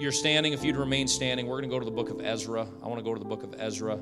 you're 0.00 0.12
standing, 0.12 0.54
if 0.54 0.64
you'd 0.64 0.76
remain 0.76 1.06
standing, 1.06 1.46
we're 1.46 1.60
going 1.60 1.68
to 1.68 1.74
go 1.74 1.78
to 1.78 1.84
the 1.84 1.90
book 1.90 2.08
of 2.08 2.24
Ezra. 2.24 2.66
I 2.82 2.88
want 2.88 2.98
to 2.98 3.04
go 3.04 3.12
to 3.12 3.18
the 3.18 3.28
book 3.28 3.42
of 3.42 3.54
Ezra, 3.58 4.00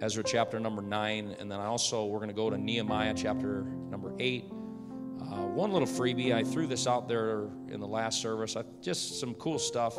Ezra 0.00 0.24
chapter 0.24 0.58
number 0.58 0.80
nine, 0.80 1.36
and 1.38 1.52
then 1.52 1.60
also 1.60 2.06
we're 2.06 2.18
going 2.18 2.30
to 2.30 2.34
go 2.34 2.48
to 2.48 2.56
Nehemiah 2.56 3.12
chapter 3.14 3.64
number 3.90 4.14
eight. 4.18 4.46
Uh, 5.20 5.44
one 5.44 5.70
little 5.70 5.86
freebie, 5.86 6.32
I 6.32 6.42
threw 6.42 6.66
this 6.66 6.86
out 6.86 7.08
there 7.08 7.50
in 7.68 7.78
the 7.78 7.86
last 7.86 8.22
service. 8.22 8.56
I, 8.56 8.62
just 8.80 9.20
some 9.20 9.34
cool 9.34 9.58
stuff. 9.58 9.98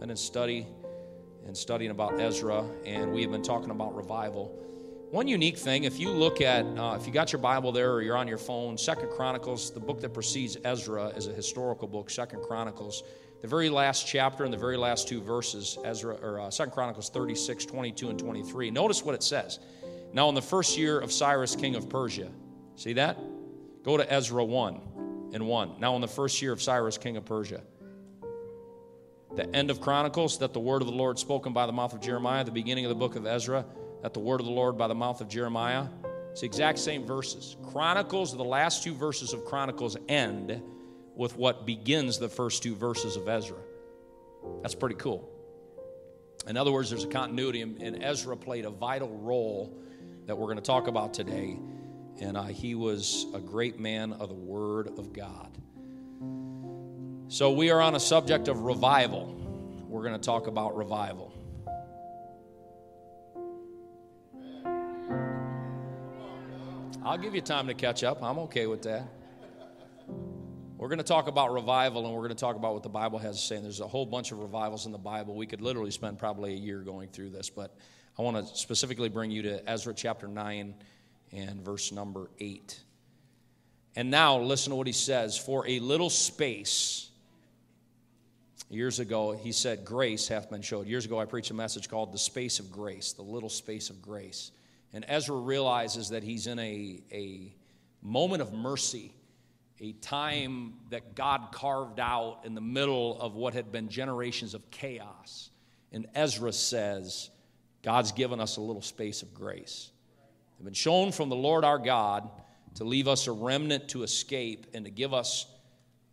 Been 0.00 0.10
in 0.10 0.16
study 0.16 0.66
and 1.46 1.56
studying 1.56 1.92
about 1.92 2.18
Ezra, 2.18 2.64
and 2.84 3.12
we 3.12 3.22
have 3.22 3.30
been 3.30 3.42
talking 3.42 3.70
about 3.70 3.94
revival. 3.94 4.58
One 5.10 5.28
unique 5.28 5.56
thing, 5.56 5.84
if 5.84 6.00
you 6.00 6.10
look 6.10 6.40
at, 6.40 6.64
uh, 6.64 6.96
if 6.98 7.06
you 7.06 7.12
got 7.12 7.30
your 7.32 7.40
Bible 7.40 7.70
there 7.70 7.92
or 7.92 8.02
you're 8.02 8.16
on 8.16 8.26
your 8.26 8.38
phone, 8.38 8.76
Second 8.76 9.10
Chronicles, 9.10 9.70
the 9.70 9.78
book 9.78 10.00
that 10.00 10.12
precedes 10.12 10.56
Ezra, 10.64 11.08
is 11.08 11.28
a 11.28 11.32
historical 11.32 11.86
book. 11.86 12.10
Second 12.10 12.42
Chronicles, 12.42 13.04
the 13.44 13.48
very 13.48 13.68
last 13.68 14.06
chapter 14.06 14.44
and 14.44 14.50
the 14.54 14.56
very 14.56 14.78
last 14.78 15.06
two 15.06 15.20
verses, 15.20 15.76
Ezra 15.84 16.14
or 16.22 16.40
uh, 16.40 16.48
Second 16.48 16.72
Chronicles 16.72 17.10
36, 17.10 17.66
22, 17.66 18.08
and 18.08 18.18
23. 18.18 18.70
Notice 18.70 19.04
what 19.04 19.14
it 19.14 19.22
says. 19.22 19.58
Now, 20.14 20.30
in 20.30 20.34
the 20.34 20.40
first 20.40 20.78
year 20.78 20.98
of 20.98 21.12
Cyrus, 21.12 21.54
king 21.54 21.74
of 21.74 21.90
Persia, 21.90 22.30
see 22.74 22.94
that? 22.94 23.18
Go 23.82 23.98
to 23.98 24.10
Ezra 24.10 24.42
1 24.42 24.80
and 25.34 25.46
1. 25.46 25.72
Now, 25.78 25.94
in 25.94 26.00
the 26.00 26.08
first 26.08 26.40
year 26.40 26.52
of 26.52 26.62
Cyrus, 26.62 26.96
king 26.96 27.18
of 27.18 27.26
Persia 27.26 27.60
the 29.36 29.54
end 29.54 29.70
of 29.70 29.78
Chronicles, 29.78 30.38
that 30.38 30.54
the 30.54 30.60
word 30.60 30.80
of 30.80 30.88
the 30.88 30.94
Lord 30.94 31.18
spoken 31.18 31.52
by 31.52 31.66
the 31.66 31.72
mouth 31.72 31.92
of 31.92 32.00
Jeremiah, 32.00 32.44
the 32.44 32.50
beginning 32.50 32.86
of 32.86 32.88
the 32.88 32.94
book 32.94 33.14
of 33.14 33.26
Ezra, 33.26 33.66
that 34.00 34.14
the 34.14 34.20
word 34.20 34.40
of 34.40 34.46
the 34.46 34.52
Lord 34.52 34.78
by 34.78 34.88
the 34.88 34.94
mouth 34.94 35.20
of 35.20 35.28
Jeremiah. 35.28 35.88
It's 36.30 36.40
the 36.40 36.46
exact 36.46 36.78
same 36.78 37.04
verses. 37.04 37.56
Chronicles, 37.70 38.34
the 38.34 38.42
last 38.42 38.82
two 38.82 38.94
verses 38.94 39.34
of 39.34 39.44
Chronicles 39.44 39.98
end 40.08 40.62
with 41.16 41.36
what 41.36 41.66
begins 41.66 42.18
the 42.18 42.28
first 42.28 42.62
two 42.62 42.74
verses 42.74 43.16
of 43.16 43.28
Ezra. 43.28 43.58
That's 44.62 44.74
pretty 44.74 44.96
cool. 44.96 45.28
In 46.46 46.56
other 46.56 46.72
words, 46.72 46.90
there's 46.90 47.04
a 47.04 47.08
continuity, 47.08 47.62
and 47.62 48.02
Ezra 48.02 48.36
played 48.36 48.64
a 48.64 48.70
vital 48.70 49.16
role 49.18 49.78
that 50.26 50.36
we're 50.36 50.46
going 50.46 50.56
to 50.56 50.62
talk 50.62 50.88
about 50.88 51.14
today. 51.14 51.58
And 52.20 52.36
uh, 52.36 52.44
he 52.44 52.74
was 52.74 53.26
a 53.34 53.40
great 53.40 53.80
man 53.80 54.12
of 54.12 54.28
the 54.28 54.34
Word 54.34 54.98
of 54.98 55.12
God. 55.12 55.50
So, 57.28 57.52
we 57.52 57.70
are 57.70 57.80
on 57.80 57.94
a 57.94 58.00
subject 58.00 58.48
of 58.48 58.60
revival. 58.60 59.34
We're 59.88 60.02
going 60.02 60.12
to 60.12 60.24
talk 60.24 60.46
about 60.46 60.76
revival. 60.76 61.32
I'll 67.04 67.18
give 67.18 67.34
you 67.34 67.40
time 67.40 67.66
to 67.66 67.74
catch 67.74 68.04
up. 68.04 68.22
I'm 68.22 68.38
okay 68.40 68.66
with 68.66 68.82
that. 68.82 69.08
We're 70.84 70.90
going 70.90 70.98
to 70.98 71.04
talk 71.04 71.28
about 71.28 71.50
revival 71.50 72.04
and 72.04 72.14
we're 72.14 72.20
going 72.20 72.36
to 72.36 72.40
talk 72.40 72.56
about 72.56 72.74
what 72.74 72.82
the 72.82 72.90
Bible 72.90 73.18
has 73.18 73.40
to 73.40 73.46
say. 73.46 73.56
And 73.56 73.64
there's 73.64 73.80
a 73.80 73.88
whole 73.88 74.04
bunch 74.04 74.32
of 74.32 74.40
revivals 74.40 74.84
in 74.84 74.92
the 74.92 74.98
Bible. 74.98 75.34
We 75.34 75.46
could 75.46 75.62
literally 75.62 75.90
spend 75.90 76.18
probably 76.18 76.52
a 76.52 76.58
year 76.58 76.80
going 76.80 77.08
through 77.08 77.30
this, 77.30 77.48
but 77.48 77.74
I 78.18 78.20
want 78.20 78.36
to 78.36 78.54
specifically 78.54 79.08
bring 79.08 79.30
you 79.30 79.40
to 79.44 79.66
Ezra 79.66 79.94
chapter 79.94 80.28
9 80.28 80.74
and 81.32 81.64
verse 81.64 81.90
number 81.90 82.28
8. 82.38 82.78
And 83.96 84.10
now, 84.10 84.38
listen 84.38 84.72
to 84.72 84.76
what 84.76 84.86
he 84.86 84.92
says 84.92 85.38
For 85.38 85.66
a 85.66 85.78
little 85.78 86.10
space, 86.10 87.08
years 88.68 89.00
ago, 89.00 89.32
he 89.32 89.52
said, 89.52 89.86
Grace 89.86 90.28
hath 90.28 90.50
been 90.50 90.60
showed. 90.60 90.86
Years 90.86 91.06
ago, 91.06 91.18
I 91.18 91.24
preached 91.24 91.50
a 91.50 91.54
message 91.54 91.88
called 91.88 92.12
The 92.12 92.18
Space 92.18 92.58
of 92.58 92.70
Grace, 92.70 93.14
the 93.14 93.22
little 93.22 93.48
space 93.48 93.88
of 93.88 94.02
grace. 94.02 94.50
And 94.92 95.06
Ezra 95.08 95.34
realizes 95.34 96.10
that 96.10 96.22
he's 96.22 96.46
in 96.46 96.58
a, 96.58 97.00
a 97.10 97.54
moment 98.02 98.42
of 98.42 98.52
mercy, 98.52 99.14
a 99.84 99.92
time 99.92 100.72
that 100.88 101.14
God 101.14 101.48
carved 101.52 102.00
out 102.00 102.40
in 102.44 102.54
the 102.54 102.60
middle 102.62 103.20
of 103.20 103.34
what 103.34 103.52
had 103.52 103.70
been 103.70 103.90
generations 103.90 104.54
of 104.54 104.70
chaos. 104.70 105.50
And 105.92 106.06
Ezra 106.14 106.54
says, 106.54 107.28
God's 107.82 108.12
given 108.12 108.40
us 108.40 108.56
a 108.56 108.62
little 108.62 108.80
space 108.80 109.20
of 109.20 109.34
grace. 109.34 109.90
They've 110.58 110.64
been 110.64 110.72
shown 110.72 111.12
from 111.12 111.28
the 111.28 111.36
Lord 111.36 111.64
our 111.64 111.78
God 111.78 112.30
to 112.76 112.84
leave 112.84 113.08
us 113.08 113.26
a 113.26 113.32
remnant 113.32 113.90
to 113.90 114.04
escape 114.04 114.68
and 114.72 114.86
to 114.86 114.90
give 114.90 115.12
us 115.12 115.46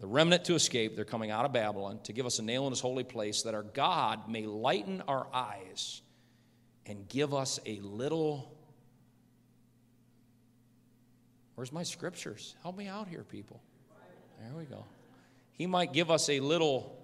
the 0.01 0.07
remnant 0.07 0.43
to 0.45 0.55
escape. 0.55 0.97
They're 0.97 1.05
coming 1.05 1.31
out 1.31 1.45
of 1.45 1.53
Babylon 1.53 1.99
to 2.03 2.13
give 2.13 2.25
us 2.25 2.39
a 2.39 2.43
nail 2.43 2.65
in 2.65 2.71
his 2.71 2.81
holy 2.81 3.05
place 3.05 3.43
that 3.43 3.53
our 3.53 3.63
God 3.63 4.29
may 4.29 4.45
lighten 4.45 5.01
our 5.07 5.27
eyes 5.33 6.01
and 6.85 7.07
give 7.07 7.33
us 7.33 7.57
a 7.65 7.79
little 7.79 8.53
Where's 11.61 11.71
my 11.71 11.83
scriptures? 11.83 12.55
Help 12.63 12.75
me 12.75 12.87
out 12.87 13.07
here, 13.07 13.23
people. 13.23 13.61
There 14.39 14.57
we 14.57 14.63
go. 14.63 14.83
He 15.51 15.67
might 15.67 15.93
give 15.93 16.09
us 16.09 16.27
a 16.27 16.39
little 16.39 16.99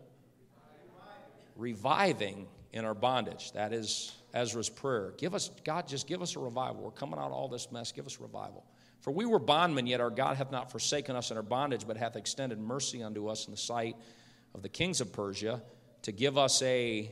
reviving 1.56 2.48
in 2.74 2.84
our 2.84 2.96
bondage. 2.96 3.52
That 3.52 3.72
is 3.72 4.16
Ezra's 4.34 4.68
prayer. 4.68 5.14
Give 5.20 5.36
us, 5.36 5.52
God, 5.64 5.88
just 5.88 6.08
give 6.08 6.24
us 6.24 6.36
a 6.36 6.40
revival. 6.40 6.82
We're 6.82 6.90
coming 6.90 7.20
out 7.20 7.28
of 7.28 7.34
all 7.34 7.48
this 7.48 7.72
mess. 7.72 7.92
Give 7.92 8.08
us 8.08 8.20
revival. 8.20 8.66
For 9.02 9.12
we 9.12 9.28
were 9.28 9.38
bondmen, 9.38 9.86
yet 9.86 10.02
our 10.02 10.10
God 10.10 10.38
hath 10.38 10.52
not 10.52 10.72
forsaken 10.72 11.16
us 11.16 11.30
in 11.30 11.38
our 11.38 11.44
bondage, 11.44 11.86
but 11.86 11.96
hath 11.96 12.16
extended 12.16 12.58
mercy 12.58 13.04
unto 13.04 13.28
us 13.28 13.46
in 13.46 13.52
the 13.52 13.58
sight 13.58 13.96
of 14.56 14.64
the 14.64 14.70
kings 14.70 15.02
of 15.02 15.14
Persia 15.14 15.62
to 16.02 16.12
give 16.12 16.36
us 16.36 16.64
a 16.64 17.12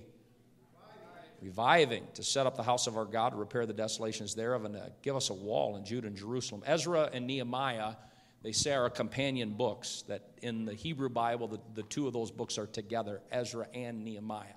reviving, 1.45 2.03
to 2.15 2.23
set 2.23 2.47
up 2.47 2.57
the 2.57 2.63
house 2.63 2.87
of 2.87 2.97
our 2.97 3.05
God, 3.05 3.29
to 3.29 3.35
repair 3.35 3.65
the 3.65 3.73
desolations 3.73 4.33
thereof, 4.33 4.65
and 4.65 4.73
to 4.73 4.91
give 5.03 5.15
us 5.15 5.29
a 5.29 5.33
wall 5.33 5.75
in 5.77 5.85
Judah 5.85 6.07
and 6.07 6.15
Jerusalem. 6.15 6.63
Ezra 6.65 7.09
and 7.13 7.27
Nehemiah, 7.27 7.93
they 8.41 8.51
say, 8.51 8.73
are 8.73 8.89
companion 8.89 9.51
books, 9.51 10.03
that 10.07 10.23
in 10.41 10.65
the 10.65 10.73
Hebrew 10.73 11.09
Bible, 11.09 11.47
the, 11.47 11.59
the 11.75 11.83
two 11.83 12.07
of 12.07 12.13
those 12.13 12.31
books 12.31 12.57
are 12.57 12.65
together, 12.65 13.21
Ezra 13.31 13.67
and 13.73 14.03
Nehemiah. 14.03 14.55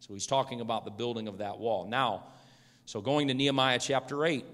So 0.00 0.12
he's 0.12 0.26
talking 0.26 0.60
about 0.60 0.84
the 0.84 0.90
building 0.90 1.26
of 1.26 1.38
that 1.38 1.58
wall. 1.58 1.86
Now, 1.86 2.24
so 2.84 3.00
going 3.00 3.28
to 3.28 3.34
Nehemiah 3.34 3.78
chapter 3.78 4.24
8, 4.24 4.44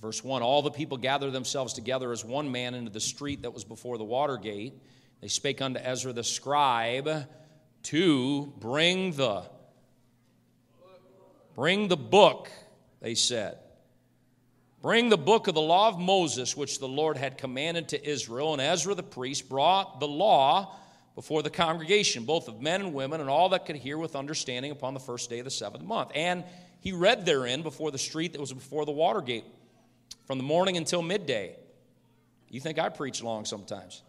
verse 0.00 0.24
1 0.24 0.42
All 0.42 0.62
the 0.62 0.70
people 0.70 0.96
gathered 0.96 1.32
themselves 1.32 1.74
together 1.74 2.12
as 2.12 2.24
one 2.24 2.50
man 2.50 2.74
into 2.74 2.90
the 2.90 3.00
street 3.00 3.42
that 3.42 3.52
was 3.52 3.64
before 3.64 3.98
the 3.98 4.04
water 4.04 4.38
gate. 4.38 4.74
They 5.20 5.28
spake 5.28 5.60
unto 5.60 5.80
Ezra 5.80 6.12
the 6.12 6.24
scribe 6.24 7.26
to 7.84 8.52
bring 8.58 9.12
the 9.12 9.44
Bring 11.54 11.88
the 11.88 11.96
book, 11.96 12.50
they 13.00 13.14
said. 13.14 13.58
Bring 14.80 15.08
the 15.08 15.16
book 15.16 15.46
of 15.46 15.54
the 15.54 15.60
law 15.60 15.88
of 15.88 15.98
Moses, 15.98 16.56
which 16.56 16.80
the 16.80 16.88
Lord 16.88 17.16
had 17.16 17.38
commanded 17.38 17.88
to 17.90 18.08
Israel. 18.08 18.52
And 18.52 18.60
Ezra 18.60 18.94
the 18.94 19.02
priest 19.02 19.48
brought 19.48 20.00
the 20.00 20.08
law 20.08 20.74
before 21.14 21.42
the 21.42 21.50
congregation, 21.50 22.24
both 22.24 22.48
of 22.48 22.60
men 22.60 22.80
and 22.80 22.94
women, 22.94 23.20
and 23.20 23.28
all 23.28 23.50
that 23.50 23.66
could 23.66 23.76
hear 23.76 23.98
with 23.98 24.16
understanding 24.16 24.72
upon 24.72 24.94
the 24.94 25.00
first 25.00 25.30
day 25.30 25.38
of 25.38 25.44
the 25.44 25.50
seventh 25.50 25.84
month. 25.84 26.10
And 26.14 26.42
he 26.80 26.92
read 26.92 27.24
therein 27.24 27.62
before 27.62 27.90
the 27.90 27.98
street 27.98 28.32
that 28.32 28.40
was 28.40 28.52
before 28.52 28.84
the 28.84 28.92
water 28.92 29.20
gate 29.20 29.44
from 30.26 30.38
the 30.38 30.44
morning 30.44 30.76
until 30.76 31.02
midday. 31.02 31.56
You 32.48 32.60
think 32.60 32.78
I 32.78 32.88
preach 32.88 33.22
long 33.22 33.44
sometimes 33.44 34.02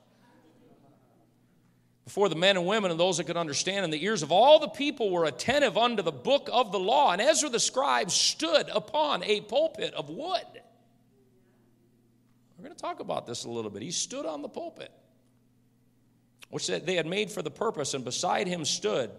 before 2.06 2.28
the 2.28 2.36
men 2.36 2.58
and 2.58 2.66
women 2.66 2.92
and 2.92 3.00
those 3.00 3.18
that 3.18 3.26
could 3.26 3.38
understand, 3.38 3.86
and 3.86 3.94
the 3.94 4.04
ears 4.04 4.24
of 4.24 4.32
all 4.32 4.60
the 4.60 4.68
people 4.68 5.10
were 5.10 5.26
attentive 5.26 5.78
unto 5.78 6.04
the 6.04 6.12
book 6.12 6.50
of 6.52 6.72
the 6.72 6.80
law. 6.80 7.12
And 7.12 7.22
Ezra 7.22 7.50
the 7.50 7.60
scribe 7.60 8.12
stood 8.12 8.70
upon 8.74 9.24
a 9.24 9.42
pulpit 9.42 9.94
of 9.94 10.10
wood. 10.10 10.44
We're 12.58 12.66
going 12.66 12.76
to 12.76 12.82
talk 12.82 13.00
about 13.00 13.26
this 13.26 13.46
a 13.46 13.50
little 13.50 13.72
bit. 13.72 13.82
He 13.82 13.92
stood 13.92 14.26
on 14.26 14.42
the 14.42 14.50
pulpit, 14.50 14.92
which 16.50 16.68
they 16.68 16.96
had 16.96 17.06
made 17.06 17.32
for 17.32 17.42
the 17.42 17.52
purpose, 17.52 17.94
and 17.94 18.04
beside 18.04 18.48
him 18.48 18.66
stood 18.66 19.10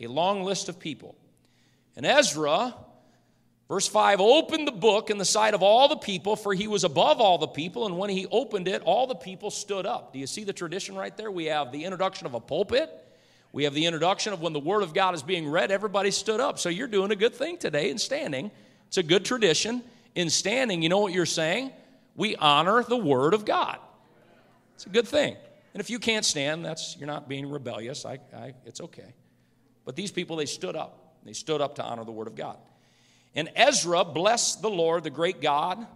a 0.00 0.06
long 0.06 0.42
list 0.42 0.68
of 0.68 0.78
people. 0.78 1.16
And 1.96 2.06
Ezra 2.06 2.74
Verse 3.68 3.86
5 3.86 4.20
opened 4.20 4.66
the 4.66 4.72
book 4.72 5.10
in 5.10 5.18
the 5.18 5.26
sight 5.26 5.52
of 5.52 5.62
all 5.62 5.88
the 5.88 5.96
people, 5.96 6.36
for 6.36 6.54
he 6.54 6.66
was 6.66 6.84
above 6.84 7.20
all 7.20 7.36
the 7.36 7.46
people. 7.46 7.84
And 7.84 7.98
when 7.98 8.08
he 8.08 8.26
opened 8.30 8.66
it, 8.66 8.80
all 8.82 9.06
the 9.06 9.14
people 9.14 9.50
stood 9.50 9.84
up. 9.84 10.12
Do 10.12 10.18
you 10.18 10.26
see 10.26 10.44
the 10.44 10.54
tradition 10.54 10.96
right 10.96 11.14
there? 11.16 11.30
We 11.30 11.46
have 11.46 11.70
the 11.70 11.84
introduction 11.84 12.26
of 12.26 12.32
a 12.32 12.40
pulpit. 12.40 12.90
We 13.52 13.64
have 13.64 13.74
the 13.74 13.84
introduction 13.84 14.32
of 14.32 14.40
when 14.40 14.54
the 14.54 14.60
word 14.60 14.82
of 14.82 14.94
God 14.94 15.14
is 15.14 15.22
being 15.22 15.48
read, 15.48 15.70
everybody 15.70 16.10
stood 16.10 16.40
up. 16.40 16.58
So 16.58 16.68
you're 16.68 16.88
doing 16.88 17.10
a 17.10 17.16
good 17.16 17.34
thing 17.34 17.58
today 17.58 17.90
in 17.90 17.98
standing. 17.98 18.50
It's 18.88 18.98
a 18.98 19.02
good 19.02 19.24
tradition. 19.24 19.82
In 20.14 20.30
standing, 20.30 20.82
you 20.82 20.88
know 20.88 20.98
what 20.98 21.12
you're 21.12 21.26
saying? 21.26 21.70
We 22.16 22.36
honor 22.36 22.82
the 22.82 22.96
word 22.96 23.34
of 23.34 23.44
God. 23.44 23.78
It's 24.74 24.86
a 24.86 24.90
good 24.90 25.06
thing. 25.06 25.36
And 25.74 25.80
if 25.80 25.90
you 25.90 25.98
can't 25.98 26.24
stand, 26.24 26.64
that's 26.64 26.96
you're 26.98 27.06
not 27.06 27.28
being 27.28 27.48
rebellious. 27.48 28.04
I, 28.04 28.18
I, 28.34 28.54
it's 28.64 28.80
okay. 28.80 29.14
But 29.84 29.94
these 29.96 30.10
people, 30.10 30.36
they 30.36 30.46
stood 30.46 30.76
up. 30.76 31.16
They 31.24 31.32
stood 31.32 31.60
up 31.60 31.76
to 31.76 31.84
honor 31.84 32.04
the 32.04 32.12
word 32.12 32.26
of 32.26 32.34
God. 32.34 32.58
And 33.38 33.48
Ezra 33.54 34.04
blessed 34.04 34.62
the 34.62 34.68
Lord, 34.68 35.04
the 35.04 35.10
great 35.10 35.40
God, 35.40 35.86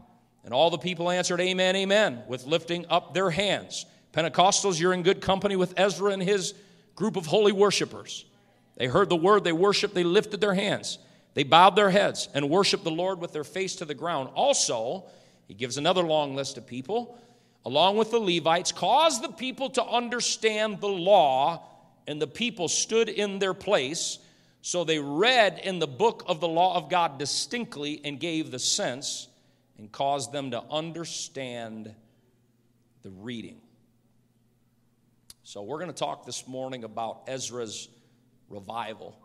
and 0.44 0.54
all 0.54 0.70
the 0.70 0.78
people 0.78 1.10
answered, 1.10 1.40
Amen, 1.40 1.74
Amen, 1.74 2.22
with 2.28 2.46
lifting 2.46 2.86
up 2.88 3.14
their 3.14 3.30
hands. 3.30 3.84
Pentecostals, 4.12 4.78
you're 4.78 4.92
in 4.92 5.02
good 5.02 5.20
company 5.20 5.56
with 5.56 5.74
Ezra 5.76 6.12
and 6.12 6.22
his 6.22 6.54
group 6.94 7.16
of 7.16 7.26
holy 7.26 7.50
worshipers. 7.50 8.24
They 8.76 8.86
heard 8.86 9.08
the 9.08 9.16
word, 9.16 9.42
they 9.42 9.52
worshiped, 9.52 9.92
they 9.92 10.04
lifted 10.04 10.40
their 10.40 10.54
hands. 10.54 11.00
They 11.34 11.42
bowed 11.42 11.74
their 11.74 11.90
heads 11.90 12.28
and 12.32 12.48
worshiped 12.48 12.84
the 12.84 12.92
Lord 12.92 13.18
with 13.18 13.32
their 13.32 13.42
face 13.42 13.74
to 13.76 13.84
the 13.86 13.92
ground. 13.92 14.28
Also, 14.36 15.06
he 15.48 15.54
gives 15.54 15.78
another 15.78 16.04
long 16.04 16.36
list 16.36 16.58
of 16.58 16.64
people, 16.68 17.18
along 17.64 17.96
with 17.96 18.12
the 18.12 18.20
Levites, 18.20 18.70
caused 18.70 19.20
the 19.20 19.32
people 19.32 19.68
to 19.70 19.84
understand 19.84 20.80
the 20.80 20.86
law 20.86 21.66
and 22.06 22.22
the 22.22 22.28
people 22.28 22.68
stood 22.68 23.08
in 23.08 23.40
their 23.40 23.52
place. 23.52 24.20
So 24.62 24.84
they 24.84 25.00
read 25.00 25.60
in 25.62 25.80
the 25.80 25.88
book 25.88 26.22
of 26.26 26.40
the 26.40 26.48
law 26.48 26.76
of 26.76 26.88
God 26.88 27.18
distinctly 27.18 28.00
and 28.04 28.18
gave 28.18 28.52
the 28.52 28.60
sense 28.60 29.28
and 29.76 29.90
caused 29.90 30.32
them 30.32 30.52
to 30.52 30.62
understand 30.70 31.92
the 33.02 33.10
reading. 33.10 33.60
So 35.42 35.62
we're 35.62 35.78
going 35.78 35.90
to 35.90 35.96
talk 35.96 36.24
this 36.24 36.46
morning 36.46 36.84
about 36.84 37.24
Ezra's 37.26 37.88
revival 38.48 39.18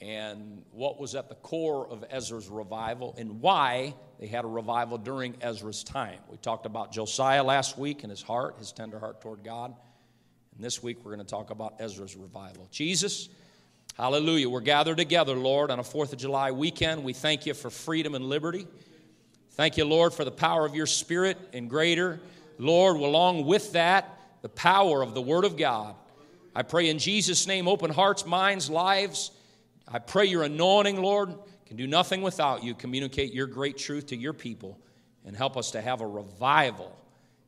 and 0.00 0.62
what 0.70 1.00
was 1.00 1.16
at 1.16 1.28
the 1.28 1.34
core 1.34 1.88
of 1.90 2.04
Ezra's 2.08 2.48
revival 2.48 3.16
and 3.18 3.40
why 3.40 3.94
they 4.20 4.28
had 4.28 4.44
a 4.44 4.48
revival 4.48 4.98
during 4.98 5.34
Ezra's 5.40 5.82
time. 5.82 6.20
We 6.30 6.36
talked 6.36 6.64
about 6.64 6.92
Josiah 6.92 7.42
last 7.42 7.76
week 7.76 8.04
and 8.04 8.10
his 8.10 8.22
heart, 8.22 8.56
his 8.58 8.70
tender 8.70 9.00
heart 9.00 9.20
toward 9.20 9.42
God. 9.42 9.74
And 10.54 10.64
this 10.64 10.80
week 10.80 10.98
we're 11.04 11.14
going 11.14 11.26
to 11.26 11.30
talk 11.30 11.50
about 11.50 11.74
Ezra's 11.80 12.16
revival. 12.16 12.68
Jesus, 12.70 13.28
hallelujah. 13.94 14.48
We're 14.48 14.60
gathered 14.60 14.96
together, 14.96 15.34
Lord, 15.34 15.70
on 15.70 15.78
a 15.78 15.82
4th 15.82 16.12
of 16.12 16.18
July 16.18 16.50
weekend. 16.50 17.04
We 17.04 17.12
thank 17.12 17.46
you 17.46 17.54
for 17.54 17.70
freedom 17.70 18.14
and 18.14 18.24
liberty. 18.24 18.66
Thank 19.52 19.76
you, 19.76 19.84
Lord, 19.84 20.14
for 20.14 20.24
the 20.24 20.30
power 20.30 20.64
of 20.64 20.74
your 20.74 20.86
Spirit 20.86 21.38
and 21.52 21.68
greater. 21.68 22.20
Lord, 22.58 22.96
along 22.96 23.46
with 23.46 23.72
that, 23.72 24.18
the 24.42 24.48
power 24.48 25.02
of 25.02 25.14
the 25.14 25.22
Word 25.22 25.44
of 25.44 25.56
God. 25.56 25.94
I 26.54 26.62
pray 26.62 26.88
in 26.88 26.98
Jesus' 26.98 27.46
name, 27.46 27.68
open 27.68 27.90
hearts, 27.90 28.26
minds, 28.26 28.70
lives 28.70 29.30
I 29.92 29.98
pray 29.98 30.26
your 30.26 30.44
anointing, 30.44 31.02
Lord, 31.02 31.34
can 31.66 31.76
do 31.76 31.86
nothing 31.86 32.22
without 32.22 32.62
you. 32.62 32.74
Communicate 32.74 33.34
your 33.34 33.48
great 33.48 33.76
truth 33.76 34.06
to 34.06 34.16
your 34.16 34.32
people 34.32 34.78
and 35.24 35.36
help 35.36 35.56
us 35.56 35.72
to 35.72 35.80
have 35.80 36.00
a 36.00 36.06
revival 36.06 36.96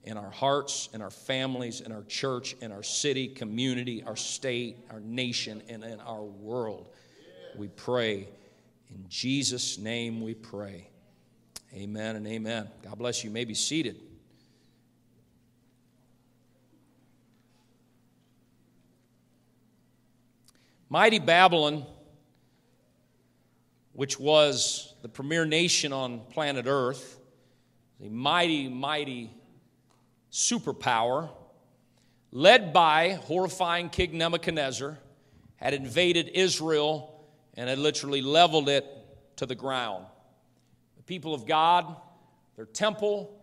in 0.04 0.16
our 0.16 0.30
hearts, 0.30 0.88
in 0.92 1.00
our 1.00 1.10
families, 1.10 1.80
in 1.80 1.92
our 1.92 2.02
church, 2.04 2.54
in 2.60 2.72
our 2.72 2.82
city, 2.82 3.28
community, 3.28 4.02
our 4.04 4.16
state, 4.16 4.78
our 4.90 5.00
nation, 5.00 5.62
and 5.68 5.84
in 5.84 6.00
our 6.00 6.22
world. 6.22 6.88
We 7.56 7.68
pray. 7.68 8.28
In 8.90 9.04
Jesus' 9.08 9.78
name 9.78 10.20
we 10.20 10.34
pray. 10.34 10.88
Amen 11.74 12.16
and 12.16 12.26
amen. 12.26 12.68
God 12.82 12.98
bless 12.98 13.22
you. 13.22 13.30
you 13.30 13.34
may 13.34 13.44
be 13.44 13.54
seated. 13.54 14.00
Mighty 20.88 21.18
Babylon 21.18 21.86
which 23.92 24.18
was 24.18 24.94
the 25.02 25.08
premier 25.08 25.44
nation 25.44 25.92
on 25.92 26.20
planet 26.30 26.66
Earth, 26.66 27.18
a 28.02 28.08
mighty, 28.08 28.68
mighty 28.68 29.30
superpower, 30.32 31.30
led 32.30 32.72
by 32.72 33.10
horrifying 33.10 33.90
King 33.90 34.16
Nebuchadnezzar, 34.18 34.98
had 35.56 35.74
invaded 35.74 36.30
Israel 36.34 37.26
and 37.54 37.68
had 37.68 37.78
literally 37.78 38.22
leveled 38.22 38.68
it 38.68 38.86
to 39.36 39.46
the 39.46 39.54
ground. 39.54 40.06
The 40.96 41.02
people 41.02 41.34
of 41.34 41.46
God, 41.46 41.96
their 42.56 42.64
temple, 42.64 43.38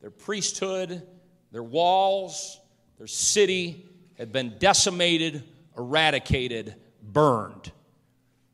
their 0.00 0.10
priesthood, 0.10 1.02
their 1.50 1.62
walls, 1.62 2.60
their 2.98 3.06
city 3.06 3.88
had 4.18 4.32
been 4.32 4.56
decimated, 4.58 5.42
eradicated, 5.76 6.74
burned. 7.02 7.72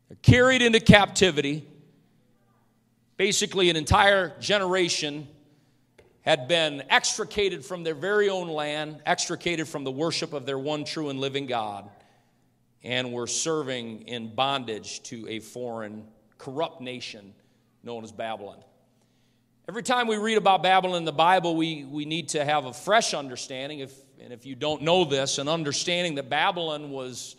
They're 0.09 0.17
carried 0.23 0.63
into 0.63 0.81
captivity. 0.81 1.67
Basically, 3.17 3.69
an 3.69 3.77
entire 3.77 4.39
generation 4.41 5.29
had 6.23 6.49
been 6.49 6.83
extricated 6.91 7.65
from 7.65 7.83
their 7.83 7.95
very 7.95 8.29
own 8.29 8.49
land, 8.49 9.01
extricated 9.07 9.67
from 9.67 9.85
the 9.85 9.91
worship 9.91 10.33
of 10.33 10.47
their 10.47 10.59
one 10.59 10.85
true 10.85 11.09
and 11.09 11.19
living 11.19 11.47
God, 11.47 11.89
and 12.83 13.13
were 13.13 13.27
serving 13.27 14.03
in 14.03 14.35
bondage 14.35 15.03
to 15.05 15.27
a 15.29 15.41
foreign, 15.41 16.05
corrupt 16.39 16.81
nation 16.81 17.35
known 17.83 18.05
as 18.05 18.13
Babylon. 18.13 18.59
Every 19.69 19.83
time 19.83 20.09
we 20.09 20.17
read 20.17 20.37
about 20.37 20.63
Babylon 20.63 20.97
in 20.97 21.05
the 21.05 21.13
Bible, 21.13 21.55
we, 21.55 21.85
we 21.85 22.05
need 22.05 22.31
to 22.31 22.45
have 22.45 22.65
a 22.65 22.73
fresh 22.73 23.15
understanding, 23.15 23.79
if, 23.79 23.95
and 24.19 24.33
if 24.33 24.45
you 24.45 24.55
don't 24.55 24.83
know 24.83 25.05
this, 25.05 25.39
an 25.39 25.49
understanding 25.49 26.17
that 26.17 26.29
Babylon 26.29 26.91
was 26.91 27.37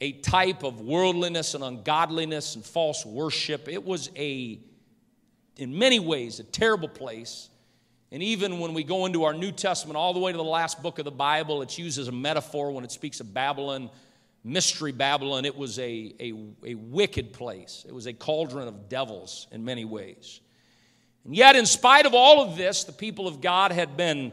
a 0.00 0.12
type 0.12 0.64
of 0.64 0.80
worldliness 0.80 1.54
and 1.54 1.64
ungodliness 1.64 2.56
and 2.56 2.64
false 2.64 3.06
worship. 3.06 3.68
It 3.68 3.84
was 3.84 4.10
a, 4.16 4.60
in 5.56 5.78
many 5.78 5.98
ways, 5.98 6.40
a 6.40 6.44
terrible 6.44 6.88
place. 6.88 7.48
And 8.12 8.22
even 8.22 8.58
when 8.58 8.74
we 8.74 8.84
go 8.84 9.06
into 9.06 9.24
our 9.24 9.32
New 9.32 9.50
Testament, 9.50 9.96
all 9.96 10.12
the 10.12 10.20
way 10.20 10.32
to 10.32 10.36
the 10.36 10.44
last 10.44 10.82
book 10.82 10.98
of 10.98 11.06
the 11.06 11.10
Bible, 11.10 11.62
it's 11.62 11.78
used 11.78 11.98
as 11.98 12.08
a 12.08 12.12
metaphor 12.12 12.70
when 12.70 12.84
it 12.84 12.92
speaks 12.92 13.20
of 13.20 13.32
Babylon, 13.32 13.88
mystery 14.44 14.92
Babylon. 14.92 15.46
It 15.46 15.56
was 15.56 15.78
a, 15.78 16.14
a, 16.20 16.34
a 16.62 16.74
wicked 16.74 17.32
place, 17.32 17.86
it 17.88 17.94
was 17.94 18.06
a 18.06 18.12
cauldron 18.12 18.68
of 18.68 18.90
devils 18.90 19.46
in 19.50 19.64
many 19.64 19.86
ways. 19.86 20.40
And 21.24 21.34
yet, 21.34 21.56
in 21.56 21.64
spite 21.64 22.04
of 22.04 22.12
all 22.12 22.42
of 22.42 22.58
this, 22.58 22.84
the 22.84 22.92
people 22.92 23.26
of 23.26 23.40
God 23.40 23.72
had 23.72 23.96
been 23.96 24.32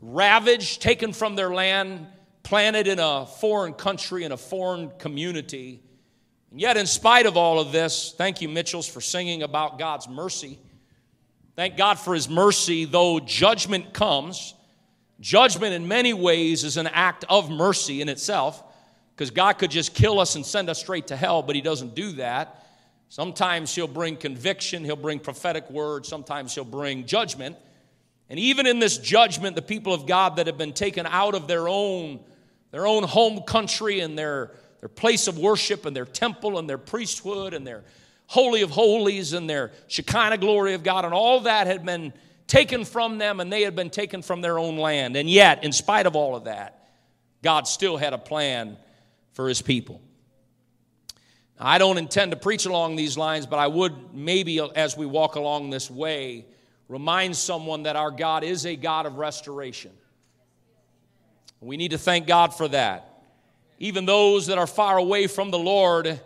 ravaged, 0.00 0.82
taken 0.82 1.12
from 1.12 1.36
their 1.36 1.54
land, 1.54 2.04
planted 2.42 2.88
in 2.88 2.98
a 2.98 3.26
foreign 3.26 3.74
country, 3.74 4.24
in 4.24 4.32
a 4.32 4.36
foreign 4.36 4.90
community. 4.98 5.82
And 6.50 6.60
yet, 6.60 6.76
in 6.76 6.86
spite 6.86 7.26
of 7.26 7.36
all 7.36 7.60
of 7.60 7.70
this, 7.70 8.12
thank 8.16 8.40
you, 8.40 8.48
Mitchells, 8.48 8.88
for 8.88 9.00
singing 9.00 9.44
about 9.44 9.78
God's 9.78 10.08
mercy. 10.08 10.58
Thank 11.56 11.78
God 11.78 11.98
for 11.98 12.14
His 12.14 12.28
mercy, 12.28 12.84
though 12.84 13.18
judgment 13.18 13.94
comes. 13.94 14.54
Judgment, 15.20 15.72
in 15.72 15.88
many 15.88 16.12
ways, 16.12 16.64
is 16.64 16.76
an 16.76 16.86
act 16.86 17.24
of 17.30 17.50
mercy 17.50 18.02
in 18.02 18.10
itself, 18.10 18.62
because 19.14 19.30
God 19.30 19.54
could 19.54 19.70
just 19.70 19.94
kill 19.94 20.20
us 20.20 20.36
and 20.36 20.44
send 20.44 20.68
us 20.68 20.78
straight 20.78 21.06
to 21.06 21.16
hell, 21.16 21.42
but 21.42 21.56
He 21.56 21.62
doesn't 21.62 21.94
do 21.94 22.12
that. 22.12 22.62
Sometimes 23.08 23.74
He'll 23.74 23.88
bring 23.88 24.16
conviction, 24.16 24.84
He'll 24.84 24.96
bring 24.96 25.18
prophetic 25.18 25.70
words, 25.70 26.08
sometimes 26.08 26.54
He'll 26.54 26.64
bring 26.64 27.06
judgment. 27.06 27.56
And 28.28 28.38
even 28.38 28.66
in 28.66 28.78
this 28.78 28.98
judgment, 28.98 29.56
the 29.56 29.62
people 29.62 29.94
of 29.94 30.06
God 30.06 30.36
that 30.36 30.46
have 30.48 30.58
been 30.58 30.74
taken 30.74 31.06
out 31.06 31.34
of 31.34 31.48
their 31.48 31.68
own 31.68 32.20
their 32.72 32.86
own 32.86 33.04
home 33.04 33.42
country 33.42 34.00
and 34.00 34.18
their, 34.18 34.50
their 34.80 34.88
place 34.88 35.28
of 35.28 35.38
worship 35.38 35.86
and 35.86 35.96
their 35.96 36.04
temple 36.04 36.58
and 36.58 36.68
their 36.68 36.76
priesthood 36.76 37.54
and 37.54 37.66
their 37.66 37.84
holy 38.26 38.62
of 38.62 38.70
holies 38.70 39.32
and 39.32 39.48
their 39.48 39.72
Shekinah 39.88 40.38
glory 40.38 40.74
of 40.74 40.82
God, 40.82 41.04
and 41.04 41.14
all 41.14 41.40
that 41.40 41.66
had 41.66 41.84
been 41.84 42.12
taken 42.46 42.84
from 42.84 43.18
them 43.18 43.40
and 43.40 43.52
they 43.52 43.62
had 43.62 43.74
been 43.74 43.90
taken 43.90 44.22
from 44.22 44.40
their 44.40 44.58
own 44.58 44.76
land. 44.76 45.16
And 45.16 45.28
yet, 45.28 45.64
in 45.64 45.72
spite 45.72 46.06
of 46.06 46.16
all 46.16 46.36
of 46.36 46.44
that, 46.44 46.88
God 47.42 47.66
still 47.66 47.96
had 47.96 48.12
a 48.12 48.18
plan 48.18 48.76
for 49.32 49.48
his 49.48 49.62
people. 49.62 50.00
I 51.58 51.78
don't 51.78 51.98
intend 51.98 52.32
to 52.32 52.36
preach 52.36 52.66
along 52.66 52.96
these 52.96 53.16
lines, 53.16 53.46
but 53.46 53.58
I 53.58 53.66
would 53.66 54.14
maybe 54.14 54.60
as 54.74 54.96
we 54.96 55.06
walk 55.06 55.36
along 55.36 55.70
this 55.70 55.90
way 55.90 56.44
remind 56.88 57.36
someone 57.36 57.84
that 57.84 57.96
our 57.96 58.10
God 58.10 58.44
is 58.44 58.66
a 58.66 58.76
God 58.76 59.06
of 59.06 59.16
restoration. 59.16 59.90
We 61.60 61.76
need 61.76 61.92
to 61.92 61.98
thank 61.98 62.26
God 62.26 62.54
for 62.54 62.68
that. 62.68 63.24
Even 63.78 64.06
those 64.06 64.46
that 64.46 64.58
are 64.58 64.66
far 64.66 64.98
away 64.98 65.26
from 65.26 65.50
the 65.50 65.58
Lord, 65.58 66.20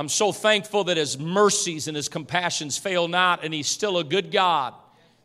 I'm 0.00 0.08
so 0.08 0.32
thankful 0.32 0.84
that 0.84 0.96
His 0.96 1.18
mercies 1.18 1.86
and 1.86 1.94
His 1.94 2.08
compassions 2.08 2.78
fail 2.78 3.06
not, 3.06 3.44
and 3.44 3.52
He's 3.52 3.66
still 3.66 3.98
a 3.98 4.02
good 4.02 4.32
God. 4.32 4.72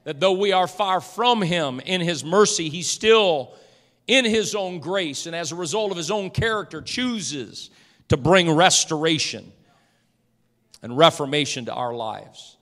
That 0.04 0.20
though 0.20 0.34
we 0.34 0.52
are 0.52 0.68
far 0.68 1.00
from 1.00 1.42
Him 1.42 1.80
in 1.80 2.02
His 2.02 2.26
mercy, 2.26 2.68
He's 2.68 2.90
still 2.90 3.54
in 4.06 4.26
His 4.26 4.54
own 4.54 4.80
grace, 4.80 5.28
and 5.28 5.36
as 5.36 5.54
a 5.54 5.56
result 5.56 5.92
of 5.92 5.98
His 5.98 6.12
own 6.12 6.30
character, 6.30 6.82
chooses 6.82 7.70
to 8.10 8.18
bring 8.18 8.52
restoration 8.52 9.50
and 10.82 10.98
reformation 10.98 11.64
to 11.68 11.74
our 11.74 11.94
lives. 11.94 12.58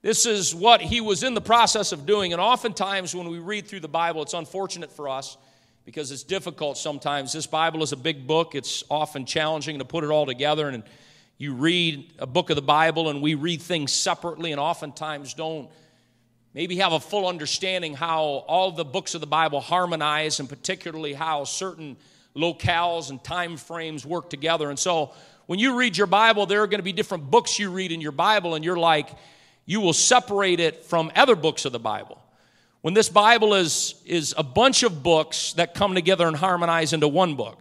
This 0.00 0.24
is 0.24 0.54
what 0.54 0.80
He 0.80 1.02
was 1.02 1.22
in 1.22 1.34
the 1.34 1.42
process 1.42 1.92
of 1.92 2.06
doing, 2.06 2.32
and 2.32 2.40
oftentimes 2.40 3.14
when 3.14 3.28
we 3.28 3.40
read 3.40 3.66
through 3.66 3.80
the 3.80 3.88
Bible, 3.88 4.22
it's 4.22 4.32
unfortunate 4.32 4.90
for 4.90 5.10
us 5.10 5.36
because 5.84 6.10
it's 6.12 6.22
difficult 6.22 6.78
sometimes. 6.78 7.34
This 7.34 7.46
Bible 7.46 7.82
is 7.82 7.92
a 7.92 7.96
big 7.96 8.26
book, 8.26 8.54
it's 8.54 8.84
often 8.90 9.26
challenging 9.26 9.80
to 9.80 9.84
put 9.84 10.02
it 10.02 10.08
all 10.08 10.24
together. 10.24 10.70
And 10.70 10.82
you 11.38 11.54
read 11.54 12.12
a 12.18 12.26
book 12.26 12.50
of 12.50 12.56
the 12.56 12.62
Bible, 12.62 13.08
and 13.08 13.20
we 13.20 13.34
read 13.34 13.60
things 13.60 13.92
separately, 13.92 14.52
and 14.52 14.60
oftentimes 14.60 15.34
don't 15.34 15.68
maybe 16.54 16.76
have 16.76 16.92
a 16.92 17.00
full 17.00 17.28
understanding 17.28 17.94
how 17.94 18.22
all 18.48 18.72
the 18.72 18.84
books 18.84 19.14
of 19.14 19.20
the 19.20 19.26
Bible 19.26 19.60
harmonize, 19.60 20.40
and 20.40 20.48
particularly 20.48 21.12
how 21.12 21.44
certain 21.44 21.96
locales 22.34 23.10
and 23.10 23.22
time 23.22 23.56
frames 23.56 24.06
work 24.06 24.30
together. 24.30 24.70
And 24.70 24.78
so 24.78 25.12
when 25.46 25.58
you 25.58 25.76
read 25.76 25.96
your 25.96 26.06
Bible, 26.06 26.46
there 26.46 26.62
are 26.62 26.66
going 26.66 26.78
to 26.78 26.84
be 26.84 26.92
different 26.92 27.30
books 27.30 27.58
you 27.58 27.70
read 27.70 27.92
in 27.92 28.00
your 28.00 28.12
Bible, 28.12 28.54
and 28.54 28.64
you're 28.64 28.78
like, 28.78 29.10
you 29.66 29.80
will 29.80 29.92
separate 29.92 30.60
it 30.60 30.84
from 30.84 31.10
other 31.16 31.36
books 31.36 31.64
of 31.64 31.72
the 31.72 31.78
Bible 31.78 32.18
when 32.86 32.94
this 32.94 33.08
Bible 33.08 33.54
is, 33.54 33.96
is 34.06 34.32
a 34.38 34.44
bunch 34.44 34.84
of 34.84 35.02
books 35.02 35.54
that 35.54 35.74
come 35.74 35.96
together 35.96 36.28
and 36.28 36.36
harmonize 36.36 36.92
into 36.92 37.08
one 37.08 37.34
book. 37.34 37.60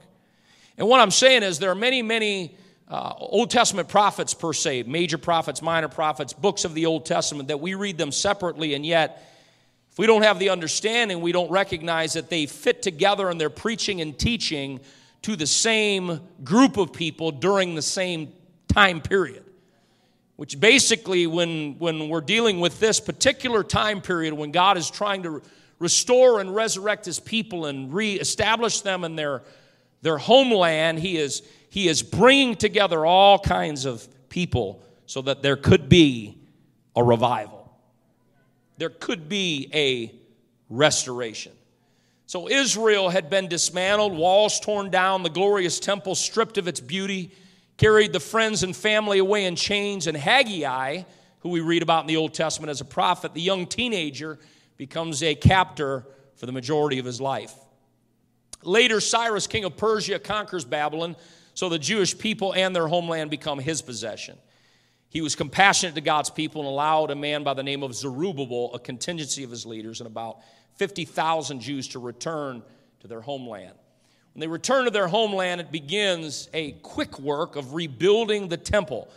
And 0.77 0.88
what 0.88 1.00
I'm 1.00 1.10
saying 1.10 1.41
is 1.41 1.58
there 1.58 1.72
are 1.72 1.75
many, 1.75 2.03
many 2.03 2.55
uh, 2.87 3.13
Old 3.17 3.49
Testament 3.49 3.87
prophets, 3.87 4.33
per 4.33 4.53
se, 4.53 4.83
major 4.83 5.17
prophets, 5.17 5.61
minor 5.61 5.87
prophets, 5.87 6.33
books 6.33 6.65
of 6.65 6.73
the 6.73 6.85
Old 6.85 7.05
Testament 7.05 7.47
that 7.47 7.59
we 7.59 7.73
read 7.73 7.97
them 7.97 8.11
separately, 8.11 8.73
and 8.73 8.85
yet, 8.85 9.23
if 9.91 9.97
we 9.97 10.07
don't 10.07 10.23
have 10.23 10.39
the 10.39 10.49
understanding, 10.49 11.21
we 11.21 11.31
don't 11.31 11.49
recognize 11.49 12.13
that 12.13 12.29
they 12.29 12.45
fit 12.45 12.81
together 12.81 13.31
in 13.31 13.37
their 13.37 13.49
preaching 13.49 14.01
and 14.01 14.19
teaching 14.19 14.81
to 15.21 15.35
the 15.35 15.47
same 15.47 16.19
group 16.43 16.77
of 16.77 16.93
people 16.93 17.31
during 17.31 17.73
the 17.73 17.81
same 17.81 18.31
time 18.67 19.01
period. 19.01 19.43
Which 20.35 20.59
basically, 20.59 21.27
when, 21.27 21.79
when 21.79 22.09
we're 22.09 22.21
dealing 22.21 22.59
with 22.59 22.79
this 22.79 22.99
particular 22.99 23.63
time 23.63 24.01
period, 24.01 24.33
when 24.33 24.51
God 24.51 24.77
is 24.77 24.91
trying 24.91 25.23
to 25.23 25.41
restore 25.79 26.41
and 26.41 26.53
resurrect 26.53 27.05
his 27.05 27.19
people 27.19 27.65
and 27.65 27.93
reestablish 27.93 28.81
them 28.81 29.03
in 29.05 29.15
their, 29.15 29.43
their 30.01 30.17
homeland, 30.17 30.99
he 30.99 31.17
is, 31.17 31.41
he 31.75 31.89
is 31.89 32.01
bringing 32.01 32.55
together 32.55 33.05
all 33.05 33.38
kinds 33.38 33.84
of 33.84 34.08
people 34.29 34.82
so 35.08 35.22
that 35.24 35.41
there 35.41 35.58
could 35.58 35.89
be 35.89 36.38
a 36.96 37.03
revival. 37.03 37.70
There 38.77 38.89
could 38.89 39.27
be 39.27 39.70
a 39.74 40.15
restoration. 40.70 41.51
So 42.27 42.48
Israel 42.48 43.10
had 43.10 43.29
been 43.29 43.50
dismantled, 43.50 44.15
walls 44.15 44.62
torn 44.62 44.89
down, 44.89 45.24
the 45.24 45.29
glorious 45.29 45.77
temple 45.77 46.15
stripped 46.15 46.58
of 46.58 46.70
its 46.70 46.79
beauty, 46.79 47.32
carried 47.75 48.13
the 48.13 48.22
friends 48.22 48.63
and 48.63 48.74
family 48.74 49.20
away 49.20 49.44
in 49.44 49.58
chains, 49.58 50.08
and 50.08 50.15
Haggai, 50.15 51.03
who 51.39 51.50
we 51.50 51.60
read 51.60 51.84
about 51.84 52.03
in 52.03 52.08
the 52.08 52.15
Old 52.15 52.34
Testament 52.34 52.70
as 52.70 52.79
a 52.79 52.86
prophet, 52.86 53.34
the 53.34 53.41
young 53.41 53.67
teenager, 53.67 54.39
becomes 54.77 55.22
a 55.22 55.36
captor 55.36 56.05
for 56.38 56.46
the 56.46 56.53
majority 56.53 57.00
of 57.00 57.05
his 57.05 57.20
life. 57.20 57.53
Later, 58.63 59.01
Cyrus, 59.01 59.46
king 59.46 59.65
of 59.65 59.75
Persia, 59.75 60.20
conquers 60.20 60.63
Babylon, 60.63 61.17
so 61.55 61.69
the 61.69 61.79
Jewish 61.79 62.15
people 62.17 62.53
and 62.53 62.75
their 62.75 62.88
homeland 62.88 63.31
become 63.31 63.57
his 63.57 63.81
possession. 63.81 64.38
He 65.09 65.21
was 65.21 65.35
compassionate 65.35 65.95
to 65.95 66.01
God's 66.01 66.29
people 66.29 66.62
and 66.62 66.67
allowed 66.67 67.09
a 67.09 67.15
man 67.15 67.43
by 67.43 67.53
the 67.53 67.63
name 67.63 67.81
of 67.81 67.95
Zerubbabel, 67.95 68.74
a 68.74 68.79
contingency 68.79 69.43
of 69.45 69.50
his 69.50 69.65
leaders, 69.65 70.01
and 70.01 70.07
about 70.07 70.39
50,000 70.75 71.62
Jews 71.62 71.88
to 71.89 72.00
return 72.00 72.62
to 73.00 73.07
their 73.07 73.21
homeland. 73.21 73.74
When 74.33 74.41
they 74.41 74.47
return 74.47 74.83
to 74.83 74.91
their 74.91 75.07
homeland, 75.07 75.62
it 75.62 75.71
begins 75.71 76.50
a 76.53 76.74
quick 76.74 77.17
work 77.19 77.55
of 77.55 77.74
rebuilding 77.74 78.50
the 78.50 78.57
temple. 78.57 79.07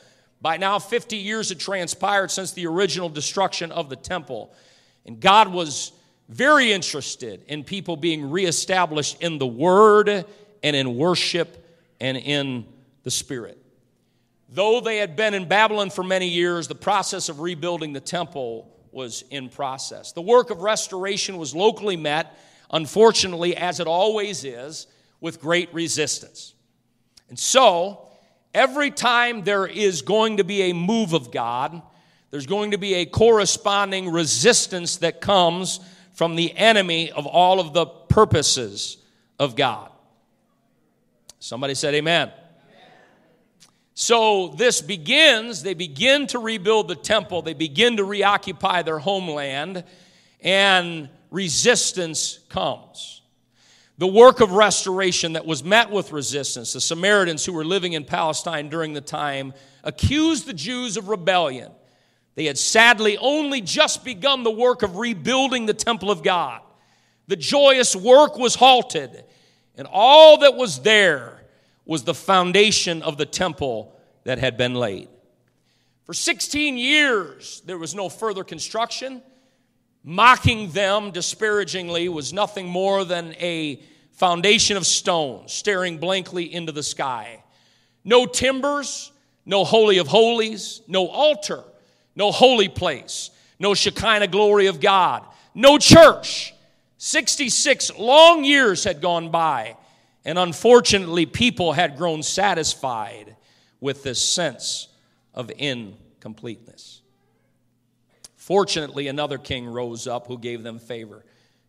By 0.41 0.59
now, 0.59 0.79
50 0.79 1.17
years 1.17 1.49
had 1.49 1.59
transpired 1.59 2.31
since 2.31 2.53
the 2.53 2.69
original 2.69 3.09
destruction 3.09 3.73
of 3.73 3.89
the 3.89 3.97
temple. 3.97 4.55
And 5.05 5.19
God 5.19 5.49
was 5.49 5.91
very 6.29 6.71
interested 6.71 7.43
in 7.49 7.65
people 7.65 7.97
being 7.97 8.31
reestablished 8.31 9.21
in 9.21 9.39
the 9.39 9.47
Word 9.47 10.25
and 10.63 10.77
in 10.77 10.97
worship 10.97 11.65
and 12.01 12.17
in 12.17 12.67
the 13.03 13.11
Spirit. 13.11 13.59
Though 14.49 14.81
they 14.81 14.99
had 14.99 15.15
been 15.17 15.35
in 15.35 15.47
Babylon 15.47 15.91
for 15.91 16.03
many 16.03 16.29
years, 16.29 16.69
the 16.69 16.75
process 16.75 17.29
of 17.29 17.41
rebuilding 17.41 17.93
the 17.93 18.01
temple 18.01 18.75
was 18.91 19.25
in 19.31 19.49
process. 19.49 20.13
The 20.13 20.23
work 20.23 20.51
of 20.51 20.63
restoration 20.63 21.37
was 21.37 21.55
locally 21.55 21.97
met, 21.97 22.39
unfortunately, 22.71 23.57
as 23.57 23.81
it 23.81 23.87
always 23.87 24.45
is, 24.45 24.87
with 25.21 25.41
great 25.41 25.73
resistance. 25.75 26.55
And 27.29 27.39
so, 27.39 28.09
every 28.55 28.91
time 28.91 29.45
there 29.45 29.67
is 29.67 30.03
going 30.03 30.39
to 30.39 30.45
be 30.45 30.71
a 30.71 30.73
move 30.73 31.13
of 31.13 31.31
God, 31.31 31.83
there's 32.31 32.47
going 32.47 32.71
to 32.71 32.79
be 32.79 32.95
a 32.95 33.07
corresponding 33.07 34.11
resistance 34.11 34.97
that 34.99 35.21
comes 35.21 35.81
from 36.15 36.37
the 36.37 36.57
enemy 36.57 37.11
of 37.13 37.27
all 37.27 37.61
of 37.61 37.73
the 37.73 37.87
purposes 37.87 38.99
of 39.39 39.57
God. 39.57 39.91
Somebody 41.39 41.75
said, 41.75 41.95
Amen. 41.95 42.33
So 43.95 44.55
this 44.57 44.81
begins, 44.81 45.65
they 45.65 45.75
begin 45.75 46.29
to 46.29 46.39
rebuild 46.39 46.87
the 46.87 46.95
temple, 46.95 47.43
they 47.43 47.55
begin 47.55 47.97
to 47.97 48.05
reoccupy 48.05 48.83
their 48.83 49.01
homeland, 49.01 49.83
and 50.41 51.09
resistance 51.33 52.39
comes. 52.49 53.23
The 53.99 54.07
work 54.07 54.39
of 54.39 54.53
restoration 54.53 55.33
that 55.33 55.45
was 55.45 55.65
met 55.65 55.91
with 55.91 56.13
resistance, 56.13 56.73
the 56.73 56.81
Samaritans 56.81 57.45
who 57.45 57.53
were 57.53 57.65
living 57.65 57.95
in 57.95 58.05
Palestine 58.05 58.69
during 58.69 58.93
the 58.93 59.01
time 59.01 59.53
accused 59.83 60.47
the 60.47 60.55
Jews 60.55 60.97
of 60.97 61.09
rebellion. 61.09 61.73
They 62.37 62.45
had 62.45 62.57
sadly 62.57 63.19
only 63.19 63.61
just 63.61 64.05
begun 64.05 64.45
the 64.45 64.51
work 64.53 64.85
of 64.85 64.97
rebuilding 64.97 65.67
the 65.67 65.75
temple 65.75 66.13
of 66.13 66.23
God. 66.23 66.61
The 67.27 67.35
joyous 67.35 67.97
work 67.97 68.39
was 68.39 68.55
halted, 68.55 69.25
and 69.79 69.89
all 69.91 70.39
that 70.39 70.57
was 70.57 70.81
there 70.81 71.41
was 71.87 72.03
the 72.03 72.15
foundation 72.15 73.01
of 73.03 73.17
the 73.17 73.25
temple 73.25 73.99
that 74.25 74.39
had 74.39 74.59
been 74.59 74.75
laid. 74.75 75.09
For 76.05 76.13
16 76.13 76.77
years, 76.77 77.63
there 77.65 77.79
was 77.79 77.95
no 77.95 78.09
further 78.09 78.45
construction. 78.45 79.23
Mocking 80.05 80.71
them 80.73 81.13
disparagingly 81.13 82.09
was 82.09 82.33
nothing 82.33 82.67
more 82.69 83.05
than 83.05 83.35
a 83.39 83.81
foundation 84.13 84.77
of 84.77 84.87
stone 84.87 85.47
staring 85.49 85.99
blankly 85.99 86.53
into 86.53 86.73
the 86.73 86.83
sky. 86.83 87.43
No 88.05 88.27
timbers, 88.27 89.13
no 89.47 89.65
holy 89.65 89.99
of 89.99 90.09
holies, 90.09 90.83
no 90.89 91.07
altar, 91.09 91.63
no 92.17 92.33
holy 92.33 92.69
place, 92.69 93.31
no 93.59 93.75
Shekinah 93.75 94.29
glory 94.29 94.67
of 94.67 94.81
God, 94.81 95.25
no 95.55 95.79
church. 95.79 96.53
66 96.99 97.97
long 97.99 98.45
years 98.45 98.85
had 98.85 99.01
gone 99.01 99.31
by 99.31 99.77
and 100.29 100.39
unfortunately, 100.39 101.25
people 101.25 101.73
had 101.73 101.97
grown 101.97 102.23
satisfied 102.23 103.35
with 103.81 104.03
this 104.03 104.21
sense 104.21 104.89
of 105.33 105.51
incompleteness. 105.57 107.01
Fortunately, 108.37 109.09
another 109.09 109.39
king 109.39 109.67
rose 109.67 110.07
up 110.07 110.27
who 110.27 110.37
gave 110.37 110.63
them 110.63 110.79
favor. 110.79 111.25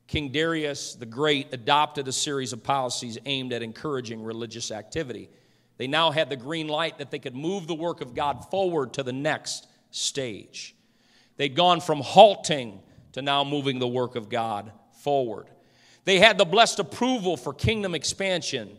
King 0.07 0.33
Darius 0.33 0.95
the 0.95 1.05
Great 1.05 1.53
adopted 1.53 2.09
a 2.09 2.11
series 2.11 2.51
of 2.51 2.61
policies 2.61 3.17
aimed 3.25 3.53
at 3.53 3.63
encouraging 3.63 4.23
religious 4.23 4.71
activity. 4.71 5.29
They 5.77 5.87
now 5.87 6.11
had 6.11 6.29
the 6.29 6.35
green 6.35 6.67
light 6.67 6.97
that 6.97 7.11
they 7.11 7.19
could 7.19 7.37
move 7.37 7.65
the 7.65 7.75
work 7.75 8.01
of 8.01 8.13
God 8.13 8.49
forward 8.51 8.91
to 8.95 9.03
the 9.03 9.13
next 9.13 9.67
stage. 9.91 10.75
They'd 11.37 11.55
gone 11.55 11.79
from 11.79 12.01
halting 12.01 12.81
to 13.13 13.21
now 13.21 13.45
moving 13.45 13.79
the 13.79 13.87
work 13.87 14.17
of 14.17 14.27
God 14.27 14.73
forward. 14.99 15.47
They 16.05 16.19
had 16.19 16.37
the 16.37 16.45
blessed 16.45 16.79
approval 16.79 17.37
for 17.37 17.53
kingdom 17.53 17.95
expansion. 17.95 18.77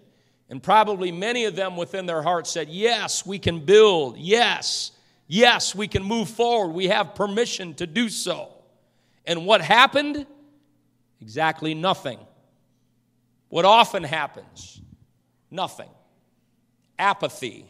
And 0.48 0.62
probably 0.62 1.12
many 1.12 1.44
of 1.44 1.54
them 1.54 1.76
within 1.76 2.06
their 2.06 2.22
hearts 2.22 2.50
said, 2.50 2.68
Yes, 2.68 3.24
we 3.24 3.38
can 3.38 3.64
build. 3.64 4.18
Yes, 4.18 4.92
yes, 5.28 5.74
we 5.74 5.86
can 5.86 6.02
move 6.02 6.28
forward. 6.28 6.72
We 6.72 6.88
have 6.88 7.14
permission 7.14 7.74
to 7.74 7.86
do 7.86 8.08
so. 8.08 8.52
And 9.24 9.46
what 9.46 9.60
happened? 9.60 10.26
Exactly 11.20 11.74
nothing. 11.74 12.18
What 13.48 13.64
often 13.64 14.02
happens? 14.02 14.80
Nothing. 15.50 15.88
Apathy, 16.98 17.66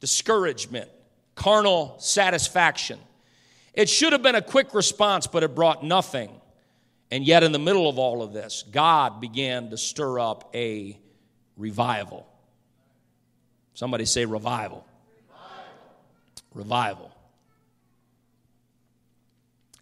discouragement, 0.00 0.88
carnal 1.34 1.96
satisfaction. 1.98 2.98
It 3.74 3.88
should 3.88 4.12
have 4.12 4.22
been 4.22 4.34
a 4.34 4.42
quick 4.42 4.74
response, 4.74 5.26
but 5.26 5.42
it 5.42 5.54
brought 5.54 5.84
nothing. 5.84 6.30
And 7.10 7.26
yet, 7.26 7.42
in 7.42 7.52
the 7.52 7.58
middle 7.58 7.88
of 7.88 7.98
all 7.98 8.22
of 8.22 8.32
this, 8.32 8.64
God 8.70 9.20
began 9.20 9.70
to 9.70 9.78
stir 9.78 10.18
up 10.18 10.50
a 10.54 10.98
revival. 11.56 12.26
Somebody 13.74 14.04
say 14.04 14.24
revival. 14.24 14.84
Revival. 16.52 17.12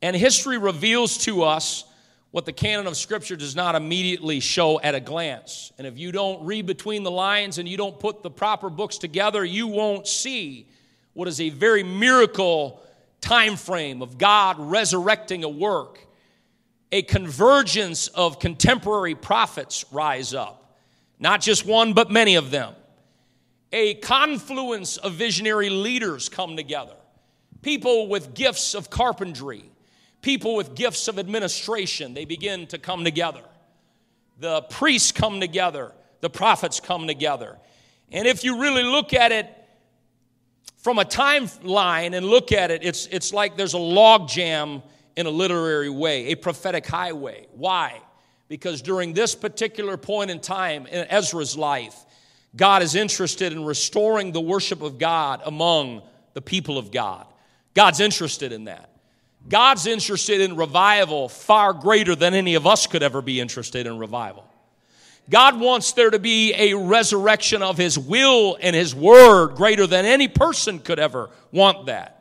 And 0.02 0.14
history 0.14 0.59
reveals 0.59 1.18
to 1.18 1.42
us 1.42 1.85
what 2.30 2.45
the 2.45 2.52
canon 2.52 2.87
of 2.87 2.97
Scripture 2.97 3.35
does 3.35 3.56
not 3.56 3.75
immediately 3.75 4.40
show 4.40 4.80
at 4.80 4.95
a 4.95 5.00
glance. 5.00 5.73
And 5.78 5.87
if 5.87 5.99
you 5.99 6.12
don't 6.12 6.45
read 6.45 6.66
between 6.66 7.02
the 7.02 7.11
lines 7.11 7.59
and 7.59 7.68
you 7.68 7.76
don't 7.76 7.99
put 7.99 8.23
the 8.23 8.30
proper 8.30 8.68
books 8.68 8.99
together, 8.99 9.45
you 9.45 9.66
won't 9.66 10.06
see 10.06 10.68
what 11.14 11.28
is 11.28 11.40
a 11.40 11.49
very 11.49 11.83
miracle 11.83 12.83
time 13.21 13.56
frame 13.56 14.02
of 14.02 14.18
God 14.18 14.56
resurrecting 14.59 15.45
a 15.45 15.49
work 15.49 16.05
a 16.92 17.02
convergence 17.02 18.08
of 18.08 18.38
contemporary 18.38 19.14
prophets 19.14 19.84
rise 19.90 20.34
up. 20.34 20.78
Not 21.18 21.40
just 21.40 21.66
one, 21.66 21.92
but 21.92 22.10
many 22.10 22.34
of 22.36 22.50
them. 22.50 22.74
A 23.72 23.94
confluence 23.94 24.96
of 24.96 25.14
visionary 25.14 25.70
leaders 25.70 26.28
come 26.28 26.56
together. 26.56 26.94
People 27.62 28.08
with 28.08 28.34
gifts 28.34 28.74
of 28.74 28.90
carpentry, 28.90 29.64
people 30.22 30.54
with 30.54 30.74
gifts 30.74 31.08
of 31.08 31.18
administration, 31.18 32.14
they 32.14 32.24
begin 32.24 32.66
to 32.68 32.78
come 32.78 33.02
together. 33.02 33.42
The 34.38 34.62
priests 34.62 35.10
come 35.10 35.40
together, 35.40 35.92
the 36.20 36.30
prophets 36.30 36.78
come 36.78 37.06
together. 37.06 37.58
And 38.12 38.28
if 38.28 38.44
you 38.44 38.60
really 38.60 38.84
look 38.84 39.12
at 39.14 39.32
it 39.32 39.48
from 40.76 40.98
a 40.98 41.04
timeline 41.04 42.14
and 42.14 42.26
look 42.26 42.52
at 42.52 42.70
it, 42.70 42.84
it's, 42.84 43.06
it's 43.06 43.32
like 43.32 43.56
there's 43.56 43.74
a 43.74 43.78
logjam 43.78 44.82
in 45.16 45.26
a 45.26 45.30
literary 45.30 45.90
way, 45.90 46.26
a 46.26 46.35
prophetic 46.35 46.87
highway. 46.87 47.46
Why? 47.54 48.00
Because 48.49 48.82
during 48.82 49.12
this 49.12 49.35
particular 49.35 49.96
point 49.96 50.30
in 50.30 50.40
time 50.40 50.87
in 50.87 51.06
Ezra's 51.08 51.56
life, 51.56 51.96
God 52.54 52.82
is 52.82 52.94
interested 52.94 53.52
in 53.52 53.64
restoring 53.64 54.32
the 54.32 54.40
worship 54.40 54.82
of 54.82 54.99
God 54.99 55.42
among 55.44 56.02
the 56.35 56.42
people 56.42 56.78
of 56.78 56.90
God. 56.90 57.26
God's 57.75 58.00
interested 58.00 58.52
in 58.52 58.64
that. 58.64 58.90
God's 59.49 59.87
interested 59.87 60.40
in 60.40 60.56
revival 60.56 61.28
far 61.28 61.73
greater 61.73 62.14
than 62.14 62.35
any 62.35 62.54
of 62.54 62.66
us 62.66 62.87
could 62.87 63.02
ever 63.02 63.23
be 63.23 63.40
interested 63.40 63.87
in 63.87 63.99
revival. 63.99 64.44
God 65.28 65.58
wants 65.58 65.92
there 65.92 66.11
to 66.11 66.18
be 66.18 66.54
a 66.54 66.75
resurrection 66.75 67.62
of 67.62 67.76
His 67.76 67.99
will 67.99 68.56
and 68.61 68.75
His 68.75 68.94
word 68.94 69.54
greater 69.56 69.87
than 69.87 70.04
any 70.04 70.28
person 70.28 70.78
could 70.78 70.99
ever 70.99 71.30
want 71.52 71.87
that. 71.87 72.15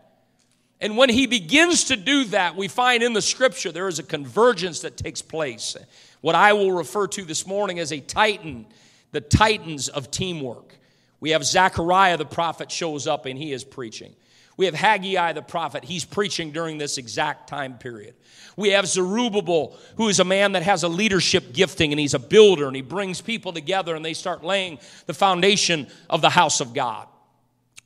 And 0.82 0.98
when 0.98 1.10
He 1.10 1.28
begins 1.28 1.86
to 1.86 1.96
do 1.96 2.26
that, 2.26 2.56
we 2.56 2.68
find 2.68 3.02
in 3.02 3.14
the 3.14 3.22
scripture 3.22 3.72
there 3.72 3.88
is 3.88 4.00
a 4.00 4.04
convergence 4.04 4.82
that 4.82 4.98
takes 4.98 5.22
place. 5.22 5.78
What 6.22 6.36
I 6.36 6.54
will 6.54 6.72
refer 6.72 7.08
to 7.08 7.24
this 7.24 7.48
morning 7.48 7.80
as 7.80 7.92
a 7.92 8.00
titan, 8.00 8.66
the 9.12 9.22
titans 9.22 9.88
of 9.88 10.12
teamwork. 10.12 10.76
We 11.20 11.32
have 11.32 11.46
Zechariah 11.46 12.18
the 12.18 12.26
prophet 12.26 12.72
shows 12.72 13.08
up 13.08 13.26
and 13.26 13.38
he 13.38 13.52
is 13.52 13.64
preaching. 13.64 14.16
We 14.58 14.66
have 14.66 14.76
Haggai 14.76 15.34
the 15.34 15.42
prophet. 15.42 15.84
He's 15.84 16.06
preaching 16.06 16.52
during 16.52 16.78
this 16.78 16.98
exact 16.98 17.50
time 17.50 17.78
period. 17.78 18.16
We 18.56 18.70
have 18.70 18.88
Zerubbabel, 18.88 19.78
who 19.98 20.08
is 20.08 20.20
a 20.20 20.26
man 20.26 20.54
that 20.54 20.64
has 20.64 20.84
a 20.84 20.88
leadership 20.88 21.52
gifting 21.52 21.92
and 21.92 22.00
he's 22.00 22.14
a 22.14 22.20
builder 22.20 22.68
and 22.68 22.76
he 22.76 22.82
brings 22.82 23.20
people 23.20 23.52
together 23.52 23.96
and 23.96 24.06
they 24.06 24.14
start 24.14 24.44
laying 24.44 24.80
the 25.08 25.14
foundation 25.14 25.88
of 26.10 26.22
the 26.22 26.30
house 26.30 26.62
of 26.62 26.74
God. 26.74 27.08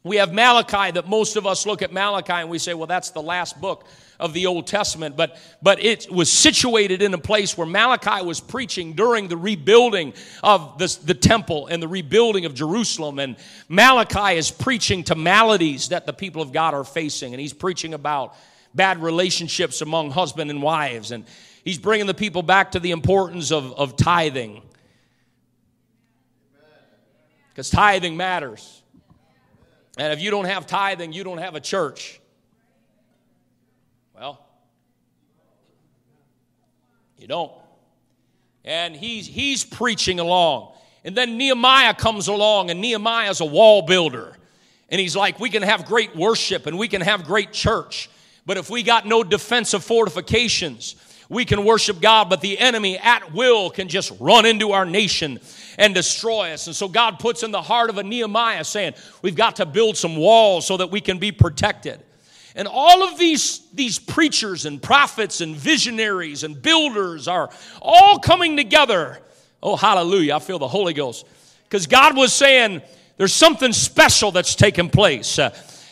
We 0.03 0.15
have 0.15 0.33
Malachi 0.33 0.91
that 0.91 1.09
most 1.09 1.35
of 1.35 1.45
us 1.45 1.65
look 1.65 1.81
at 1.81 1.91
Malachi 1.91 2.33
and 2.33 2.49
we 2.49 2.57
say, 2.57 2.73
well, 2.73 2.87
that's 2.87 3.11
the 3.11 3.21
last 3.21 3.59
book 3.59 3.85
of 4.17 4.33
the 4.33 4.47
Old 4.47 4.67
Testament, 4.67 5.15
but, 5.15 5.37
but 5.61 5.83
it 5.83 6.11
was 6.11 6.31
situated 6.31 7.01
in 7.01 7.13
a 7.13 7.17
place 7.17 7.57
where 7.57 7.67
Malachi 7.67 8.25
was 8.25 8.39
preaching 8.39 8.93
during 8.93 9.27
the 9.27 9.37
rebuilding 9.37 10.13
of 10.43 10.77
the, 10.77 10.97
the 11.05 11.13
temple 11.13 11.67
and 11.67 11.81
the 11.81 11.87
rebuilding 11.87 12.45
of 12.45 12.53
Jerusalem. 12.53 13.19
And 13.19 13.37
Malachi 13.67 14.37
is 14.37 14.51
preaching 14.51 15.03
to 15.05 15.15
maladies 15.15 15.89
that 15.89 16.05
the 16.05 16.13
people 16.13 16.41
of 16.41 16.51
God 16.51 16.73
are 16.73 16.83
facing. 16.83 17.33
And 17.33 17.39
he's 17.39 17.53
preaching 17.53 17.93
about 17.93 18.35
bad 18.73 19.01
relationships 19.01 19.81
among 19.81 20.11
husband 20.11 20.49
and 20.49 20.61
wives. 20.61 21.11
And 21.11 21.25
he's 21.63 21.77
bringing 21.77 22.07
the 22.07 22.13
people 22.13 22.41
back 22.41 22.71
to 22.71 22.79
the 22.79 22.91
importance 22.91 23.51
of, 23.51 23.73
of 23.73 23.95
tithing. 23.95 24.61
Because 27.49 27.69
tithing 27.69 28.17
matters. 28.17 28.78
And 29.99 30.13
if 30.13 30.21
you 30.21 30.31
don't 30.31 30.45
have 30.45 30.65
tithing, 30.65 31.11
you 31.11 31.25
don't 31.25 31.39
have 31.39 31.55
a 31.55 31.59
church. 31.59 32.21
Well, 34.15 34.39
you 37.17 37.27
don't. 37.27 37.51
And 38.63 38.95
he's, 38.95 39.27
he's 39.27 39.65
preaching 39.65 40.21
along. 40.21 40.71
And 41.03 41.17
then 41.17 41.37
Nehemiah 41.37 41.93
comes 41.93 42.29
along, 42.29 42.69
and 42.71 42.79
Nehemiah's 42.79 43.41
a 43.41 43.45
wall 43.45 43.81
builder. 43.81 44.37
And 44.87 45.01
he's 45.01 45.17
like, 45.17 45.37
we 45.37 45.49
can 45.49 45.63
have 45.63 45.85
great 45.85 46.15
worship 46.15 46.65
and 46.65 46.77
we 46.77 46.87
can 46.87 47.01
have 47.01 47.25
great 47.25 47.51
church. 47.51 48.09
But 48.45 48.55
if 48.55 48.69
we 48.69 48.83
got 48.83 49.05
no 49.05 49.23
defensive 49.23 49.83
fortifications, 49.83 50.95
we 51.29 51.45
can 51.45 51.63
worship 51.63 52.01
God, 52.01 52.27
but 52.29 52.41
the 52.41 52.57
enemy 52.57 52.97
at 52.97 53.33
will 53.33 53.69
can 53.69 53.87
just 53.87 54.11
run 54.19 54.47
into 54.47 54.71
our 54.71 54.85
nation 54.85 55.39
and 55.77 55.93
destroy 55.93 56.51
us. 56.51 56.65
And 56.65 56.75
so 56.75 56.87
God 56.87 57.19
puts 57.19 57.43
in 57.43 57.51
the 57.51 57.61
heart 57.61 57.91
of 57.91 57.99
a 57.99 58.03
Nehemiah 58.03 58.63
saying, 58.63 58.95
We've 59.21 59.35
got 59.35 59.57
to 59.57 59.67
build 59.67 59.95
some 59.95 60.17
walls 60.17 60.65
so 60.65 60.77
that 60.77 60.89
we 60.89 60.99
can 61.01 61.19
be 61.19 61.31
protected. 61.31 62.01
And 62.55 62.67
all 62.67 63.03
of 63.03 63.19
these, 63.19 63.61
these 63.73 63.99
preachers 63.99 64.65
and 64.65 64.81
prophets 64.81 65.39
and 65.39 65.55
visionaries 65.55 66.43
and 66.43 66.59
builders 66.59 67.27
are 67.27 67.51
all 67.79 68.17
coming 68.17 68.57
together. 68.57 69.19
Oh, 69.61 69.75
hallelujah. 69.75 70.35
I 70.35 70.39
feel 70.39 70.57
the 70.57 70.67
Holy 70.67 70.93
Ghost. 70.93 71.27
Because 71.63 71.85
God 71.85 72.17
was 72.17 72.33
saying, 72.33 72.81
there's 73.17 73.33
something 73.33 73.71
special 73.71 74.31
that's 74.31 74.55
taking 74.55 74.89
place. 74.89 75.37
Uh, 75.37 75.51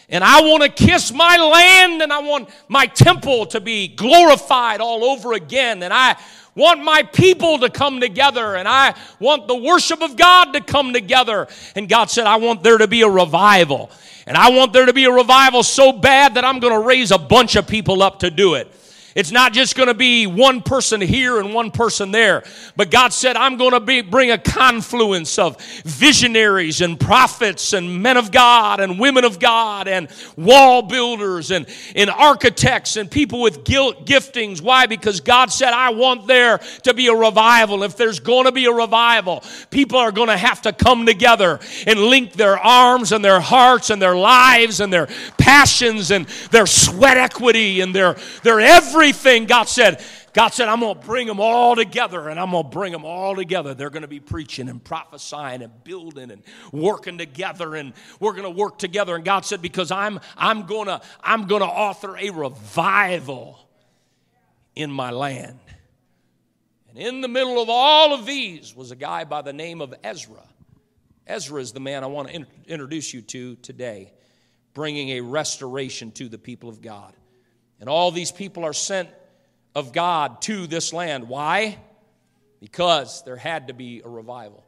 and 0.10 0.24
I 0.24 0.42
want 0.42 0.64
to 0.64 0.70
kiss 0.70 1.12
my 1.12 1.36
land 1.38 2.02
and 2.02 2.14
I 2.14 2.20
want 2.20 2.50
my 2.70 2.86
temple 2.86 3.46
to 3.48 3.60
be 3.60 3.90
glorified 3.90 4.80
all 4.80 5.04
over 5.04 5.34
again. 5.34 5.84
And 5.84 5.94
I 5.94 6.18
want 6.56 6.82
my 6.82 7.04
people 7.04 7.60
to 7.60 7.70
come 7.70 8.00
together 8.00 8.56
and 8.56 8.70
I 8.70 8.96
want 9.20 9.48
the 9.48 9.56
worship 9.56 10.02
of 10.02 10.16
God 10.16 10.54
to 10.54 10.62
come 10.62 10.94
together. 10.94 11.48
And 11.76 11.90
God 11.90 12.10
said, 12.10 12.26
I 12.26 12.38
want 12.38 12.64
there 12.64 12.78
to 12.78 12.88
be 12.88 13.02
a 13.02 13.10
revival. 13.10 13.92
And 14.26 14.38
I 14.38 14.50
want 14.52 14.72
there 14.72 14.86
to 14.86 14.94
be 14.94 15.06
a 15.06 15.12
revival 15.12 15.62
so 15.62 15.92
bad 15.92 16.36
that 16.36 16.46
I'm 16.46 16.60
going 16.60 16.74
to 16.74 16.86
raise 16.86 17.12
a 17.12 17.18
bunch 17.18 17.58
of 17.58 17.68
people 17.68 18.02
up 18.02 18.20
to 18.20 18.32
do 18.32 18.56
it. 18.56 18.72
It's 19.18 19.32
not 19.32 19.52
just 19.52 19.76
going 19.76 19.88
to 19.88 19.96
be 19.96 20.28
one 20.28 20.62
person 20.62 21.02
here 21.02 21.40
and 21.40 21.52
one 21.52 21.72
person 21.72 22.12
there. 22.12 22.44
But 22.76 22.92
God 22.92 23.12
said, 23.12 23.36
I'm 23.36 23.58
going 23.58 23.72
to 23.72 23.80
be, 23.80 24.02
bring 24.02 24.30
a 24.30 24.38
confluence 24.38 25.40
of 25.40 25.60
visionaries 25.84 26.82
and 26.82 27.00
prophets 27.00 27.74
and 27.74 28.04
men 28.04 28.18
of 28.18 28.32
God 28.32 28.80
and 28.80 29.00
women 29.00 29.26
of 29.26 29.40
God 29.40 29.88
and 29.88 30.08
wall 30.36 30.84
builders 30.84 31.50
and, 31.50 31.66
and 31.96 32.12
architects 32.12 32.96
and 32.96 33.10
people 33.10 33.42
with 33.42 33.64
guilt, 33.64 34.06
giftings. 34.06 34.62
Why? 34.62 34.86
Because 34.86 35.20
God 35.20 35.52
said, 35.52 35.74
I 35.74 35.90
want 35.90 36.28
there 36.28 36.60
to 36.84 36.94
be 36.94 37.08
a 37.08 37.16
revival. 37.16 37.82
If 37.82 37.98
there's 37.98 38.20
going 38.20 38.46
to 38.46 38.52
be 38.52 38.66
a 38.66 38.72
revival, 38.72 39.44
people 39.72 39.98
are 39.98 40.12
going 40.12 40.30
to 40.30 40.38
have 40.38 40.62
to 40.62 40.72
come 40.72 41.08
together 41.08 41.60
and 41.88 42.00
link 42.00 42.34
their 42.34 42.60
arms 42.60 43.12
and 43.12 43.26
their 43.26 43.40
hearts 43.40 43.90
and 43.90 44.00
their 44.00 44.16
lives 44.16 44.80
and 44.80 44.94
their 44.94 45.08
passions 45.40 46.12
and 46.12 46.28
their 46.52 46.68
sweat 46.68 47.18
equity 47.18 47.82
and 47.82 47.96
their, 47.96 48.16
their 48.44 48.60
every 48.60 49.07
everything 49.08 49.46
God 49.46 49.70
said. 49.70 50.04
God 50.34 50.50
said, 50.50 50.68
I'm 50.68 50.82
going 50.82 51.00
to 51.00 51.06
bring 51.06 51.28
them 51.28 51.40
all 51.40 51.76
together 51.76 52.28
and 52.28 52.38
I'm 52.40 52.52
going 52.52 52.64
to 52.64 52.70
bring 52.70 52.92
them 52.92 53.06
all 53.06 53.36
together. 53.36 53.74
They're 53.74 53.90
going 53.90 54.02
to 54.02 54.08
be 54.08 54.20
preaching 54.20 54.68
and 54.68 54.84
prophesying 54.84 55.62
and 55.62 55.72
building 55.84 56.30
and 56.30 56.44
working 56.74 57.18
together 57.18 57.76
and 57.76 57.94
we're 58.20 58.34
going 58.34 58.44
to 58.44 58.50
work 58.50 58.78
together. 58.78 59.16
And 59.16 59.24
God 59.24 59.46
said, 59.46 59.62
because 59.62 59.92
I'm, 59.92 60.20
I'm 60.36 60.66
going 60.66 60.88
to, 60.88 61.02
I'm 61.24 61.48
going 61.48 61.62
to 61.62 61.68
author 61.68 62.18
a 62.18 62.30
revival 62.32 63.58
in 64.76 64.92
my 64.92 65.12
land. 65.12 65.60
And 66.90 66.98
in 66.98 67.22
the 67.22 67.30
middle 67.30 67.62
of 67.62 67.70
all 67.70 68.14
of 68.14 68.26
these 68.26 68.76
was 68.76 68.92
a 68.92 68.96
guy 68.96 69.24
by 69.24 69.42
the 69.42 69.54
name 69.54 69.82
of 69.82 69.96
Ezra. 70.04 70.44
Ezra 71.26 71.62
is 71.62 71.72
the 71.72 71.80
man 71.80 72.04
I 72.04 72.08
want 72.08 72.28
to 72.28 72.36
in- 72.36 72.48
introduce 72.68 73.14
you 73.14 73.22
to 73.22 73.56
today, 73.56 74.12
bringing 74.74 75.10
a 75.12 75.22
restoration 75.22 76.12
to 76.12 76.28
the 76.28 76.38
people 76.38 76.68
of 76.70 76.82
God. 76.82 77.14
And 77.80 77.90
all 77.90 78.12
these 78.12 78.32
people 78.32 78.64
are 78.66 78.74
sent 78.74 79.10
of 79.76 79.94
God 79.94 80.42
to 80.44 80.68
this 80.68 80.94
land. 80.94 81.28
Why? 81.28 81.78
Because 82.60 83.24
there 83.24 83.36
had 83.36 83.68
to 83.68 83.74
be 83.74 84.02
a 84.04 84.10
revival. 84.10 84.64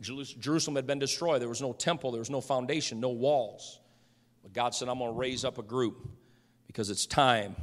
Jerusalem 0.00 0.76
had 0.76 0.86
been 0.86 0.98
destroyed. 0.98 1.42
There 1.42 1.48
was 1.48 1.60
no 1.60 1.72
temple, 1.72 2.12
there 2.12 2.20
was 2.20 2.30
no 2.30 2.40
foundation, 2.40 3.00
no 3.00 3.10
walls. 3.10 3.80
But 4.42 4.52
God 4.52 4.74
said, 4.74 4.88
I'm 4.88 4.98
going 4.98 5.12
to 5.12 5.18
raise 5.18 5.44
up 5.44 5.58
a 5.58 5.62
group 5.62 6.08
because 6.66 6.88
it's 6.88 7.04
time 7.04 7.54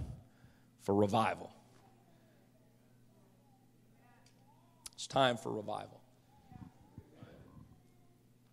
for 0.84 0.94
revival. 0.94 1.52
It's 4.94 5.08
time 5.08 5.38
for 5.38 5.52
revival. 5.52 6.02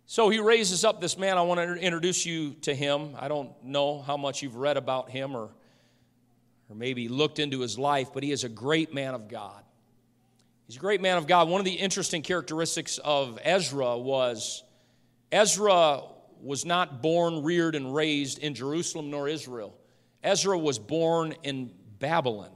So 0.05 0.29
he 0.29 0.39
raises 0.39 0.85
up 0.85 1.01
this 1.01 1.17
man. 1.17 1.37
I 1.37 1.41
want 1.41 1.59
to 1.59 1.75
introduce 1.75 2.25
you 2.25 2.53
to 2.61 2.73
him. 2.73 3.15
I 3.19 3.27
don't 3.27 3.51
know 3.63 4.01
how 4.01 4.17
much 4.17 4.41
you've 4.41 4.55
read 4.55 4.77
about 4.77 5.09
him 5.09 5.35
or 5.35 5.49
or 6.75 6.77
maybe 6.77 7.07
looked 7.07 7.39
into 7.39 7.61
his 7.61 7.79
life, 7.79 8.09
but 8.13 8.23
he 8.23 8.31
is 8.31 8.43
a 8.43 8.49
great 8.49 8.93
man 8.93 9.13
of 9.13 9.27
God. 9.27 9.63
He's 10.67 10.75
a 10.75 10.79
great 10.79 11.01
man 11.01 11.17
of 11.17 11.27
God. 11.27 11.47
One 11.47 11.61
of 11.61 11.65
the 11.65 11.73
interesting 11.73 12.21
characteristics 12.21 12.97
of 12.97 13.39
Ezra 13.43 13.97
was 13.97 14.63
Ezra 15.31 16.01
was 16.41 16.65
not 16.65 17.01
born, 17.01 17.43
reared, 17.43 17.75
and 17.75 17.93
raised 17.93 18.39
in 18.39 18.53
Jerusalem 18.55 19.09
nor 19.09 19.27
Israel. 19.27 19.75
Ezra 20.23 20.57
was 20.57 20.79
born 20.79 21.35
in 21.43 21.71
Babylon. 21.99 22.51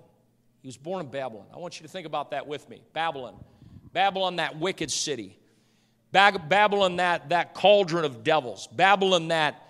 He 0.61 0.67
was 0.67 0.77
born 0.77 1.05
in 1.05 1.11
Babylon. 1.11 1.45
I 1.53 1.57
want 1.57 1.79
you 1.79 1.85
to 1.85 1.91
think 1.91 2.05
about 2.05 2.31
that 2.31 2.47
with 2.47 2.67
me. 2.69 2.81
Babylon. 2.93 3.35
Babylon, 3.93 4.37
that 4.37 4.59
wicked 4.59 4.91
city. 4.91 5.37
Babylon, 6.11 6.97
that, 6.97 7.29
that 7.29 7.53
cauldron 7.53 8.05
of 8.05 8.23
devils. 8.23 8.67
Babylon, 8.67 9.29
that, 9.29 9.63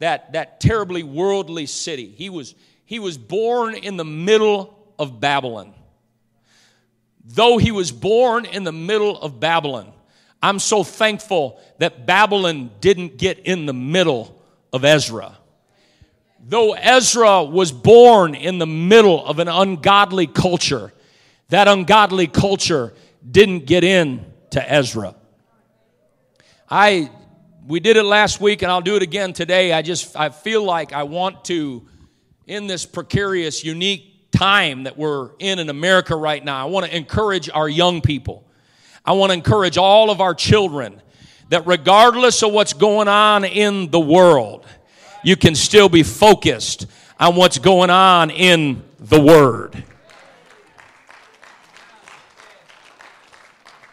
that, 0.00 0.32
that 0.32 0.60
terribly 0.60 1.02
worldly 1.04 1.66
city. 1.66 2.10
He 2.10 2.28
was, 2.28 2.54
he 2.84 2.98
was 2.98 3.18
born 3.18 3.74
in 3.74 3.96
the 3.96 4.04
middle 4.04 4.78
of 4.98 5.20
Babylon. 5.20 5.74
Though 7.24 7.56
he 7.56 7.70
was 7.70 7.90
born 7.90 8.44
in 8.44 8.64
the 8.64 8.72
middle 8.72 9.18
of 9.20 9.40
Babylon, 9.40 9.92
I'm 10.42 10.58
so 10.58 10.84
thankful 10.84 11.58
that 11.78 12.04
Babylon 12.04 12.70
didn't 12.80 13.16
get 13.16 13.38
in 13.40 13.64
the 13.64 13.72
middle 13.72 14.42
of 14.72 14.84
Ezra. 14.84 15.38
Though 16.46 16.74
Ezra 16.74 17.42
was 17.42 17.72
born 17.72 18.34
in 18.34 18.58
the 18.58 18.66
middle 18.66 19.24
of 19.24 19.38
an 19.38 19.48
ungodly 19.48 20.26
culture, 20.26 20.92
that 21.48 21.66
ungodly 21.66 22.26
culture 22.26 22.92
didn't 23.28 23.60
get 23.60 23.84
in 23.84 24.26
to 24.50 24.70
Ezra. 24.72 25.14
I 26.68 27.10
we 27.66 27.80
did 27.80 27.96
it 27.96 28.02
last 28.02 28.42
week 28.42 28.60
and 28.60 28.70
I'll 28.70 28.82
do 28.82 28.96
it 28.96 29.02
again 29.02 29.32
today. 29.32 29.72
I 29.72 29.80
just 29.80 30.14
I 30.14 30.28
feel 30.28 30.62
like 30.62 30.92
I 30.92 31.04
want 31.04 31.46
to 31.46 31.86
in 32.46 32.66
this 32.66 32.86
precarious, 32.86 33.64
unique 33.64 34.30
time 34.30 34.84
that 34.84 34.96
we're 34.96 35.30
in 35.38 35.58
in 35.58 35.70
America 35.70 36.14
right 36.16 36.44
now, 36.44 36.66
I 36.66 36.68
want 36.68 36.86
to 36.86 36.96
encourage 36.96 37.48
our 37.50 37.68
young 37.68 38.00
people. 38.00 38.44
I 39.04 39.12
want 39.12 39.30
to 39.30 39.34
encourage 39.34 39.76
all 39.78 40.10
of 40.10 40.20
our 40.20 40.34
children 40.34 41.00
that 41.50 41.66
regardless 41.66 42.42
of 42.42 42.52
what's 42.52 42.72
going 42.72 43.08
on 43.08 43.44
in 43.44 43.90
the 43.90 44.00
world, 44.00 44.66
you 45.22 45.36
can 45.36 45.54
still 45.54 45.88
be 45.88 46.02
focused 46.02 46.86
on 47.18 47.36
what's 47.36 47.58
going 47.58 47.90
on 47.90 48.30
in 48.30 48.82
the 48.98 49.20
Word. 49.20 49.84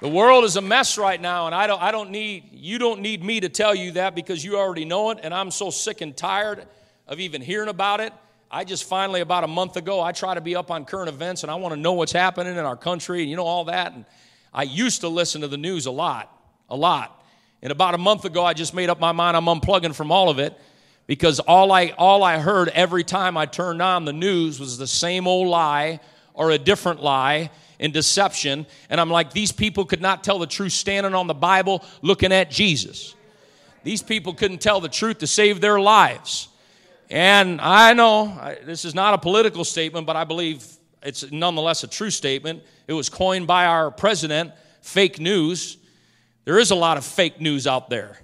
The 0.01 0.09
world 0.09 0.45
is 0.45 0.55
a 0.55 0.61
mess 0.61 0.97
right 0.97 1.21
now, 1.21 1.45
and 1.45 1.53
I 1.53 1.67
don't, 1.67 1.79
I 1.79 1.91
don't 1.91 2.09
need, 2.09 2.49
you 2.51 2.79
don't 2.79 3.01
need 3.01 3.23
me 3.23 3.39
to 3.41 3.49
tell 3.49 3.75
you 3.75 3.91
that 3.91 4.15
because 4.15 4.43
you 4.43 4.57
already 4.57 4.83
know 4.83 5.11
it, 5.11 5.19
and 5.21 5.31
I'm 5.31 5.51
so 5.51 5.69
sick 5.69 6.01
and 6.01 6.17
tired 6.17 6.65
of 7.07 7.19
even 7.19 7.41
hearing 7.41 7.69
about 7.69 7.99
it. 7.99 8.11
I 8.53 8.65
just 8.65 8.83
finally, 8.83 9.21
about 9.21 9.45
a 9.45 9.47
month 9.47 9.77
ago, 9.77 10.01
I 10.01 10.11
try 10.11 10.33
to 10.33 10.41
be 10.41 10.57
up 10.57 10.71
on 10.71 10.83
current 10.83 11.07
events 11.07 11.43
and 11.43 11.51
I 11.51 11.55
want 11.55 11.73
to 11.73 11.79
know 11.79 11.93
what's 11.93 12.11
happening 12.11 12.57
in 12.57 12.65
our 12.65 12.75
country 12.75 13.21
and 13.21 13.29
you 13.29 13.37
know 13.37 13.45
all 13.45 13.63
that. 13.65 13.93
And 13.93 14.03
I 14.53 14.63
used 14.63 15.01
to 15.01 15.07
listen 15.07 15.39
to 15.39 15.47
the 15.47 15.57
news 15.57 15.85
a 15.85 15.91
lot, 15.91 16.37
a 16.69 16.75
lot. 16.75 17.23
And 17.61 17.71
about 17.71 17.95
a 17.95 17.97
month 17.97 18.25
ago, 18.25 18.43
I 18.43 18.53
just 18.53 18.73
made 18.73 18.89
up 18.89 18.99
my 18.99 19.13
mind 19.13 19.37
I'm 19.37 19.45
unplugging 19.45 19.95
from 19.95 20.11
all 20.11 20.29
of 20.29 20.37
it 20.37 20.59
because 21.07 21.39
all 21.39 21.71
I, 21.71 21.93
all 21.97 22.23
I 22.23 22.39
heard 22.39 22.67
every 22.69 23.05
time 23.05 23.37
I 23.37 23.45
turned 23.45 23.81
on 23.81 24.03
the 24.03 24.11
news 24.11 24.59
was 24.59 24.77
the 24.77 24.87
same 24.87 25.27
old 25.27 25.47
lie 25.47 26.01
or 26.33 26.51
a 26.51 26.57
different 26.57 27.01
lie 27.01 27.51
in 27.79 27.91
deception. 27.91 28.65
And 28.89 28.99
I'm 28.99 29.09
like, 29.09 29.31
these 29.31 29.53
people 29.53 29.85
could 29.85 30.01
not 30.01 30.25
tell 30.25 30.39
the 30.39 30.47
truth 30.47 30.73
standing 30.73 31.15
on 31.15 31.27
the 31.27 31.33
Bible 31.33 31.85
looking 32.01 32.33
at 32.33 32.51
Jesus. 32.51 33.15
These 33.85 34.03
people 34.03 34.33
couldn't 34.33 34.59
tell 34.59 34.81
the 34.81 34.89
truth 34.89 35.19
to 35.19 35.27
save 35.27 35.61
their 35.61 35.79
lives. 35.79 36.49
And 37.11 37.59
I 37.59 37.91
know 37.91 38.27
I, 38.27 38.57
this 38.63 38.85
is 38.85 38.95
not 38.95 39.13
a 39.13 39.17
political 39.17 39.65
statement, 39.65 40.07
but 40.07 40.15
I 40.15 40.23
believe 40.23 40.65
it's 41.03 41.29
nonetheless 41.29 41.83
a 41.83 41.87
true 41.87 42.09
statement. 42.09 42.63
It 42.87 42.93
was 42.93 43.09
coined 43.09 43.47
by 43.47 43.65
our 43.65 43.91
president 43.91 44.53
fake 44.81 45.19
news. 45.19 45.77
There 46.45 46.57
is 46.57 46.71
a 46.71 46.75
lot 46.75 46.97
of 46.97 47.03
fake 47.03 47.41
news 47.41 47.67
out 47.67 47.89
there. 47.89 48.17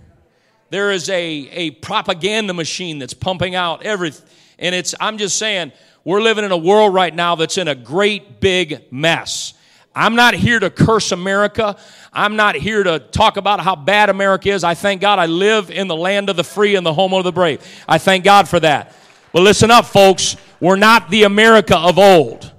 There 0.69 0.91
is 0.91 1.09
a, 1.09 1.13
a 1.15 1.71
propaganda 1.71 2.53
machine 2.53 2.97
that's 2.97 3.13
pumping 3.13 3.55
out 3.55 3.83
everything. 3.83 4.25
And 4.57 4.73
it's, 4.73 4.95
I'm 5.01 5.17
just 5.17 5.37
saying, 5.37 5.73
we're 6.05 6.21
living 6.21 6.45
in 6.45 6.51
a 6.53 6.57
world 6.57 6.93
right 6.93 7.13
now 7.13 7.35
that's 7.35 7.57
in 7.57 7.67
a 7.67 7.75
great 7.75 8.39
big 8.39 8.91
mess. 8.91 9.53
I'm 9.97 10.15
not 10.15 10.35
here 10.35 10.59
to 10.59 10.69
curse 10.69 11.11
America. 11.11 11.75
I'm 12.13 12.35
not 12.35 12.55
here 12.55 12.83
to 12.83 12.99
talk 12.99 13.37
about 13.37 13.59
how 13.61 13.75
bad 13.75 14.11
America 14.11 14.49
is. 14.49 14.63
I 14.63 14.75
thank 14.75 15.01
God 15.01 15.17
I 15.17 15.25
live 15.25 15.71
in 15.71 15.87
the 15.87 15.95
land 15.95 16.29
of 16.29 16.35
the 16.35 16.43
free 16.43 16.75
and 16.75 16.85
the 16.85 16.93
home 16.93 17.15
of 17.15 17.23
the 17.23 17.31
brave. 17.31 17.65
I 17.87 17.97
thank 17.97 18.23
God 18.23 18.47
for 18.47 18.59
that. 18.59 18.95
But 19.33 19.41
listen 19.41 19.71
up, 19.71 19.85
folks. 19.85 20.37
We're 20.59 20.75
not 20.75 21.09
the 21.09 21.23
America 21.23 21.75
of 21.75 21.97
old. 21.97 22.51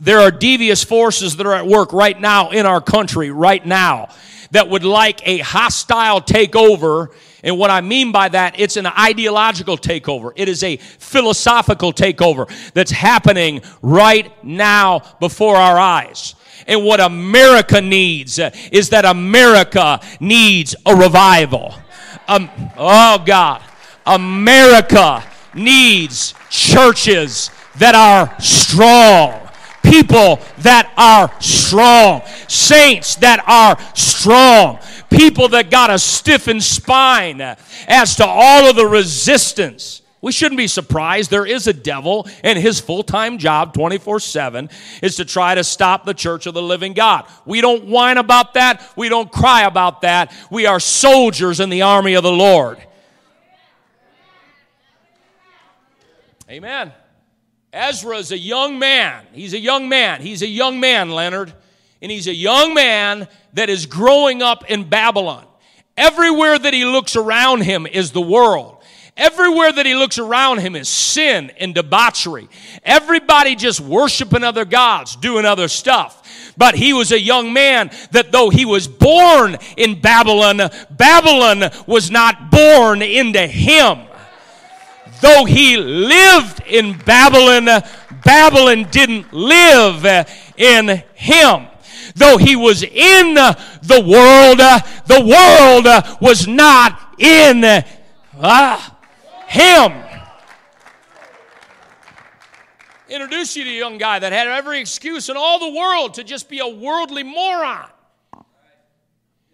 There 0.00 0.18
are 0.18 0.32
devious 0.32 0.82
forces 0.82 1.36
that 1.36 1.46
are 1.46 1.54
at 1.54 1.66
work 1.68 1.92
right 1.92 2.20
now 2.20 2.50
in 2.50 2.66
our 2.66 2.80
country, 2.80 3.30
right 3.30 3.64
now, 3.64 4.08
that 4.50 4.68
would 4.68 4.82
like 4.82 5.20
a 5.26 5.38
hostile 5.38 6.20
takeover 6.20 7.14
and 7.42 7.58
what 7.58 7.70
I 7.70 7.80
mean 7.80 8.12
by 8.12 8.28
that, 8.28 8.58
it's 8.58 8.76
an 8.76 8.86
ideological 8.86 9.76
takeover. 9.76 10.32
It 10.36 10.48
is 10.48 10.62
a 10.62 10.76
philosophical 10.76 11.92
takeover 11.92 12.48
that's 12.72 12.92
happening 12.92 13.62
right 13.82 14.32
now 14.44 15.02
before 15.18 15.56
our 15.56 15.78
eyes. 15.78 16.36
And 16.66 16.84
what 16.84 17.00
America 17.00 17.80
needs 17.80 18.38
is 18.70 18.90
that 18.90 19.04
America 19.04 20.00
needs 20.20 20.76
a 20.86 20.94
revival. 20.94 21.74
Um, 22.28 22.48
oh 22.76 23.22
God. 23.24 23.62
America 24.06 25.24
needs 25.54 26.34
churches 26.50 27.50
that 27.78 27.94
are 27.94 28.40
strong 28.40 29.42
people 29.82 30.38
that 30.58 30.92
are 30.96 31.30
strong, 31.40 32.22
saints 32.48 33.16
that 33.16 33.42
are 33.46 33.76
strong, 33.94 34.78
people 35.12 35.48
that 35.48 35.70
got 35.70 35.90
a 35.90 35.98
stiffened 35.98 36.62
spine 36.62 37.40
as 37.88 38.16
to 38.16 38.26
all 38.26 38.68
of 38.68 38.76
the 38.76 38.86
resistance. 38.86 40.02
We 40.22 40.30
shouldn't 40.30 40.58
be 40.58 40.68
surprised. 40.68 41.30
There 41.30 41.44
is 41.44 41.66
a 41.66 41.72
devil, 41.72 42.28
and 42.44 42.56
his 42.56 42.78
full 42.78 43.02
time 43.02 43.38
job, 43.38 43.74
24 43.74 44.20
7, 44.20 44.70
is 45.02 45.16
to 45.16 45.24
try 45.24 45.56
to 45.56 45.64
stop 45.64 46.04
the 46.04 46.14
church 46.14 46.46
of 46.46 46.54
the 46.54 46.62
living 46.62 46.92
God. 46.92 47.26
We 47.44 47.60
don't 47.60 47.86
whine 47.86 48.18
about 48.18 48.54
that. 48.54 48.88
We 48.96 49.08
don't 49.08 49.30
cry 49.30 49.62
about 49.62 50.02
that. 50.02 50.32
We 50.50 50.66
are 50.66 50.78
soldiers 50.78 51.58
in 51.58 51.70
the 51.70 51.82
army 51.82 52.14
of 52.14 52.22
the 52.22 52.32
Lord. 52.32 52.78
Amen. 56.48 56.92
Ezra 57.72 58.18
is 58.18 58.30
a 58.30 58.38
young 58.38 58.78
man. 58.78 59.24
He's 59.32 59.54
a 59.54 59.58
young 59.58 59.88
man. 59.88 60.20
He's 60.20 60.42
a 60.42 60.46
young 60.46 60.78
man, 60.78 61.10
Leonard. 61.10 61.52
And 62.00 62.12
he's 62.12 62.28
a 62.28 62.34
young 62.34 62.74
man 62.74 63.26
that 63.54 63.68
is 63.68 63.86
growing 63.86 64.42
up 64.42 64.70
in 64.70 64.88
Babylon. 64.88 65.46
Everywhere 65.96 66.58
that 66.58 66.72
he 66.72 66.84
looks 66.84 67.16
around 67.16 67.62
him 67.62 67.86
is 67.86 68.12
the 68.12 68.20
world. 68.20 68.78
Everywhere 69.14 69.70
that 69.72 69.84
he 69.84 69.94
looks 69.94 70.18
around 70.18 70.60
him 70.60 70.74
is 70.74 70.88
sin 70.88 71.52
and 71.60 71.74
debauchery. 71.74 72.48
Everybody 72.82 73.54
just 73.54 73.78
worshiping 73.78 74.42
other 74.42 74.64
gods, 74.64 75.16
doing 75.16 75.44
other 75.44 75.68
stuff. 75.68 76.54
But 76.56 76.74
he 76.74 76.94
was 76.94 77.12
a 77.12 77.20
young 77.20 77.52
man 77.52 77.90
that 78.12 78.32
though 78.32 78.48
he 78.48 78.64
was 78.64 78.88
born 78.88 79.58
in 79.76 80.00
Babylon, 80.00 80.60
Babylon 80.90 81.70
was 81.86 82.10
not 82.10 82.50
born 82.50 83.02
into 83.02 83.46
him. 83.46 83.98
Though 85.20 85.44
he 85.44 85.76
lived 85.76 86.62
in 86.66 86.96
Babylon, 86.98 87.82
Babylon 88.24 88.88
didn't 88.90 89.32
live 89.32 90.06
in 90.56 91.02
him. 91.14 91.66
Though 92.14 92.36
he 92.36 92.56
was 92.56 92.82
in 92.82 93.34
the 93.34 94.04
world, 94.06 94.58
the 95.06 95.20
world 95.20 96.20
was 96.20 96.46
not 96.46 97.16
in 97.18 97.64
uh, 97.64 98.80
him. 99.46 99.92
Introduce 103.08 103.56
you 103.56 103.64
to 103.64 103.70
a 103.70 103.74
young 103.74 103.98
guy 103.98 104.18
that 104.18 104.32
had 104.32 104.48
every 104.48 104.80
excuse 104.80 105.28
in 105.28 105.36
all 105.36 105.58
the 105.58 105.78
world 105.78 106.14
to 106.14 106.24
just 106.24 106.48
be 106.48 106.60
a 106.60 106.68
worldly 106.68 107.22
moron. 107.22 107.88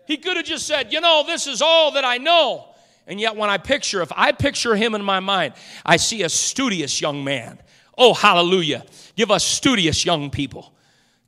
He 0.07 0.16
could 0.16 0.37
have 0.37 0.47
just 0.47 0.66
said, 0.66 0.92
You 0.92 1.01
know, 1.01 1.25
this 1.27 1.47
is 1.47 1.61
all 1.61 1.92
that 1.92 2.05
I 2.05 2.18
know. 2.18 2.68
And 3.07 3.21
yet, 3.21 3.37
when 3.37 3.51
I 3.51 3.59
picture, 3.59 4.01
if 4.01 4.12
I 4.14 4.33
picture 4.33 4.77
him 4.77 4.94
in 4.94 5.03
my 5.03 5.18
mind, 5.18 5.55
I 5.85 5.97
see 5.97 6.23
a 6.23 6.29
studious 6.29 7.01
young 7.01 7.25
man. 7.25 7.59
Oh, 7.97 8.14
hallelujah. 8.14 8.85
Give 9.16 9.31
us 9.31 9.44
studious 9.44 10.05
young 10.05 10.31
people. 10.31 10.73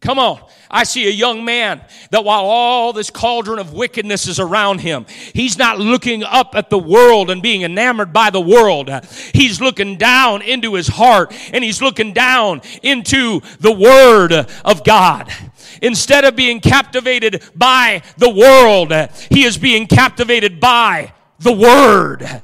Come 0.01 0.19
on. 0.19 0.41
I 0.71 0.85
see 0.85 1.07
a 1.09 1.13
young 1.13 1.45
man 1.45 1.83
that 2.11 2.25
while 2.25 2.45
all 2.45 2.93
this 2.93 3.11
cauldron 3.11 3.59
of 3.59 3.75
wickedness 3.75 4.27
is 4.29 4.39
around 4.39 4.81
him, 4.81 5.05
he's 5.35 5.59
not 5.59 5.79
looking 5.79 6.23
up 6.23 6.55
at 6.55 6.71
the 6.71 6.79
world 6.79 7.29
and 7.29 7.43
being 7.43 7.63
enamored 7.63 8.13
by 8.13 8.31
the 8.31 8.41
world. 8.41 8.89
He's 9.35 9.61
looking 9.61 9.97
down 9.97 10.43
into 10.43 10.75
his 10.75 10.89
heart 10.89 11.35
and 11.53 11.63
he's 11.63 11.83
looking 11.83 12.13
down 12.15 12.63
into 12.83 13.41
the 13.59 13.73
Word 13.73 14.33
of 14.65 14.85
God. 14.85 15.31
Instead 15.83 16.25
of 16.25 16.35
being 16.35 16.61
captivated 16.61 17.43
by 17.55 18.03
the 18.17 18.31
world, 18.31 18.93
he 19.31 19.45
is 19.45 19.59
being 19.59 19.87
captivated 19.87 20.61
by 20.61 21.13
the 21.41 21.53
Word. 21.53 22.43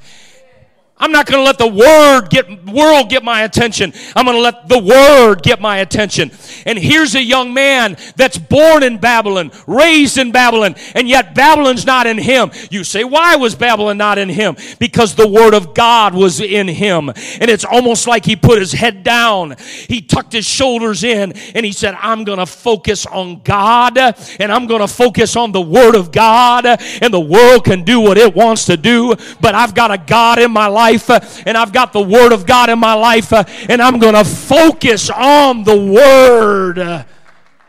I'm 0.99 1.13
not 1.13 1.27
going 1.27 1.39
to 1.39 1.45
let 1.45 1.59
the 1.59 1.67
word 1.67 2.31
get 2.31 2.65
world 2.65 3.11
get 3.11 3.23
my 3.23 3.43
attention. 3.43 3.93
I'm 4.15 4.25
going 4.25 4.37
to 4.37 4.41
let 4.41 4.67
the 4.67 4.79
word 4.79 5.43
get 5.43 5.61
my 5.61 5.79
attention. 5.79 6.31
And 6.65 6.79
here's 6.79 7.15
a 7.15 7.23
young 7.23 7.53
man 7.53 7.99
that's 8.17 8.39
born 8.39 8.83
in 8.83 8.97
Babylon, 8.97 9.51
raised 9.67 10.17
in 10.17 10.33
Babylon, 10.33 10.75
and 10.95 11.07
yet 11.07 11.35
Babylon's 11.35 11.85
not 11.85 12.07
in 12.07 12.17
him. 12.17 12.51
You 12.71 12.83
say, 12.83 13.05
why 13.05 13.37
was 13.37 13.55
Babylon 13.55 13.99
not 13.99 14.17
in 14.17 14.31
him? 14.31 14.57
Because 14.79 15.15
the 15.15 15.29
word 15.29 15.53
of 15.53 15.75
God 15.75 16.15
was 16.15 16.41
in 16.41 16.67
him. 16.67 17.11
And 17.11 17.51
it's 17.51 17.65
almost 17.67 18.07
like 18.07 18.25
he 18.25 18.35
put 18.35 18.59
his 18.59 18.73
head 18.73 19.03
down. 19.03 19.57
He 19.59 20.01
tucked 20.01 20.33
his 20.33 20.47
shoulders 20.47 21.05
in 21.05 21.33
and 21.55 21.67
he 21.67 21.73
said, 21.73 21.95
I'm 22.01 22.25
going 22.25 22.39
to 22.39 22.47
focus 22.47 23.05
on 23.05 23.43
God 23.43 23.99
and 23.99 24.51
I'm 24.51 24.67
going 24.67 24.81
to 24.81 24.89
focus 24.89 25.37
on 25.37 25.53
the 25.53 25.61
word 25.61 25.95
of 25.95 26.11
God 26.11 26.65
and 26.65 27.13
the 27.13 27.21
world 27.21 27.65
can 27.65 27.85
do 27.85 28.01
what 28.01 28.17
it 28.17 28.35
wants 28.35 28.65
to 28.67 28.79
do, 28.79 29.15
but 29.43 29.55
I've 29.55 29.75
got 29.75 29.91
a 29.91 29.99
God 29.99 30.39
in 30.39 30.51
my 30.51 30.67
life 30.67 30.86
life 30.92 31.46
and 31.46 31.57
I've 31.57 31.72
got 31.72 31.92
the 31.92 32.03
Word 32.03 32.33
of 32.33 32.46
God 32.46 32.70
in 32.70 32.79
my 32.79 32.94
life 32.94 33.33
and 33.33 33.83
I'm 33.83 33.99
going 33.99 34.14
to 34.14 34.25
focus 34.25 35.11
on 35.11 35.64
the 35.64 35.77
Word 35.77 36.79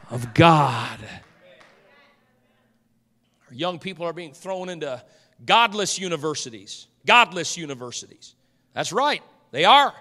of 0.10 0.34
God. 0.34 1.00
Our 3.50 3.56
young 3.56 3.80
people 3.80 4.06
are 4.06 4.14
being 4.14 4.34
thrown 4.34 4.70
into 4.70 5.02
godless 5.46 5.98
universities. 6.00 6.88
Godless 7.06 7.58
universities. 7.58 8.36
That's 8.74 8.92
right, 8.92 9.24
they 9.52 9.66
are. 9.66 9.94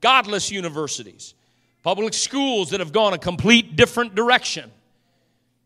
Godless 0.00 0.50
universities. 0.50 1.34
Public 1.82 2.14
schools 2.14 2.70
that 2.70 2.80
have 2.80 2.92
gone 2.92 3.14
a 3.14 3.18
complete 3.18 3.76
different 3.76 4.14
direction. 4.14 4.70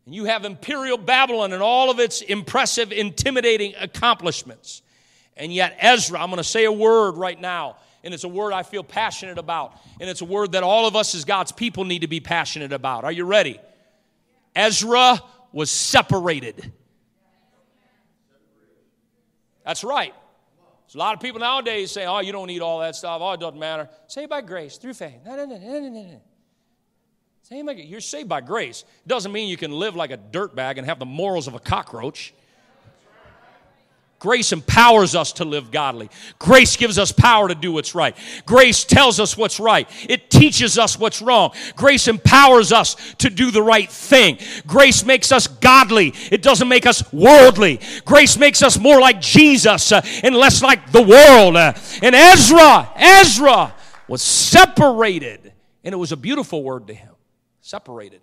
And 0.05 0.13
you 0.13 0.25
have 0.25 0.45
Imperial 0.45 0.97
Babylon 0.97 1.53
and 1.53 1.63
all 1.63 1.89
of 1.89 1.99
its 1.99 2.21
impressive, 2.21 2.91
intimidating 2.91 3.73
accomplishments. 3.79 4.82
And 5.35 5.53
yet, 5.53 5.75
Ezra, 5.79 6.19
I'm 6.19 6.29
going 6.29 6.37
to 6.37 6.43
say 6.43 6.65
a 6.65 6.71
word 6.71 7.17
right 7.17 7.39
now, 7.39 7.77
and 8.03 8.13
it's 8.13 8.23
a 8.23 8.29
word 8.29 8.53
I 8.53 8.63
feel 8.63 8.83
passionate 8.83 9.37
about, 9.37 9.73
and 9.99 10.09
it's 10.09 10.21
a 10.21 10.25
word 10.25 10.51
that 10.51 10.63
all 10.63 10.87
of 10.87 10.95
us 10.95 11.15
as 11.15 11.25
God's 11.25 11.51
people 11.51 11.85
need 11.85 11.99
to 11.99 12.07
be 12.07 12.19
passionate 12.19 12.71
about. 12.71 13.03
Are 13.03 13.11
you 13.11 13.25
ready? 13.25 13.59
Ezra 14.55 15.21
was 15.51 15.71
separated. 15.71 16.71
That's 19.65 19.83
right. 19.83 20.13
A 20.93 20.97
lot 20.97 21.15
of 21.15 21.21
people 21.21 21.39
nowadays 21.39 21.89
say, 21.89 22.05
oh, 22.05 22.19
you 22.19 22.31
don't 22.31 22.45
need 22.45 22.61
all 22.61 22.79
that 22.81 22.95
stuff. 22.95 23.19
Oh, 23.19 23.31
it 23.31 23.39
doesn't 23.39 23.59
matter. 23.59 23.89
Saved 24.05 24.29
by 24.29 24.41
grace, 24.41 24.77
through 24.77 24.93
faith. 24.93 25.21
No, 25.25 25.35
no, 25.35 25.45
no, 25.45 25.57
no, 25.57 25.79
no, 25.79 25.89
no. 25.89 26.21
You're 27.71 27.99
saved 27.99 28.29
by 28.29 28.41
grace. 28.41 28.83
It 29.03 29.07
Doesn't 29.07 29.31
mean 29.31 29.49
you 29.49 29.57
can 29.57 29.71
live 29.71 29.95
like 29.95 30.11
a 30.11 30.17
dirtbag 30.17 30.77
and 30.77 30.85
have 30.85 30.99
the 30.99 31.05
morals 31.05 31.47
of 31.47 31.55
a 31.55 31.59
cockroach. 31.59 32.33
Grace 34.23 34.53
empowers 34.53 35.15
us 35.15 35.33
to 35.33 35.43
live 35.43 35.69
godly. 35.69 36.09
Grace 36.39 36.77
gives 36.77 36.97
us 36.97 37.11
power 37.11 37.49
to 37.49 37.55
do 37.55 37.73
what's 37.73 37.93
right. 37.93 38.15
Grace 38.45 38.85
tells 38.85 39.19
us 39.19 39.35
what's 39.35 39.59
right. 39.59 39.85
It 40.07 40.29
teaches 40.29 40.77
us 40.77 40.97
what's 40.97 41.21
wrong. 41.21 41.51
Grace 41.75 42.07
empowers 42.07 42.71
us 42.71 42.95
to 43.15 43.29
do 43.29 43.51
the 43.51 43.61
right 43.61 43.91
thing. 43.91 44.37
Grace 44.65 45.03
makes 45.03 45.33
us 45.33 45.47
godly. 45.47 46.13
It 46.31 46.41
doesn't 46.41 46.69
make 46.69 46.85
us 46.85 47.11
worldly. 47.11 47.81
Grace 48.05 48.37
makes 48.37 48.63
us 48.63 48.79
more 48.79 49.01
like 49.01 49.19
Jesus 49.19 49.91
uh, 49.91 50.01
and 50.23 50.33
less 50.33 50.63
like 50.63 50.89
the 50.93 51.01
world. 51.01 51.57
Uh, 51.57 51.73
and 52.01 52.15
Ezra, 52.15 52.93
Ezra 52.95 53.75
was 54.07 54.21
separated. 54.21 55.51
And 55.83 55.91
it 55.91 55.97
was 55.97 56.13
a 56.13 56.17
beautiful 56.17 56.63
word 56.63 56.87
to 56.87 56.93
him 56.93 57.11
separated. 57.59 58.21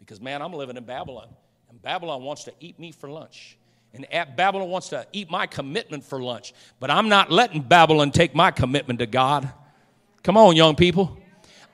Because, 0.00 0.20
man, 0.20 0.42
I'm 0.42 0.52
living 0.52 0.76
in 0.76 0.82
Babylon. 0.82 1.28
And 1.70 1.80
Babylon 1.80 2.24
wants 2.24 2.42
to 2.44 2.52
eat 2.58 2.80
me 2.80 2.90
for 2.90 3.08
lunch. 3.08 3.56
And 3.96 4.36
Babylon 4.36 4.68
wants 4.68 4.90
to 4.90 5.06
eat 5.12 5.30
my 5.30 5.46
commitment 5.46 6.04
for 6.04 6.22
lunch. 6.22 6.52
But 6.80 6.90
I'm 6.90 7.08
not 7.08 7.30
letting 7.30 7.62
Babylon 7.62 8.10
take 8.10 8.34
my 8.34 8.50
commitment 8.50 8.98
to 8.98 9.06
God. 9.06 9.50
Come 10.22 10.36
on, 10.36 10.56
young 10.56 10.76
people. 10.76 11.16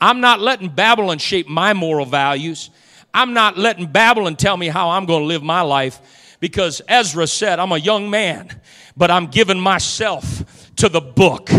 I'm 0.00 0.20
not 0.20 0.40
letting 0.40 0.68
Babylon 0.68 1.18
shape 1.18 1.48
my 1.48 1.72
moral 1.72 2.06
values. 2.06 2.70
I'm 3.14 3.35
not 3.35 3.58
letting 3.58 3.87
Babylon 3.87 4.37
tell 4.37 4.56
me 4.56 4.68
how 4.68 4.90
I'm 4.90 5.06
going 5.06 5.22
to 5.22 5.26
live 5.26 5.42
my 5.42 5.61
life 5.61 6.37
because 6.40 6.82
Ezra 6.88 7.26
said, 7.26 7.58
I'm 7.58 7.72
a 7.72 7.78
young 7.78 8.11
man, 8.11 8.48
but 8.96 9.11
I'm 9.11 9.26
giving 9.26 9.61
myself 9.61 10.74
to 10.76 10.88
the 10.88 11.00
book. 11.00 11.50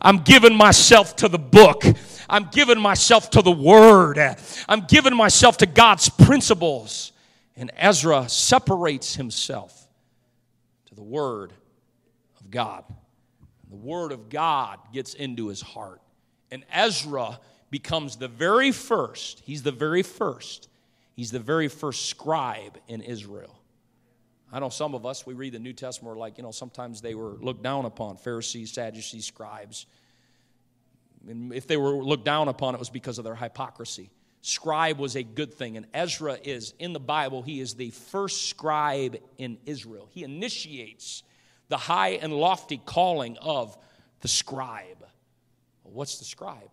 I'm 0.00 0.18
giving 0.18 0.56
myself 0.56 1.16
to 1.16 1.28
the 1.28 1.38
book. 1.38 1.84
I'm 2.28 2.48
giving 2.50 2.80
myself 2.80 3.30
to 3.30 3.42
the 3.42 3.52
word. 3.52 4.18
I'm 4.68 4.86
giving 4.86 5.14
myself 5.14 5.58
to 5.58 5.66
God's 5.66 6.08
principles. 6.08 7.12
And 7.56 7.70
Ezra 7.76 8.28
separates 8.28 9.14
himself 9.16 9.81
to 10.92 10.96
the 10.96 11.02
Word 11.02 11.52
of 12.38 12.50
God. 12.50 12.84
The 13.70 13.76
Word 13.76 14.12
of 14.12 14.28
God 14.28 14.78
gets 14.92 15.14
into 15.14 15.48
his 15.48 15.62
heart. 15.62 16.02
And 16.50 16.64
Ezra 16.70 17.40
becomes 17.70 18.16
the 18.16 18.28
very 18.28 18.70
first, 18.72 19.40
he's 19.46 19.62
the 19.62 19.72
very 19.72 20.02
first, 20.02 20.68
he's 21.14 21.30
the 21.30 21.38
very 21.38 21.68
first 21.68 22.10
scribe 22.10 22.76
in 22.88 23.00
Israel. 23.00 23.58
I 24.52 24.60
know 24.60 24.68
some 24.68 24.94
of 24.94 25.06
us, 25.06 25.24
we 25.24 25.32
read 25.32 25.54
the 25.54 25.58
New 25.58 25.72
Testament, 25.72 26.14
we're 26.14 26.20
like, 26.20 26.36
you 26.36 26.44
know, 26.44 26.50
sometimes 26.50 27.00
they 27.00 27.14
were 27.14 27.38
looked 27.40 27.62
down 27.62 27.86
upon 27.86 28.18
Pharisees, 28.18 28.72
Sadducees, 28.72 29.24
scribes. 29.24 29.86
And 31.26 31.54
if 31.54 31.66
they 31.66 31.78
were 31.78 32.04
looked 32.04 32.26
down 32.26 32.48
upon, 32.48 32.74
it 32.74 32.78
was 32.78 32.90
because 32.90 33.16
of 33.16 33.24
their 33.24 33.34
hypocrisy. 33.34 34.10
Scribe 34.42 34.98
was 34.98 35.14
a 35.14 35.22
good 35.22 35.54
thing, 35.54 35.76
and 35.76 35.86
Ezra 35.94 36.36
is 36.42 36.74
in 36.80 36.92
the 36.92 37.00
Bible, 37.00 37.42
he 37.42 37.60
is 37.60 37.74
the 37.74 37.90
first 37.90 38.48
scribe 38.48 39.16
in 39.38 39.56
Israel. 39.66 40.08
He 40.12 40.24
initiates 40.24 41.22
the 41.68 41.76
high 41.76 42.10
and 42.10 42.32
lofty 42.32 42.80
calling 42.84 43.38
of 43.38 43.78
the 44.20 44.28
scribe. 44.28 45.06
What's 45.84 46.18
the 46.18 46.24
scribe? 46.24 46.70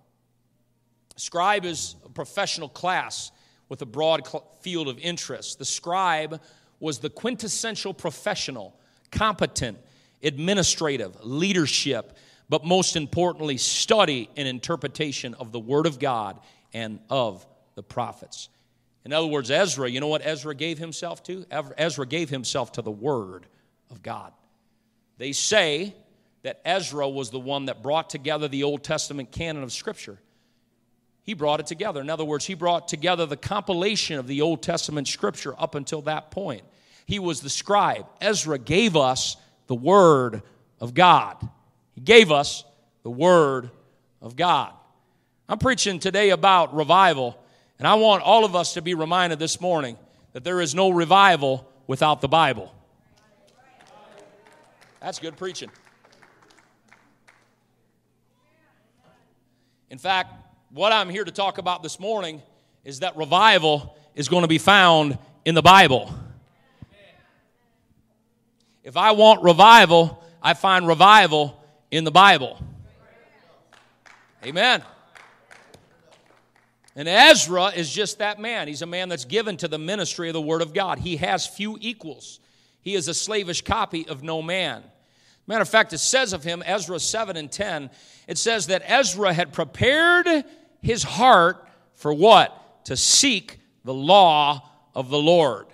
Scribe 1.16 1.64
is 1.64 1.96
a 2.04 2.10
professional 2.10 2.70
class 2.70 3.32
with 3.68 3.84
a 3.84 3.86
broad 3.86 4.28
field 4.62 4.88
of 4.88 4.98
interest. 4.98 5.60
The 5.60 5.66
scribe 5.66 6.42
was 6.80 7.00
the 7.00 7.10
quintessential 7.10 7.94
professional, 7.94 8.80
competent, 9.12 9.78
administrative, 10.24 11.18
leadership, 11.24 12.18
but 12.50 12.66
most 12.66 12.96
importantly, 12.96 13.58
study 13.58 14.28
and 14.36 14.48
interpretation 14.48 15.36
of 15.36 15.52
the 15.52 15.60
Word 15.60 15.86
of 15.86 16.00
God 16.00 16.40
and 16.74 17.00
of 17.10 17.46
the 17.80 17.84
prophets. 17.84 18.50
In 19.06 19.14
other 19.14 19.28
words, 19.28 19.50
Ezra, 19.50 19.90
you 19.90 20.02
know 20.02 20.08
what 20.08 20.22
Ezra 20.26 20.54
gave 20.54 20.78
himself 20.78 21.24
to? 21.24 21.46
Ezra 21.78 22.06
gave 22.06 22.30
himself 22.30 22.74
to 22.74 22.82
the 22.82 22.92
Word 22.92 23.46
of 23.90 24.04
God. 24.04 24.34
They 25.18 25.32
say 25.32 25.96
that 26.44 26.60
Ezra 26.66 27.08
was 27.08 27.30
the 27.30 27.40
one 27.40 27.68
that 27.68 27.82
brought 27.82 28.10
together 28.10 28.50
the 28.50 28.64
Old 28.64 28.84
Testament 28.84 29.32
canon 29.32 29.64
of 29.64 29.72
Scripture. 29.72 30.18
He 31.24 31.34
brought 31.34 31.62
it 31.62 31.68
together. 31.68 32.02
In 32.02 32.10
other 32.10 32.26
words, 32.26 32.46
he 32.46 32.54
brought 32.54 32.90
together 32.90 33.26
the 33.26 33.38
compilation 33.38 34.20
of 34.20 34.28
the 34.28 34.42
Old 34.42 34.62
Testament 34.62 35.08
Scripture 35.08 35.56
up 35.58 35.74
until 35.74 36.02
that 36.02 36.32
point. 36.32 36.64
He 37.06 37.20
was 37.20 37.40
the 37.40 37.50
scribe. 37.50 38.06
Ezra 38.20 38.60
gave 38.60 38.98
us 38.98 39.38
the 39.68 39.76
Word 39.76 40.42
of 40.82 40.94
God. 40.94 41.38
He 41.94 42.02
gave 42.02 42.30
us 42.30 42.66
the 43.04 43.10
Word 43.10 43.70
of 44.22 44.36
God. 44.36 44.74
I'm 45.48 45.60
preaching 45.60 46.00
today 46.00 46.32
about 46.32 46.76
revival 46.76 47.39
and 47.80 47.88
I 47.88 47.96
want 47.96 48.22
all 48.24 48.46
of 48.46 48.56
us 48.56 48.74
to 48.74 48.82
be 48.82 48.94
reminded 48.94 49.40
this 49.40 49.60
morning 49.60 49.98
that 50.34 50.44
there 50.44 50.62
is 50.62 50.76
no 50.76 50.90
revival 50.90 51.68
without 51.88 52.22
the 52.22 52.28
Bible. 52.28 52.74
That's 55.00 55.18
good 55.18 55.38
preaching. 55.38 55.72
In 59.90 59.98
fact, 59.98 60.34
what 60.72 60.92
I'm 60.92 61.10
here 61.10 61.24
to 61.24 61.32
talk 61.32 61.58
about 61.58 61.82
this 61.82 62.00
morning 62.00 62.44
is 62.84 63.00
that 63.00 63.16
revival 63.16 63.98
is 64.14 64.28
going 64.28 64.44
to 64.44 64.48
be 64.48 64.58
found 64.58 65.18
in 65.46 65.56
the 65.56 65.62
Bible. 65.62 66.14
If 68.84 68.98
I 68.98 69.12
want 69.12 69.42
revival, 69.42 70.24
I 70.44 70.54
find 70.54 70.86
revival 70.86 71.64
in 71.92 72.04
the 72.04 72.12
Bible. 72.12 72.62
Amen. 74.44 74.84
And 77.00 77.08
Ezra 77.08 77.68
is 77.68 77.90
just 77.90 78.18
that 78.18 78.40
man. 78.40 78.68
He's 78.68 78.82
a 78.82 78.86
man 78.86 79.08
that's 79.08 79.24
given 79.24 79.56
to 79.56 79.70
the 79.70 79.78
ministry 79.78 80.28
of 80.28 80.34
the 80.34 80.42
Word 80.42 80.62
of 80.62 80.74
God. 80.74 81.00
He 81.00 81.16
has 81.16 81.48
few 81.48 81.78
equals. 81.80 82.42
He 82.82 82.94
is 82.94 83.08
a 83.08 83.14
slavish 83.14 83.62
copy 83.62 84.06
of 84.06 84.22
no 84.22 84.42
man. 84.42 84.84
Matter 85.48 85.62
of 85.62 85.70
fact, 85.70 85.94
it 85.94 86.00
says 86.00 86.34
of 86.34 86.44
him, 86.44 86.62
Ezra 86.66 87.00
7 87.00 87.38
and 87.38 87.50
10, 87.50 87.90
it 88.28 88.38
says 88.38 88.68
that 88.68 88.82
Ezra 88.86 89.32
had 89.32 89.54
prepared 89.54 90.28
his 90.82 91.02
heart 91.02 91.66
for 91.94 92.14
what? 92.14 92.84
To 92.88 92.98
seek 92.98 93.62
the 93.86 93.94
law 93.94 94.70
of 94.94 95.10
the 95.10 95.20
Lord. 95.20 95.68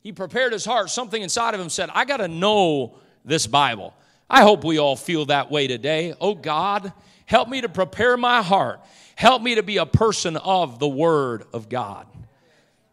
He 0.00 0.12
prepared 0.12 0.54
his 0.54 0.64
heart. 0.64 0.88
Something 0.88 1.20
inside 1.20 1.52
of 1.52 1.60
him 1.60 1.68
said, 1.68 1.90
I 1.92 2.06
got 2.06 2.16
to 2.16 2.28
know 2.28 2.94
this 3.22 3.46
Bible. 3.46 3.92
I 4.30 4.40
hope 4.40 4.64
we 4.64 4.78
all 4.78 4.96
feel 4.96 5.26
that 5.26 5.50
way 5.50 5.66
today. 5.66 6.14
Oh 6.18 6.34
God, 6.34 6.90
Help 7.32 7.48
me 7.48 7.62
to 7.62 7.68
prepare 7.70 8.18
my 8.18 8.42
heart. 8.42 8.82
Help 9.14 9.40
me 9.40 9.54
to 9.54 9.62
be 9.62 9.78
a 9.78 9.86
person 9.86 10.36
of 10.36 10.78
the 10.78 10.86
Word 10.86 11.46
of 11.54 11.70
God. 11.70 12.06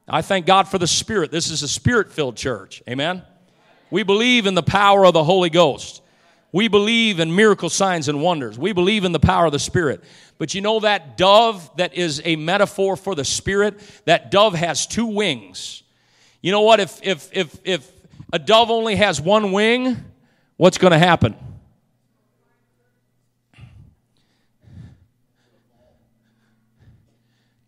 I 0.08 0.21
thank 0.21 0.45
God 0.45 0.69
for 0.69 0.78
the 0.78 0.88
Spirit. 0.88 1.30
This 1.30 1.52
is 1.52 1.62
a 1.62 1.67
spirit 1.67 2.10
filled 2.10 2.38
church. 2.38 2.82
Amen. 2.88 3.21
We 3.91 4.04
believe 4.04 4.45
in 4.45 4.54
the 4.54 4.63
power 4.63 5.06
of 5.06 5.12
the 5.12 5.25
Holy 5.25 5.49
Ghost. 5.49 6.02
We 6.54 6.69
believe 6.69 7.19
in 7.19 7.36
miracle 7.36 7.69
signs 7.69 8.08
and 8.08 8.21
wonders. 8.21 8.58
We 8.58 8.71
believe 8.71 9.04
in 9.04 9.12
the 9.12 9.19
power 9.19 9.47
of 9.47 9.52
the 9.52 9.60
Spirit. 9.60 10.06
But 10.38 10.56
you 10.56 10.62
know 10.62 10.80
that 10.80 11.17
dove 11.17 11.69
that 11.75 11.95
is 11.95 12.21
a 12.23 12.38
metaphor 12.38 12.95
for 12.95 13.15
the 13.15 13.25
Spirit? 13.25 13.78
That 14.06 14.32
dove 14.32 14.54
has 14.56 14.88
two 14.88 15.08
wings. 15.08 15.84
You 16.41 16.54
know 16.54 16.62
what? 16.62 16.80
If, 16.80 16.97
if, 17.04 17.30
if, 17.34 17.60
if 17.65 17.91
a 18.32 18.39
dove 18.39 18.71
only 18.71 18.95
has 18.95 19.19
one 19.19 19.52
wing, 19.52 19.97
what's 20.56 20.78
going 20.78 20.93
to 20.93 20.97
happen? 20.97 21.36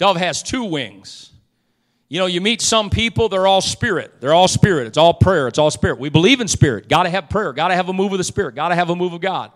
Dove 0.01 0.17
has 0.17 0.41
two 0.41 0.63
wings. 0.63 1.31
You 2.09 2.17
know, 2.17 2.25
you 2.25 2.41
meet 2.41 2.59
some 2.59 2.89
people, 2.89 3.29
they're 3.29 3.45
all 3.45 3.61
spirit. 3.61 4.19
They're 4.19 4.33
all 4.33 4.47
spirit. 4.47 4.87
It's 4.87 4.97
all 4.97 5.13
prayer. 5.13 5.47
It's 5.47 5.59
all 5.59 5.69
spirit. 5.69 5.99
We 5.99 6.09
believe 6.09 6.41
in 6.41 6.47
spirit. 6.47 6.89
Got 6.89 7.03
to 7.03 7.09
have 7.11 7.29
prayer. 7.29 7.53
Got 7.53 7.67
to 7.67 7.75
have 7.75 7.87
a 7.87 7.93
move 7.93 8.11
of 8.11 8.17
the 8.17 8.23
spirit. 8.23 8.55
Got 8.55 8.69
to 8.69 8.75
have 8.75 8.89
a 8.89 8.95
move 8.95 9.13
of 9.13 9.21
God. 9.21 9.51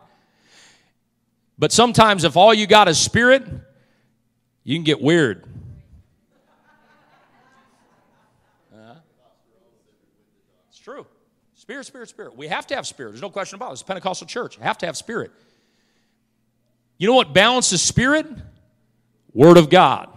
But 1.57 1.71
sometimes, 1.71 2.25
if 2.25 2.37
all 2.37 2.53
you 2.53 2.67
got 2.67 2.87
is 2.87 2.99
spirit, 2.99 3.43
you 4.63 4.75
can 4.75 4.83
get 4.83 5.01
weird. 5.01 5.47
It's 10.69 10.77
true. 10.77 11.07
Spirit, 11.55 11.87
spirit, 11.87 12.07
spirit. 12.09 12.37
We 12.37 12.49
have 12.49 12.67
to 12.67 12.75
have 12.75 12.85
spirit. 12.85 13.13
There's 13.13 13.21
no 13.23 13.31
question 13.31 13.55
about 13.55 13.71
it. 13.71 13.73
It's 13.73 13.81
a 13.81 13.85
Pentecostal 13.85 14.27
church. 14.27 14.57
You 14.57 14.63
have 14.63 14.77
to 14.77 14.85
have 14.85 14.95
spirit. 14.95 15.31
You 16.99 17.07
know 17.07 17.15
what 17.15 17.33
balances 17.33 17.81
spirit? 17.81 18.27
Word 19.33 19.57
of 19.57 19.71
God. 19.71 20.11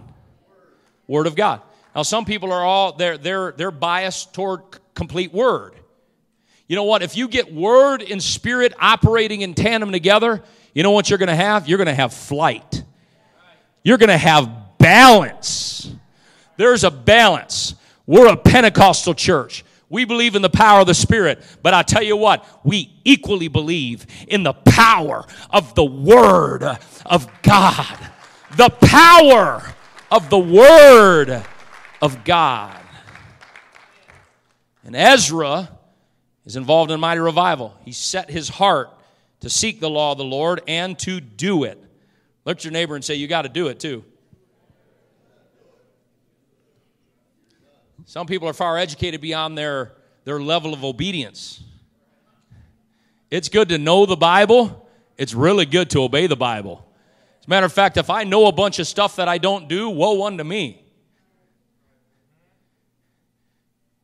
Word 1.09 1.27
of 1.27 1.35
God. 1.35 1.62
Now, 1.97 2.03
some 2.03 2.25
people 2.25 2.53
are 2.53 2.62
all, 2.62 2.92
they're, 2.92 3.18
they're, 3.18 3.53
they're 3.53 3.71
biased 3.73 4.33
toward 4.33 4.62
complete 4.94 5.33
Word. 5.33 5.75
You 6.68 6.77
know 6.77 6.85
what? 6.85 7.03
If 7.03 7.16
you 7.16 7.27
get 7.27 7.53
Word 7.53 8.03
and 8.03 8.23
Spirit 8.23 8.75
operating 8.79 9.40
in 9.40 9.55
tandem 9.55 9.90
together, 9.90 10.42
you 10.75 10.83
know 10.83 10.92
what 10.92 11.11
you're 11.11 11.18
going 11.18 11.29
to 11.29 11.35
have? 11.35 11.66
You're 11.66 11.79
going 11.79 11.88
to 11.88 11.94
have 11.94 12.12
flight. 12.14 12.85
You're 13.83 13.99
going 13.99 14.11
to 14.11 14.18
have 14.18 14.49
balance. 14.79 15.90
There's 16.57 16.85
a 16.85 16.90
balance. 16.90 17.75
We're 18.07 18.29
a 18.29 18.37
Pentecostal 18.37 19.14
church. 19.14 19.64
We 19.90 20.05
believe 20.05 20.35
in 20.35 20.42
the 20.42 20.51
power 20.51 20.81
of 20.81 20.87
the 20.87 20.94
Spirit, 20.94 21.42
but 21.62 21.73
I 21.73 21.83
tell 21.83 22.03
you 22.03 22.16
what, 22.16 22.44
we 22.62 23.01
equally 23.05 23.49
believe 23.49 24.07
in 24.29 24.42
the 24.42 24.53
power 24.53 25.25
of 25.51 25.75
the 25.75 25.85
Word 25.85 26.62
of 27.07 27.42
God. 27.42 27.99
the 28.57 28.68
power 28.68 29.62
of 30.11 30.31
the 30.31 30.38
Word 30.38 31.42
of 32.01 32.25
God. 32.25 32.81
And 34.85 34.97
Ezra 34.97 35.71
is 36.47 36.57
involved 36.57 36.90
in 36.90 36.94
a 36.94 36.99
mighty 36.99 37.21
revival. 37.21 37.77
He 37.85 37.92
set 37.92 38.31
his 38.31 38.49
heart 38.49 38.90
to 39.40 39.51
seek 39.51 39.81
the 39.81 39.90
law 39.90 40.12
of 40.12 40.18
the 40.18 40.25
Lord 40.25 40.62
and 40.66 40.99
to 41.01 41.21
do 41.21 41.64
it. 41.64 41.83
Look 42.44 42.59
at 42.59 42.64
your 42.64 42.73
neighbor 42.73 42.94
and 42.94 43.05
say, 43.05 43.14
You 43.14 43.29
got 43.29 43.42
to 43.42 43.51
do 43.51 43.68
it 43.68 43.79
too. 43.79 44.05
Some 48.07 48.27
people 48.27 48.49
are 48.49 48.55
far 48.55 48.79
educated 48.79 49.21
beyond 49.21 49.59
their, 49.59 49.92
their 50.25 50.40
level 50.40 50.73
of 50.73 50.83
obedience. 50.83 51.62
It's 53.31 53.51
good 53.51 53.68
to 53.68 53.77
know 53.77 54.07
the 54.07 54.16
Bible, 54.16 54.88
it's 55.18 55.35
really 55.35 55.66
good 55.66 55.90
to 55.90 56.03
obey 56.03 56.27
the 56.27 56.37
Bible. 56.37 56.88
Matter 57.48 57.64
of 57.64 57.72
fact, 57.72 57.96
if 57.96 58.11
I 58.11 58.24
know 58.24 58.46
a 58.46 58.52
bunch 58.52 58.78
of 58.78 58.87
stuff 58.87 59.16
that 59.16 59.26
I 59.26 59.38
don't 59.38 59.68
do, 59.68 59.88
woe 59.88 60.26
unto 60.26 60.44
me. 60.44 60.84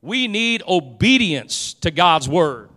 We 0.00 0.28
need 0.28 0.62
obedience 0.66 1.74
to 1.74 1.90
God's 1.90 2.26
word. 2.26 2.70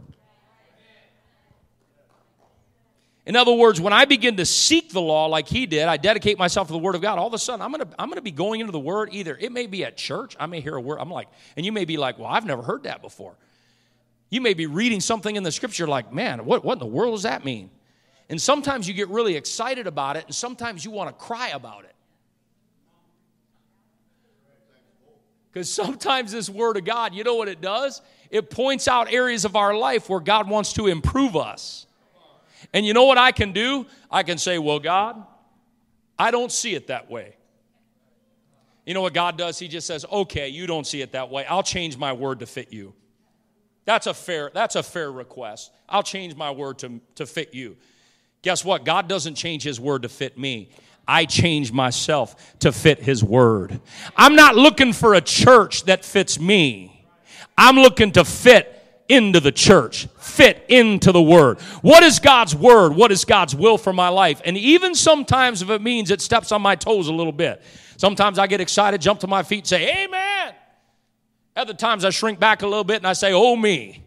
In 3.25 3.37
other 3.37 3.53
words, 3.53 3.79
when 3.79 3.93
I 3.93 4.03
begin 4.03 4.35
to 4.37 4.45
seek 4.45 4.91
the 4.91 5.01
law 5.01 5.27
like 5.27 5.47
he 5.47 5.65
did, 5.65 5.87
I 5.87 5.95
dedicate 5.95 6.37
myself 6.37 6.67
to 6.67 6.73
the 6.73 6.79
Word 6.79 6.95
of 6.95 7.01
God, 7.01 7.17
all 7.17 7.27
of 7.27 7.33
a 7.33 7.37
sudden 7.37 7.61
I'm 7.61 7.71
gonna, 7.71 7.87
I'm 7.99 8.09
gonna 8.09 8.21
be 8.21 8.31
going 8.31 8.61
into 8.61 8.71
the 8.71 8.79
Word 8.79 9.09
either. 9.11 9.37
It 9.37 9.51
may 9.51 9.67
be 9.67 9.83
at 9.83 9.97
church, 9.97 10.35
I 10.39 10.45
may 10.45 10.61
hear 10.61 10.75
a 10.75 10.81
word, 10.81 10.99
I'm 10.99 11.11
like, 11.11 11.27
and 11.57 11.65
you 11.65 11.73
may 11.73 11.83
be 11.83 11.97
like, 11.97 12.17
well, 12.17 12.29
I've 12.29 12.45
never 12.45 12.61
heard 12.61 12.83
that 12.83 13.01
before. 13.01 13.35
You 14.29 14.39
may 14.39 14.53
be 14.53 14.65
reading 14.65 15.01
something 15.01 15.35
in 15.35 15.43
the 15.43 15.51
scripture 15.51 15.87
like, 15.87 16.13
man, 16.13 16.45
what, 16.45 16.63
what 16.63 16.73
in 16.73 16.79
the 16.79 16.85
world 16.85 17.15
does 17.15 17.23
that 17.23 17.43
mean? 17.43 17.69
And 18.29 18.41
sometimes 18.41 18.87
you 18.87 18.93
get 18.93 19.07
really 19.09 19.35
excited 19.35 19.87
about 19.87 20.17
it, 20.17 20.25
and 20.25 20.35
sometimes 20.35 20.83
you 20.83 20.91
want 20.91 21.09
to 21.09 21.13
cry 21.13 21.49
about 21.49 21.85
it. 21.85 21.95
Because 25.51 25.71
sometimes 25.71 26.31
this 26.33 26.49
Word 26.49 26.77
of 26.77 26.85
God, 26.85 27.15
you 27.15 27.23
know 27.23 27.35
what 27.35 27.47
it 27.47 27.61
does? 27.61 28.01
It 28.29 28.49
points 28.49 28.87
out 28.87 29.11
areas 29.11 29.45
of 29.45 29.55
our 29.55 29.75
life 29.75 30.09
where 30.09 30.19
God 30.19 30.49
wants 30.49 30.73
to 30.73 30.87
improve 30.87 31.35
us. 31.35 31.87
And 32.73 32.85
you 32.85 32.93
know 32.93 33.05
what 33.05 33.17
I 33.17 33.31
can 33.31 33.53
do? 33.53 33.85
I 34.11 34.23
can 34.23 34.37
say, 34.37 34.59
Well, 34.59 34.79
God, 34.79 35.25
I 36.19 36.31
don't 36.31 36.51
see 36.51 36.75
it 36.75 36.87
that 36.87 37.09
way. 37.09 37.35
You 38.85 38.93
know 38.93 39.01
what 39.01 39.13
God 39.13 39.37
does? 39.37 39.57
He 39.57 39.67
just 39.67 39.87
says, 39.87 40.05
Okay, 40.11 40.49
you 40.49 40.67
don't 40.67 40.85
see 40.85 41.01
it 41.01 41.13
that 41.13 41.29
way. 41.29 41.45
I'll 41.45 41.63
change 41.63 41.97
my 41.97 42.13
word 42.13 42.39
to 42.39 42.45
fit 42.45 42.73
you. 42.73 42.93
That's 43.85 44.05
a 44.05 44.13
fair, 44.13 44.51
that's 44.53 44.75
a 44.75 44.83
fair 44.83 45.11
request. 45.11 45.71
I'll 45.87 46.03
change 46.03 46.35
my 46.35 46.51
word 46.51 46.79
to, 46.79 46.99
to 47.15 47.25
fit 47.25 47.53
you. 47.53 47.77
Guess 48.47 48.63
what? 48.63 48.85
God 48.85 49.09
doesn't 49.09 49.35
change 49.35 49.61
his 49.63 49.77
word 49.77 50.03
to 50.03 50.07
fit 50.07 50.37
me. 50.37 50.69
I 51.05 51.25
change 51.25 51.73
myself 51.73 52.57
to 52.59 52.71
fit 52.71 52.99
his 52.99 53.21
word. 53.21 53.81
I'm 54.15 54.37
not 54.37 54.55
looking 54.55 54.93
for 54.93 55.15
a 55.15 55.19
church 55.19 55.83
that 55.83 56.05
fits 56.05 56.39
me. 56.39 57.05
I'm 57.57 57.75
looking 57.75 58.13
to 58.13 58.23
fit 58.23 59.03
into 59.09 59.41
the 59.41 59.51
church, 59.51 60.07
fit 60.17 60.63
into 60.69 61.11
the 61.11 61.21
word. 61.21 61.59
What 61.81 62.03
is 62.03 62.19
God's 62.19 62.55
word? 62.55 62.95
What 62.95 63.11
is 63.11 63.25
God's 63.25 63.53
will 63.53 63.77
for 63.77 63.91
my 63.91 64.07
life? 64.07 64.41
And 64.45 64.55
even 64.55 64.95
sometimes, 64.95 65.61
if 65.61 65.69
it 65.69 65.81
means 65.81 66.09
it 66.09 66.21
steps 66.21 66.53
on 66.53 66.61
my 66.61 66.75
toes 66.75 67.09
a 67.09 67.13
little 67.13 67.33
bit, 67.33 67.61
sometimes 67.97 68.39
I 68.39 68.47
get 68.47 68.61
excited, 68.61 69.01
jump 69.01 69.19
to 69.19 69.27
my 69.27 69.43
feet, 69.43 69.67
say, 69.67 70.05
Amen. 70.05 70.55
Other 71.53 71.73
times 71.73 72.05
I 72.05 72.11
shrink 72.11 72.39
back 72.39 72.61
a 72.61 72.65
little 72.65 72.85
bit 72.85 72.95
and 72.95 73.07
I 73.07 73.11
say, 73.11 73.33
Oh, 73.33 73.57
me. 73.57 74.05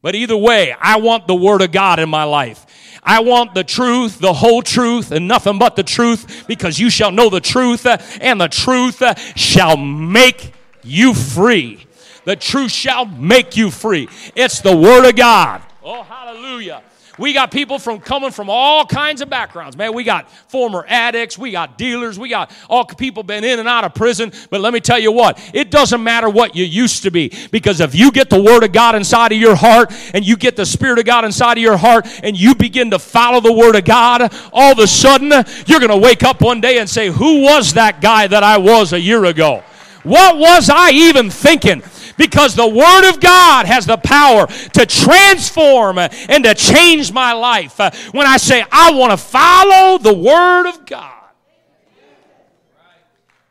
But 0.00 0.14
either 0.14 0.38
way, 0.38 0.72
I 0.72 0.96
want 0.96 1.26
the 1.26 1.34
word 1.34 1.60
of 1.60 1.72
God 1.72 1.98
in 1.98 2.08
my 2.08 2.24
life. 2.24 2.64
I 3.10 3.18
want 3.18 3.54
the 3.54 3.64
truth, 3.64 4.20
the 4.20 4.32
whole 4.32 4.62
truth, 4.62 5.10
and 5.10 5.26
nothing 5.26 5.58
but 5.58 5.74
the 5.74 5.82
truth, 5.82 6.44
because 6.46 6.78
you 6.78 6.90
shall 6.90 7.10
know 7.10 7.28
the 7.28 7.40
truth, 7.40 7.84
uh, 7.84 7.98
and 8.20 8.40
the 8.40 8.46
truth 8.46 9.02
uh, 9.02 9.16
shall 9.34 9.76
make 9.76 10.52
you 10.84 11.12
free. 11.12 11.88
The 12.24 12.36
truth 12.36 12.70
shall 12.70 13.06
make 13.06 13.56
you 13.56 13.72
free. 13.72 14.08
It's 14.36 14.60
the 14.60 14.76
Word 14.76 15.08
of 15.08 15.16
God. 15.16 15.60
Oh, 15.82 16.04
hallelujah. 16.04 16.84
We 17.20 17.34
got 17.34 17.50
people 17.50 17.78
from 17.78 18.00
coming 18.00 18.30
from 18.30 18.48
all 18.48 18.86
kinds 18.86 19.20
of 19.20 19.28
backgrounds, 19.28 19.76
man. 19.76 19.92
We 19.92 20.04
got 20.04 20.30
former 20.48 20.86
addicts, 20.88 21.36
we 21.36 21.50
got 21.50 21.76
dealers, 21.76 22.18
we 22.18 22.30
got 22.30 22.50
all 22.68 22.86
people 22.86 23.22
been 23.22 23.44
in 23.44 23.58
and 23.58 23.68
out 23.68 23.84
of 23.84 23.92
prison. 23.92 24.32
But 24.48 24.62
let 24.62 24.72
me 24.72 24.80
tell 24.80 24.98
you 24.98 25.12
what, 25.12 25.38
it 25.52 25.70
doesn't 25.70 26.02
matter 26.02 26.30
what 26.30 26.56
you 26.56 26.64
used 26.64 27.02
to 27.02 27.10
be 27.10 27.30
because 27.52 27.80
if 27.80 27.94
you 27.94 28.10
get 28.10 28.30
the 28.30 28.42
word 28.42 28.64
of 28.64 28.72
God 28.72 28.94
inside 28.94 29.32
of 29.32 29.38
your 29.38 29.54
heart 29.54 29.92
and 30.14 30.26
you 30.26 30.34
get 30.34 30.56
the 30.56 30.64
spirit 30.64 30.98
of 30.98 31.04
God 31.04 31.26
inside 31.26 31.58
of 31.58 31.62
your 31.62 31.76
heart 31.76 32.06
and 32.22 32.40
you 32.40 32.54
begin 32.54 32.90
to 32.92 32.98
follow 32.98 33.40
the 33.40 33.52
word 33.52 33.76
of 33.76 33.84
God, 33.84 34.32
all 34.50 34.72
of 34.72 34.78
a 34.78 34.86
sudden 34.86 35.30
you're 35.66 35.78
going 35.78 35.90
to 35.90 35.98
wake 35.98 36.22
up 36.22 36.40
one 36.40 36.62
day 36.62 36.78
and 36.78 36.88
say, 36.88 37.08
"Who 37.08 37.42
was 37.42 37.74
that 37.74 38.00
guy 38.00 38.28
that 38.28 38.42
I 38.42 38.56
was 38.56 38.94
a 38.94 39.00
year 39.00 39.26
ago?" 39.26 39.62
What 40.04 40.38
was 40.38 40.70
I 40.70 40.90
even 40.92 41.28
thinking? 41.28 41.82
Because 42.20 42.54
the 42.54 42.68
Word 42.68 43.08
of 43.08 43.18
God 43.18 43.64
has 43.64 43.86
the 43.86 43.96
power 43.96 44.46
to 44.46 44.84
transform 44.84 45.96
and 45.96 46.44
to 46.44 46.54
change 46.54 47.10
my 47.10 47.32
life. 47.32 47.80
Uh, 47.80 47.90
when 48.12 48.26
I 48.26 48.36
say, 48.36 48.62
I 48.70 48.92
want 48.92 49.12
to 49.12 49.16
follow 49.16 49.96
the 49.96 50.12
Word 50.12 50.68
of 50.68 50.84
God, 50.84 51.14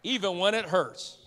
even 0.03 0.37
when 0.37 0.53
it 0.53 0.65
hurts. 0.65 1.17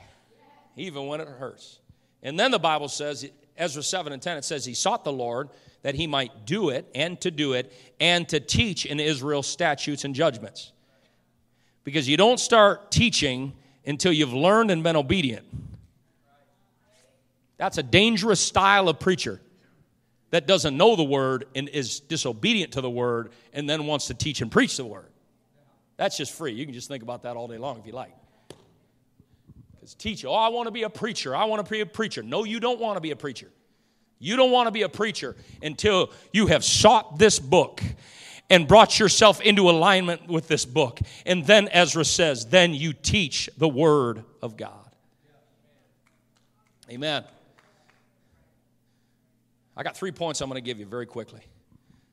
Even 0.77 1.09
when 1.09 1.21
it 1.21 1.27
hurts. 1.27 1.81
And 2.23 2.39
then 2.39 2.53
the 2.53 2.61
Bible 2.61 2.89
says, 2.89 3.29
Ezra 3.57 3.83
7 3.83 4.13
and 4.13 4.23
10, 4.23 4.37
it 4.37 4.45
says, 4.45 4.65
He 4.65 4.75
sought 4.75 5.03
the 5.03 5.13
Lord 5.13 5.51
that 5.83 5.97
he 5.97 6.07
might 6.07 6.47
do 6.47 6.69
it 6.69 6.89
and 6.95 7.21
to 7.23 7.33
do 7.33 7.55
it 7.55 7.73
and 7.99 8.29
to 8.29 8.39
teach 8.39 8.87
in 8.87 9.01
Israel 9.01 9.43
statutes 9.43 10.05
and 10.05 10.15
judgments. 10.15 10.71
Because 11.83 12.09
you 12.09 12.17
don't 12.17 12.39
start 12.39 12.93
teaching 12.93 13.53
until 13.85 14.13
you've 14.13 14.33
learned 14.33 14.71
and 14.71 14.85
been 14.85 14.95
obedient. 14.95 15.45
That's 17.63 17.79
a 17.79 17.83
dangerous 17.85 18.41
style 18.41 18.89
of 18.89 18.99
preacher 18.99 19.41
that 20.31 20.49
doesn't 20.49 20.77
know 20.77 20.97
the 20.97 21.05
word 21.05 21.45
and 21.55 21.69
is 21.69 22.01
disobedient 22.01 22.73
to 22.73 22.81
the 22.81 22.91
word 22.91 23.31
and 23.53 23.71
then 23.71 23.87
wants 23.87 24.09
to 24.09 24.15
teach 24.15 24.41
and 24.41 24.51
preach 24.51 24.77
the 24.77 24.85
word. 24.85 25.13
That's 25.97 26.17
just 26.17 26.33
free. 26.33 26.55
You 26.55 26.65
can 26.65 26.75
just 26.75 26.89
think 26.89 27.05
about 27.05 27.23
that 27.23 27.37
all 27.37 27.47
day 27.47 27.59
long 27.59 27.79
if 27.79 27.87
you 27.87 27.93
like. 27.93 28.13
Because 29.75 29.95
teach, 29.95 30.25
oh, 30.25 30.33
I 30.33 30.49
want 30.49 30.67
to 30.67 30.73
be 30.73 30.83
a 30.83 30.91
preacher. 30.91 31.37
I 31.37 31.45
want 31.45 31.65
to 31.65 31.71
be 31.71 31.83
a 31.83 31.87
preacher. 31.87 32.25
No, 32.25 32.43
you 32.43 32.59
don't 32.59 32.81
want 32.81 32.97
to 32.97 33.01
be 33.01 33.13
a 33.13 33.17
preacher. 33.17 33.49
You 34.19 34.35
don't 34.35 34.51
want 34.51 34.67
to 34.67 34.73
be 34.73 34.83
a 34.83 34.89
preacher 34.89 35.37
until 35.63 36.11
you 36.33 36.49
have 36.49 36.65
sought 36.65 37.17
this 37.21 37.39
book 37.39 37.81
and 38.51 38.67
brought 38.67 38.99
yourself 38.99 39.41
into 39.41 39.71
alignment 39.71 40.27
with 40.27 40.49
this 40.49 40.65
book. 40.65 40.99
And 41.25 41.47
then 41.47 41.69
Ezra 41.69 42.05
says, 42.05 42.45
then 42.47 42.75
you 42.75 42.93
teach 42.93 43.49
the 43.57 43.69
word 43.69 44.25
of 44.43 44.57
God. 44.57 44.91
Amen. 46.91 47.23
I 49.83 49.85
got 49.85 49.97
three 49.97 50.13
points 50.13 50.41
I'm 50.41 50.49
going 50.49 50.63
to 50.63 50.65
give 50.65 50.79
you 50.79 50.87
very 50.87 51.07
quickly. 51.07 51.41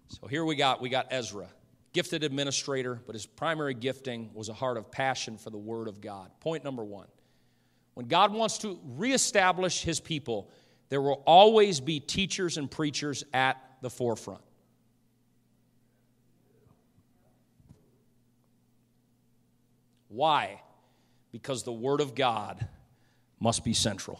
So 0.07 0.25
here 0.25 0.43
we 0.43 0.55
got 0.55 0.81
we 0.81 0.89
got 0.89 1.05
Ezra, 1.11 1.45
gifted 1.93 2.23
administrator, 2.23 2.99
but 3.05 3.13
his 3.13 3.27
primary 3.27 3.75
gifting 3.75 4.31
was 4.33 4.49
a 4.49 4.55
heart 4.55 4.75
of 4.77 4.89
passion 4.89 5.37
for 5.37 5.51
the 5.51 5.57
word 5.59 5.87
of 5.87 6.01
God. 6.01 6.31
Point 6.39 6.63
number 6.63 6.83
1. 6.83 7.05
When 7.93 8.07
God 8.07 8.33
wants 8.33 8.57
to 8.59 8.79
reestablish 8.83 9.83
his 9.83 9.99
people, 9.99 10.49
there 10.89 10.99
will 10.99 11.21
always 11.27 11.79
be 11.79 11.99
teachers 11.99 12.57
and 12.57 12.71
preachers 12.71 13.23
at 13.35 13.61
the 13.83 13.89
forefront. 13.91 14.41
Why? 20.07 20.59
Because 21.31 21.61
the 21.61 21.71
Word 21.71 22.01
of 22.01 22.15
God 22.15 22.67
must 23.39 23.63
be 23.63 23.75
central. 23.75 24.19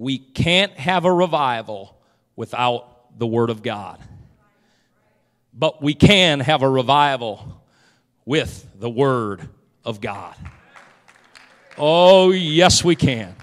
We 0.00 0.16
can't 0.16 0.72
have 0.78 1.04
a 1.04 1.12
revival 1.12 1.94
without 2.34 3.18
the 3.18 3.26
Word 3.26 3.50
of 3.50 3.62
God. 3.62 4.00
But 5.52 5.82
we 5.82 5.92
can 5.92 6.40
have 6.40 6.62
a 6.62 6.70
revival 6.70 7.62
with 8.24 8.66
the 8.78 8.88
Word 8.88 9.46
of 9.84 10.00
God. 10.00 10.34
Oh, 11.76 12.30
yes, 12.30 12.82
we 12.82 12.96
can. 12.96 13.36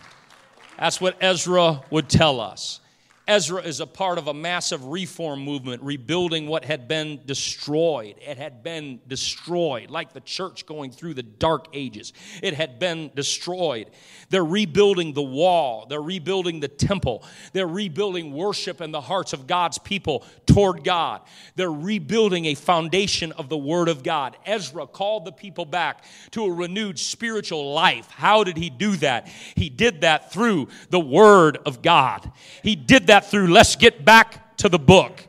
That's 0.80 1.00
what 1.00 1.16
Ezra 1.22 1.84
would 1.92 2.10
tell 2.10 2.40
us. 2.40 2.80
Ezra 3.28 3.62
is 3.62 3.82
a 3.82 3.86
part 3.86 4.18
of 4.18 4.28
a 4.28 4.34
massive 4.34 4.86
reform 4.86 5.44
movement, 5.44 5.82
rebuilding 5.84 6.48
what 6.48 6.64
had 6.64 6.88
been 6.88 7.20
destroyed. 7.26 8.16
It 8.22 8.38
had 8.38 8.64
been 8.64 9.02
destroyed, 9.08 9.90
like 9.90 10.14
the 10.14 10.22
church 10.22 10.66
going 10.66 10.92
through 10.92 11.16
the 11.16 11.24
dark 11.24 11.68
ages. 11.74 12.14
It 12.42 12.54
had 12.54 12.80
been 12.80 13.12
destroyed. 13.16 13.90
They're 14.30 14.46
rebuilding 14.46 15.14
the 15.14 15.22
wall, 15.22 15.88
they're 15.90 16.02
rebuilding 16.02 16.62
the 16.62 16.70
temple, 16.70 17.26
they're 17.52 17.68
rebuilding 17.68 18.32
worship 18.32 18.80
in 18.80 18.92
the 18.92 19.02
hearts 19.02 19.34
of 19.34 19.46
God's 19.46 19.78
people 19.78 20.26
toward 20.46 20.86
God. 20.86 21.22
They're 21.56 21.72
rebuilding 21.72 22.46
a 22.46 22.56
foundation 22.56 23.34
of 23.34 23.50
the 23.50 23.58
Word 23.58 23.90
of 23.90 24.04
God. 24.04 24.38
Ezra 24.46 24.88
called 24.88 25.26
the 25.26 25.32
people 25.34 25.66
back 25.66 26.04
to 26.32 26.46
a 26.46 26.52
renewed 26.52 26.98
spiritual 26.98 27.74
life. 27.74 28.10
How 28.10 28.44
did 28.44 28.56
he 28.56 28.70
do 28.70 28.96
that? 28.98 29.28
He 29.56 29.70
did 29.70 30.02
that 30.02 30.32
through 30.32 30.70
the 30.90 31.00
Word 31.00 31.58
of 31.66 31.82
God. 31.82 32.32
He 32.64 32.76
did 32.76 33.08
that 33.08 33.17
through 33.26 33.48
let's 33.48 33.76
get 33.76 34.04
back 34.06 34.58
to 34.58 34.70
the 34.70 34.80
book. 34.80 35.24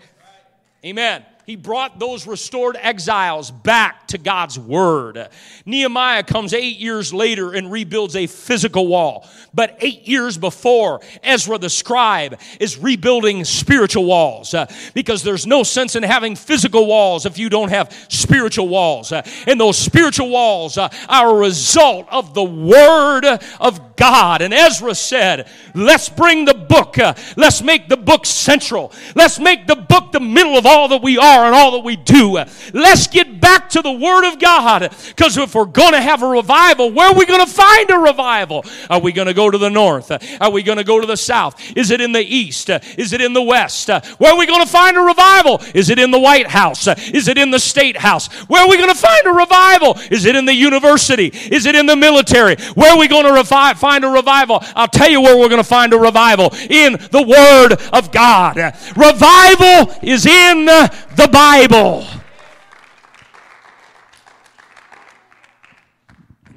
Amen. 0.85 1.25
He 1.49 1.57
brought 1.57 1.99
those 1.99 2.27
restored 2.27 2.77
exiles 2.79 3.51
back 3.51 4.07
to 4.09 4.19
God's 4.19 4.59
word. 4.59 5.31
Nehemiah 5.65 6.23
comes 6.23 6.53
eight 6.53 6.77
years 6.77 7.11
later 7.11 7.55
and 7.55 7.73
rebuilds 7.73 8.17
a 8.17 8.27
physical 8.27 8.87
wall. 8.87 9.27
But 9.55 9.79
eight 9.81 10.07
years 10.07 10.37
before, 10.37 11.01
Ezra 11.23 11.57
the 11.57 11.71
scribe 11.71 12.39
is 12.61 12.77
rebuilding 12.77 13.47
spiritual 13.47 14.05
walls 14.05 14.53
uh, 14.53 14.71
because 14.93 15.23
there's 15.23 15.47
no 15.47 15.63
sense 15.63 15.97
in 15.97 16.03
having 16.03 16.37
physical 16.37 16.87
walls 16.87 17.25
if 17.25 17.39
you 17.39 17.49
don't 17.49 17.71
have 17.71 17.97
spiritual 18.11 18.69
walls. 18.69 19.11
Uh, 19.11 19.23
and 19.47 19.59
those 19.59 19.79
spiritual 19.79 20.29
walls 20.29 20.77
uh, 20.77 20.91
are 21.09 21.31
a 21.31 21.41
result 21.41 22.07
of 22.11 22.35
the 22.35 22.45
word 22.45 23.25
of 23.59 23.97
God. 23.97 24.43
And 24.43 24.55
Ezra 24.55 24.95
said, 24.95 25.49
Let's 25.75 26.11
bring 26.11 26.45
the 26.45 26.53
book, 26.53 26.99
uh, 26.99 27.15
let's 27.39 27.63
make 27.63 27.89
the 27.89 27.97
book 28.09 28.25
central, 28.25 28.91
let's 29.15 29.39
make 29.39 29.67
the 29.67 29.77
book 29.77 30.13
the 30.13 30.21
middle 30.21 30.57
of 30.57 30.65
all 30.65 30.89
that 30.89 31.03
we 31.03 31.19
are 31.19 31.45
and 31.45 31.55
all 31.55 31.73
that 31.73 31.85
we 31.85 31.95
do. 31.95 32.43
Let's 32.73 33.07
get 33.07 33.39
back 33.39 33.69
to 33.71 33.83
the 33.83 33.93
Word 33.93 34.27
of 34.27 34.39
God 34.39 34.91
because 35.09 35.37
if 35.37 35.55
we're 35.55 35.67
going 35.67 35.93
to 35.93 36.01
have 36.01 36.23
a 36.23 36.27
revival, 36.27 36.91
where 36.91 37.09
are 37.09 37.15
we 37.15 37.27
going 37.27 37.45
to 37.45 37.53
find 37.53 37.91
a 37.91 37.99
revival? 37.99 38.65
Are 38.89 38.99
we 38.99 39.13
going 39.13 39.29
to 39.29 39.35
go 39.35 39.51
to 39.51 39.59
the 39.59 39.69
north? 39.69 40.11
Are 40.41 40.51
we 40.51 40.63
going 40.63 40.79
to 40.79 40.85
go 40.85 40.99
to 40.99 41.07
the 41.07 41.19
south? 41.19 41.77
Is 41.77 41.91
it 41.91 42.01
in 42.01 42.13
the 42.13 42.23
east? 42.23 42.71
Is 42.97 43.13
it 43.13 43.21
in 43.21 43.35
the 43.35 43.43
west? 43.43 43.89
Where 43.89 44.33
are 44.33 44.39
we 44.39 44.47
going 44.47 44.65
to 44.65 44.71
find 44.71 44.97
a 44.97 45.01
revival? 45.01 45.61
Is 45.75 45.91
it 45.91 45.99
in 45.99 46.11
the 46.11 46.19
White 46.19 46.47
House? 46.47 46.87
Is 46.87 47.29
it 47.29 47.37
in 47.37 47.51
the 47.51 47.61
State 47.61 47.99
House? 47.99 48.33
Where 48.49 48.63
are 48.63 48.71
we 48.71 48.79
going 48.79 48.89
to 48.89 48.99
find 48.99 49.27
a 49.27 49.33
revival? 49.33 49.99
Is 50.11 50.25
it 50.25 50.35
in 50.35 50.47
the 50.47 50.55
university? 50.55 51.27
Is 51.27 51.67
it 51.67 51.75
in 51.75 51.85
the 51.85 51.97
military? 51.97 52.57
Where 52.73 52.93
are 52.93 52.99
we 52.99 53.07
going 53.07 53.27
to 53.27 53.33
revi- 53.33 53.77
find 53.77 54.03
a 54.03 54.09
revival? 54.09 54.61
I'll 54.75 54.89
tell 54.89 55.11
you 55.11 55.21
where 55.21 55.37
we're 55.37 55.51
going 55.51 55.63
to 55.63 55.69
find 55.69 55.93
a 55.93 55.99
revival 55.99 56.55
in 56.71 56.95
the 57.11 57.23
Word 57.23 57.77
of 57.99 58.13
God. 58.13 58.57
Revival 58.97 59.95
is 60.03 60.27
in 60.27 60.65
the 60.65 61.29
Bible. 61.33 62.07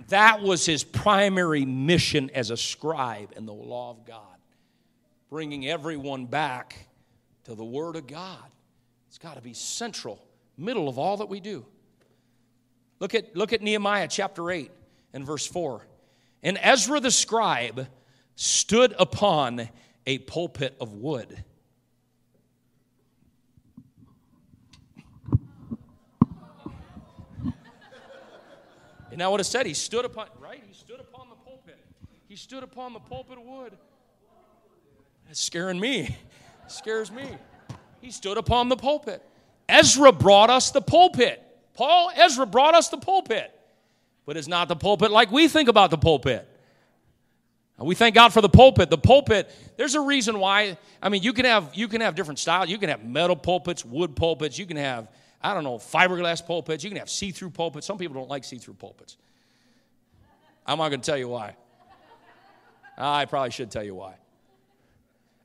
That 0.10 0.42
was 0.42 0.66
his 0.66 0.84
primary 0.84 1.64
mission 1.66 2.30
as 2.32 2.50
a 2.50 2.58
scribe 2.58 3.34
in 3.38 3.46
the 3.46 3.54
law 3.54 3.92
of 3.92 4.06
God, 4.06 4.20
bringing 5.30 5.68
everyone 5.68 6.26
back 6.26 6.88
to 7.46 7.56
the 7.56 7.64
Word 7.64 7.96
of 7.96 8.08
God. 8.08 8.44
It's 9.08 9.18
got 9.18 9.36
to 9.36 9.42
be 9.42 9.54
central, 9.54 10.22
middle 10.58 10.90
of 10.90 10.98
all 10.98 11.18
that 11.18 11.30
we 11.30 11.40
do. 11.40 11.66
Look 13.00 13.16
at, 13.16 13.36
look 13.36 13.54
at 13.54 13.62
Nehemiah 13.62 14.08
chapter 14.10 14.52
8 14.52 14.70
and 15.14 15.26
verse 15.26 15.48
4. 15.48 15.82
And 16.44 16.60
Ezra 16.62 17.00
the 17.00 17.12
scribe 17.12 17.88
stood 18.36 18.94
upon 19.00 19.70
a 20.06 20.18
pulpit 20.20 20.76
of 20.80 20.94
wood 20.94 21.44
And 29.12 29.20
now 29.20 29.30
what 29.30 29.42
it 29.42 29.44
said, 29.44 29.66
he 29.66 29.74
stood 29.74 30.06
upon, 30.06 30.28
right? 30.40 30.64
He 30.66 30.74
stood 30.74 31.02
upon 31.02 31.28
the 31.30 31.36
pulpit. 31.36 31.78
He 32.30 32.38
stood 32.38 32.64
upon 32.64 32.94
the 32.94 33.00
pulpit 33.00 33.38
of 33.38 33.44
wood. 33.44 33.78
That's 35.28 35.42
scaring 35.42 35.80
me. 35.80 36.04
It 36.66 36.72
scares 36.72 37.12
me. 37.12 37.26
He 38.00 38.10
stood 38.10 38.38
upon 38.38 38.70
the 38.70 38.78
pulpit. 38.78 39.22
Ezra 39.68 40.14
brought 40.14 40.50
us 40.50 40.72
the 40.72 40.82
pulpit. 40.82 41.44
Paul, 41.74 42.12
Ezra 42.16 42.46
brought 42.46 42.74
us 42.74 42.88
the 42.88 42.98
pulpit. 42.98 43.54
But 44.26 44.38
it's 44.38 44.48
not 44.48 44.70
the 44.70 44.78
pulpit 44.78 45.12
like 45.12 45.30
we 45.30 45.50
think 45.50 45.68
about 45.68 45.92
the 45.92 45.98
pulpit. 45.98 46.48
We 47.84 47.96
thank 47.96 48.16
God 48.16 48.34
for 48.34 48.42
the 48.42 48.50
pulpit. 48.50 48.90
The 48.90 48.98
pulpit, 48.98 49.50
there's 49.78 49.96
a 49.96 50.02
reason 50.02 50.40
why. 50.40 50.78
I 51.02 51.10
mean, 51.10 51.24
you 51.24 51.34
can 51.34 51.46
have 51.46 51.72
you 51.74 51.88
can 51.88 52.02
have 52.02 52.16
different 52.16 52.40
styles. 52.40 52.70
You 52.70 52.78
can 52.78 52.90
have 52.90 53.04
metal 53.04 53.36
pulpits, 53.36 53.84
wood 53.84 54.16
pulpits, 54.16 54.60
you 54.60 54.66
can 54.66 54.78
have 54.78 55.08
I 55.44 55.54
don't 55.54 55.64
know, 55.64 55.78
fiberglass 55.78 56.46
pulpits. 56.46 56.84
You 56.84 56.90
can 56.90 57.00
have 57.00 57.10
see 57.10 57.32
through 57.32 57.50
pulpits. 57.52 57.88
Some 57.88 57.98
people 57.98 58.16
don't 58.16 58.30
like 58.30 58.44
see 58.44 58.58
through 58.58 58.76
pulpits. 58.76 59.18
I'm 60.66 60.78
not 60.78 60.90
going 60.90 61.02
to 61.02 61.06
tell 61.06 61.18
you 61.18 61.28
why. 61.28 61.56
I 62.98 63.26
probably 63.26 63.52
should 63.52 63.72
tell 63.72 63.84
you 63.84 63.96
why. 63.96 64.16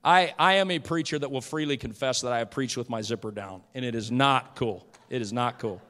I, 0.04 0.34
I 0.38 0.54
am 0.54 0.70
a 0.70 0.78
preacher 0.78 1.18
that 1.18 1.30
will 1.30 1.40
freely 1.40 1.76
confess 1.76 2.20
that 2.20 2.32
I 2.32 2.38
have 2.38 2.50
preached 2.50 2.76
with 2.76 2.90
my 2.90 3.00
zipper 3.00 3.30
down, 3.30 3.62
and 3.74 3.84
it 3.84 3.94
is 3.94 4.10
not 4.10 4.54
cool. 4.54 4.86
It 5.08 5.22
is 5.22 5.32
not 5.32 5.58
cool. 5.58 5.80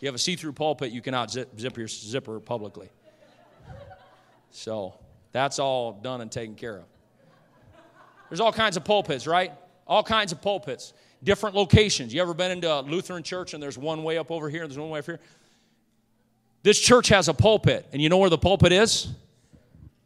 You 0.00 0.08
have 0.08 0.14
a 0.14 0.18
see 0.18 0.36
through 0.36 0.52
pulpit, 0.52 0.92
you 0.92 1.00
cannot 1.00 1.30
zip, 1.30 1.58
zip 1.58 1.78
your 1.78 1.88
zipper 1.88 2.38
publicly. 2.40 2.90
So 4.56 4.94
that's 5.32 5.58
all 5.58 5.92
done 5.92 6.20
and 6.20 6.32
taken 6.32 6.54
care 6.54 6.78
of. 6.78 6.84
There's 8.30 8.40
all 8.40 8.52
kinds 8.52 8.76
of 8.76 8.84
pulpits, 8.84 9.26
right? 9.26 9.52
All 9.86 10.02
kinds 10.02 10.32
of 10.32 10.40
pulpits 10.40 10.92
different 11.22 11.56
locations. 11.56 12.14
You 12.14 12.22
ever 12.22 12.34
been 12.34 12.50
into 12.50 12.72
a 12.72 12.80
Lutheran 12.80 13.22
church 13.22 13.54
and 13.54 13.62
there's 13.62 13.78
one 13.78 14.02
way 14.02 14.18
up 14.18 14.30
over 14.30 14.48
here 14.48 14.62
and 14.62 14.70
there's 14.70 14.78
one 14.78 14.90
way 14.90 15.00
up 15.00 15.06
here? 15.06 15.20
This 16.62 16.78
church 16.78 17.08
has 17.08 17.28
a 17.28 17.34
pulpit, 17.34 17.86
and 17.92 18.02
you 18.02 18.08
know 18.08 18.18
where 18.18 18.30
the 18.30 18.38
pulpit 18.38 18.72
is? 18.72 19.08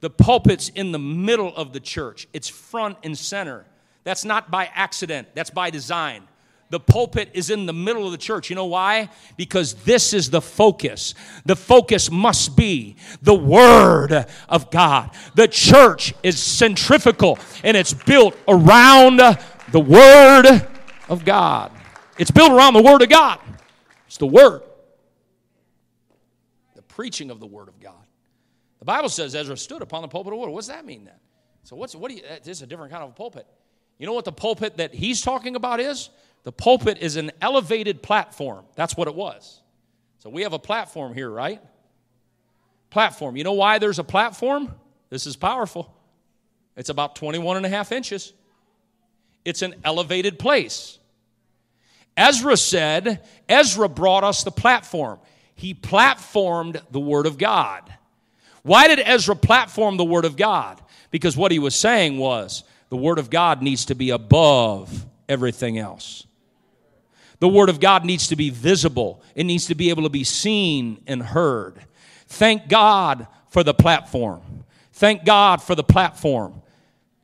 The 0.00 0.10
pulpit's 0.10 0.68
in 0.68 0.92
the 0.92 0.98
middle 0.98 1.54
of 1.56 1.72
the 1.72 1.80
church, 1.80 2.26
it's 2.32 2.48
front 2.48 2.98
and 3.02 3.16
center. 3.16 3.64
That's 4.04 4.24
not 4.24 4.50
by 4.50 4.70
accident, 4.74 5.28
that's 5.34 5.50
by 5.50 5.70
design. 5.70 6.26
The 6.70 6.80
pulpit 6.80 7.30
is 7.34 7.50
in 7.50 7.66
the 7.66 7.72
middle 7.72 8.06
of 8.06 8.12
the 8.12 8.18
church. 8.18 8.48
You 8.48 8.56
know 8.56 8.66
why? 8.66 9.10
Because 9.36 9.74
this 9.74 10.14
is 10.14 10.30
the 10.30 10.40
focus. 10.40 11.14
The 11.44 11.56
focus 11.56 12.10
must 12.10 12.56
be 12.56 12.96
the 13.22 13.34
Word 13.34 14.26
of 14.48 14.70
God. 14.70 15.10
The 15.34 15.48
church 15.48 16.14
is 16.22 16.40
centrifugal 16.40 17.38
and 17.64 17.76
it's 17.76 17.92
built 17.92 18.36
around 18.46 19.18
the 19.72 19.80
Word 19.80 20.66
of 21.08 21.24
God. 21.24 21.72
It's 22.18 22.30
built 22.30 22.52
around 22.52 22.74
the 22.74 22.82
Word 22.82 23.02
of 23.02 23.08
God. 23.08 23.40
It's 24.06 24.16
the 24.16 24.26
Word, 24.26 24.62
the 26.76 26.82
preaching 26.82 27.30
of 27.30 27.40
the 27.40 27.46
Word 27.46 27.68
of 27.68 27.80
God. 27.80 27.94
The 28.78 28.84
Bible 28.84 29.08
says 29.08 29.34
Ezra 29.34 29.56
stood 29.56 29.82
upon 29.82 30.02
the 30.02 30.08
pulpit 30.08 30.32
of 30.32 30.38
wood. 30.38 30.48
What 30.48 30.60
does 30.60 30.68
that 30.68 30.84
mean 30.84 31.04
then? 31.04 31.14
So 31.64 31.76
what's 31.76 31.94
what 31.94 32.10
do 32.10 32.16
you? 32.16 32.22
This 32.42 32.58
is 32.58 32.62
a 32.62 32.66
different 32.66 32.92
kind 32.92 33.04
of 33.04 33.10
a 33.10 33.12
pulpit. 33.12 33.46
You 33.98 34.06
know 34.06 34.14
what 34.14 34.24
the 34.24 34.32
pulpit 34.32 34.78
that 34.78 34.94
he's 34.94 35.20
talking 35.20 35.56
about 35.56 35.78
is? 35.78 36.08
The 36.42 36.52
pulpit 36.52 36.98
is 36.98 37.16
an 37.16 37.32
elevated 37.40 38.02
platform. 38.02 38.64
That's 38.74 38.96
what 38.96 39.08
it 39.08 39.14
was. 39.14 39.60
So 40.20 40.30
we 40.30 40.42
have 40.42 40.52
a 40.52 40.58
platform 40.58 41.14
here, 41.14 41.30
right? 41.30 41.60
Platform. 42.90 43.36
You 43.36 43.44
know 43.44 43.52
why 43.52 43.78
there's 43.78 43.98
a 43.98 44.04
platform? 44.04 44.74
This 45.10 45.26
is 45.26 45.36
powerful. 45.36 45.94
It's 46.76 46.88
about 46.88 47.16
21 47.16 47.58
and 47.58 47.66
a 47.66 47.68
half 47.68 47.92
inches. 47.92 48.32
It's 49.44 49.62
an 49.62 49.74
elevated 49.84 50.38
place. 50.38 50.98
Ezra 52.16 52.56
said, 52.56 53.26
Ezra 53.48 53.88
brought 53.88 54.24
us 54.24 54.44
the 54.44 54.50
platform. 54.50 55.18
He 55.54 55.74
platformed 55.74 56.80
the 56.90 57.00
Word 57.00 57.26
of 57.26 57.38
God. 57.38 57.82
Why 58.62 58.88
did 58.88 59.00
Ezra 59.00 59.36
platform 59.36 59.96
the 59.96 60.04
Word 60.04 60.24
of 60.24 60.36
God? 60.36 60.80
Because 61.10 61.36
what 61.36 61.52
he 61.52 61.58
was 61.58 61.74
saying 61.74 62.18
was 62.18 62.64
the 62.88 62.96
Word 62.96 63.18
of 63.18 63.30
God 63.30 63.62
needs 63.62 63.86
to 63.86 63.94
be 63.94 64.10
above 64.10 65.06
everything 65.28 65.78
else. 65.78 66.26
The 67.40 67.48
Word 67.48 67.68
of 67.68 67.80
God 67.80 68.04
needs 68.04 68.28
to 68.28 68.36
be 68.36 68.50
visible, 68.50 69.22
it 69.34 69.44
needs 69.44 69.66
to 69.66 69.74
be 69.74 69.90
able 69.90 70.04
to 70.04 70.08
be 70.08 70.24
seen 70.24 71.02
and 71.06 71.22
heard. 71.22 71.84
Thank 72.28 72.68
God 72.68 73.26
for 73.48 73.64
the 73.64 73.74
platform. 73.74 74.42
Thank 74.92 75.24
God 75.24 75.62
for 75.62 75.74
the 75.74 75.82
platform. 75.82 76.62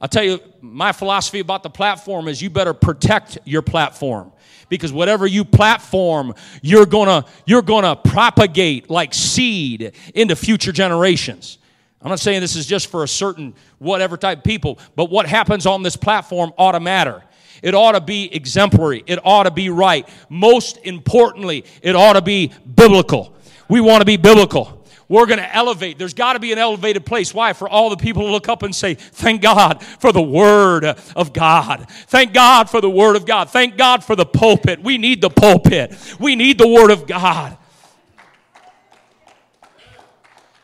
I'll 0.01 0.09
tell 0.09 0.25
you, 0.25 0.41
my 0.61 0.93
philosophy 0.93 1.41
about 1.41 1.63
the 1.63 1.71
platform 1.71 2.29
is 2.29 2.43
you 2.43 2.51
better 2.51 2.75
protect 2.75 3.39
your 3.45 3.63
platform 3.63 4.33
because 4.69 4.93
whatever 4.93 5.27
you 5.27 5.45
platform 5.45 6.35
you're 6.63 6.87
gonna 6.87 7.25
you're 7.47 7.63
gonna 7.63 7.97
propagate 7.97 8.91
like 8.91 9.15
seed 9.15 9.93
into 10.15 10.35
future 10.35 10.73
generations 10.73 11.59
i'm 12.03 12.09
not 12.09 12.21
saying 12.21 12.41
this 12.41 12.57
is 12.57 12.67
just 12.67 12.89
for 12.89 13.05
a 13.05 13.09
certain 13.09 13.55
whatever 13.79 14.17
type 14.17 14.39
of 14.39 14.45
people 14.45 14.79
but 14.97 15.11
what 15.11 15.27
happens 15.27 15.67
on 15.67 15.83
this 15.83 15.97
platform 15.97 16.53
ought 16.59 16.73
to 16.73 16.81
matter 16.81 17.23
it 17.63 17.75
ought 17.75 17.93
to 17.93 18.01
be 18.01 18.35
exemplary 18.35 19.03
it 19.07 19.19
ought 19.25 19.45
to 19.45 19.51
be 19.51 19.71
right 19.71 20.09
most 20.29 20.79
importantly 20.79 21.65
it 21.83 21.97
ought 21.97 22.15
to 22.15 22.23
be 22.23 22.53
biblical 22.75 23.35
we 23.69 23.81
want 23.81 24.01
to 24.01 24.07
be 24.07 24.17
biblical 24.17 24.77
we're 25.09 25.27
going 25.27 25.39
to 25.39 25.55
elevate. 25.55 25.99
There's 25.99 26.15
got 26.15 26.33
to 26.33 26.41
be 26.41 26.53
an 26.53 26.59
elevated 26.59 27.07
place. 27.07 27.33
Why? 27.33 27.53
For 27.53 27.69
all 27.69 27.91
the 27.91 27.97
people 27.97 28.23
to 28.23 28.31
look 28.31 28.49
up 28.49 28.65
and 28.65 28.75
say, 28.75 28.95
Thank 28.95 29.41
God 29.41 29.83
for 29.83 30.11
the 30.11 30.23
Word 30.23 30.85
of 30.85 31.33
God. 31.33 31.89
Thank 31.89 32.33
God 32.33 32.69
for 32.69 32.81
the 32.81 32.91
Word 32.91 33.15
of 33.15 33.25
God. 33.25 33.51
Thank 33.51 33.77
God 33.77 34.03
for 34.03 34.17
the 34.17 34.27
pulpit. 34.27 34.83
We 34.83 34.99
need 34.99 35.21
the 35.21 35.31
pulpit. 35.31 35.97
We 36.19 36.35
need 36.35 36.59
the 36.59 36.67
Word 36.67 36.91
of 36.91 37.07
God. 37.07 37.57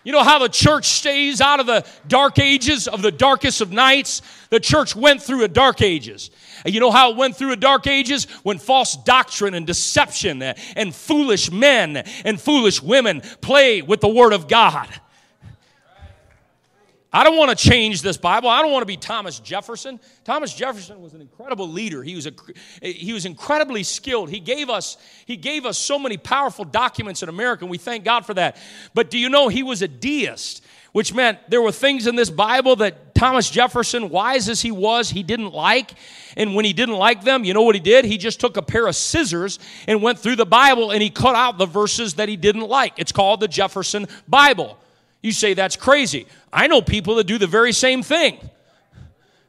You 0.05 0.11
know 0.11 0.25
how 0.25 0.41
the 0.41 0.49
church 0.49 0.87
stays 0.87 1.41
out 1.41 1.61
of 1.61 1.67
the 1.67 1.87
dark 2.09 2.41
ages 2.41 2.89
of 2.89 3.03
the 3.03 3.13
darkest 3.13 3.61
of 3.61 3.71
nights? 3.71 4.23
The 4.51 4.59
church 4.59 4.97
went 4.97 5.23
through 5.23 5.45
a 5.45 5.49
dark 5.49 5.81
ages. 5.81 6.33
And 6.65 6.75
you 6.75 6.81
know 6.81 6.91
how 6.91 7.11
it 7.11 7.17
went 7.17 7.37
through 7.37 7.51
the 7.51 7.57
dark 7.57 7.87
ages? 7.87 8.25
When 8.43 8.59
false 8.59 8.97
doctrine 8.97 9.55
and 9.55 9.67
deception 9.67 10.43
and 10.43 10.95
foolish 10.95 11.51
men 11.51 11.99
and 12.25 12.41
foolish 12.41 12.83
women 12.83 13.23
play 13.41 13.83
with 13.83 14.01
the 14.01 14.09
Word 14.09 14.33
of 14.33 14.49
God. 14.49 14.89
I 17.15 17.25
don't 17.25 17.37
want 17.37 17.51
to 17.51 17.57
change 17.57 18.01
this 18.01 18.17
Bible. 18.17 18.49
I 18.49 18.63
don't 18.63 18.73
want 18.73 18.83
to 18.83 18.87
be 18.87 18.97
Thomas 18.97 19.39
Jefferson. 19.39 20.01
Thomas 20.25 20.55
Jefferson 20.55 21.03
was 21.03 21.13
an 21.13 21.21
incredible 21.21 21.69
leader. 21.69 22.03
He 22.03 22.15
was, 22.15 22.27
a, 22.27 22.33
he 22.81 23.13
was 23.13 23.27
incredibly 23.27 23.83
skilled. 23.83 24.31
He 24.31 24.41
gave, 24.41 24.71
us, 24.71 24.97
he 25.27 25.37
gave 25.37 25.67
us 25.67 25.77
so 25.77 25.99
many 25.99 26.17
powerful 26.17 26.65
documents 26.65 27.23
in 27.23 27.29
America, 27.29 27.65
and 27.65 27.71
we 27.71 27.77
thank 27.77 28.05
God 28.05 28.25
for 28.25 28.33
that. 28.35 28.57
But 28.95 29.11
do 29.11 29.19
you 29.19 29.29
know 29.29 29.49
he 29.49 29.63
was 29.63 29.83
a 29.83 29.89
deist? 29.89 30.65
Which 30.93 31.15
meant 31.15 31.39
there 31.49 31.63
were 31.63 31.73
things 31.73 32.07
in 32.07 32.17
this 32.17 32.29
Bible 32.29 32.77
that 32.77 33.12
Thomas 33.23 33.49
Jefferson, 33.49 34.09
wise 34.09 34.49
as 34.49 34.63
he 34.63 34.73
was, 34.73 35.11
he 35.11 35.23
didn't 35.23 35.53
like. 35.53 35.93
And 36.37 36.57
when 36.57 36.65
he 36.65 36.73
didn't 36.73 36.97
like 36.97 37.23
them, 37.23 37.45
you 37.45 37.55
know 37.55 37.63
what 37.63 37.77
he 37.77 37.81
did? 37.81 38.05
He 38.05 38.19
just 38.19 38.41
took 38.41 38.57
a 38.57 38.63
pair 38.63 38.89
of 38.89 38.97
scissors 38.97 39.61
and 39.87 40.03
went 40.03 40.19
through 40.19 40.35
the 40.35 40.45
Bible 40.45 40.91
and 40.91 41.01
he 41.01 41.09
cut 41.09 41.37
out 41.37 41.57
the 41.57 41.67
verses 41.67 42.15
that 42.15 42.29
he 42.29 42.37
didn't 42.37 42.67
like. 42.67 42.95
It's 42.97 43.13
called 43.13 43.39
the 43.39 43.47
Jefferson 43.47 44.09
Bible. 44.27 44.77
You 45.23 45.31
say 45.31 45.55
that's 45.55 45.77
crazy. 45.77 46.27
I 46.53 46.67
know 46.67 46.83
people 46.83 47.15
that 47.15 47.29
do 47.29 47.39
the 47.39 47.47
very 47.47 47.71
same 47.71 48.03
thing. 48.03 48.41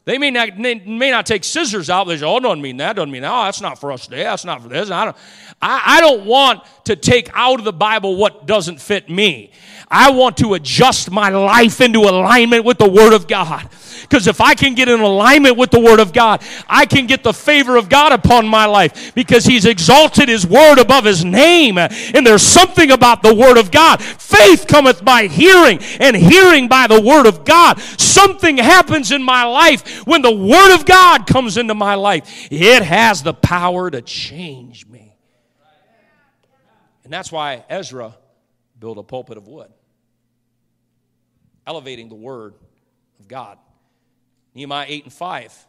They 0.05 0.19
may 0.19 0.30
not, 0.30 0.55
may 0.59 1.09
not 1.09 1.26
take 1.26 1.43
scissors 1.43 1.89
out. 1.89 2.03
They 2.03 2.17
say, 2.17 2.26
oh, 2.28 2.39
doesn't 2.39 2.61
mean 2.61 2.78
that, 2.78 2.97
doesn't 2.97 3.09
mean 3.09 3.24
that. 3.24 3.32
Oh, 3.32 3.45
that's 3.45 3.61
not 3.61 3.80
for 3.80 3.91
us 3.91 4.05
today. 4.05 4.21
That's 4.21 4.45
not 4.45 4.61
for 4.61 4.69
this. 4.69 4.91
I 4.91 5.05
don't, 5.05 5.17
I, 5.59 5.82
I 5.97 5.99
don't 5.99 6.26
want 6.28 6.61
to 6.86 6.95
take 6.95 7.32
out 7.34 7.57
of 7.57 7.65
the 7.65 7.74
Bible 7.74 8.17
what 8.17 8.45
doesn't 8.45 8.80
fit 8.80 9.09
me. 9.09 9.51
I 9.93 10.09
want 10.09 10.37
to 10.37 10.55
adjust 10.55 11.11
my 11.11 11.29
life 11.29 11.79
into 11.79 11.99
alignment 11.99 12.65
with 12.65 12.79
the 12.79 12.89
Word 12.89 13.13
of 13.13 13.27
God. 13.27 13.69
Because 14.01 14.25
if 14.25 14.41
I 14.41 14.55
can 14.55 14.73
get 14.73 14.89
in 14.89 14.99
alignment 14.99 15.55
with 15.55 15.69
the 15.69 15.79
Word 15.79 15.99
of 15.99 16.13
God, 16.13 16.43
I 16.67 16.87
can 16.87 17.05
get 17.05 17.23
the 17.23 17.31
favor 17.31 17.77
of 17.77 17.89
God 17.89 18.11
upon 18.11 18.47
my 18.47 18.65
life 18.65 19.13
because 19.13 19.45
He's 19.45 19.65
exalted 19.65 20.29
His 20.29 20.47
Word 20.47 20.79
above 20.79 21.05
His 21.05 21.23
name. 21.23 21.77
And 21.77 22.25
there's 22.25 22.41
something 22.41 22.89
about 22.89 23.21
the 23.21 23.35
Word 23.35 23.57
of 23.57 23.69
God. 23.69 24.01
Faith 24.01 24.65
cometh 24.67 25.05
by 25.05 25.27
hearing, 25.27 25.79
and 25.99 26.15
hearing 26.15 26.67
by 26.67 26.87
the 26.87 26.99
Word 26.99 27.27
of 27.27 27.45
God. 27.45 27.79
Something 27.79 28.57
happens 28.57 29.11
in 29.11 29.21
my 29.21 29.43
life 29.43 30.07
when 30.07 30.23
the 30.23 30.35
Word 30.35 30.73
of 30.73 30.85
God 30.85 31.27
comes 31.27 31.55
into 31.55 31.75
my 31.75 31.93
life. 31.93 32.47
It 32.51 32.81
has 32.81 33.21
the 33.21 33.33
power 33.33 33.91
to 33.91 34.01
change 34.01 34.87
me. 34.87 35.15
And 37.03 37.13
that's 37.13 37.31
why 37.31 37.63
Ezra 37.69 38.15
built 38.79 38.97
a 38.97 39.03
pulpit 39.03 39.37
of 39.37 39.47
wood, 39.47 39.71
elevating 41.66 42.09
the 42.09 42.16
Word 42.16 42.55
of 43.20 43.28
God. 43.28 43.57
Nehemiah 44.53 44.86
8 44.88 45.03
and 45.05 45.14
5. 45.14 45.68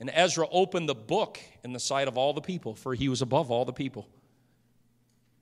And 0.00 0.10
Ezra 0.12 0.46
opened 0.50 0.88
the 0.88 0.94
book 0.94 1.38
in 1.64 1.72
the 1.72 1.80
sight 1.80 2.08
of 2.08 2.16
all 2.16 2.32
the 2.32 2.40
people, 2.40 2.74
for 2.74 2.94
he 2.94 3.08
was 3.08 3.22
above 3.22 3.50
all 3.50 3.64
the 3.64 3.72
people. 3.72 4.08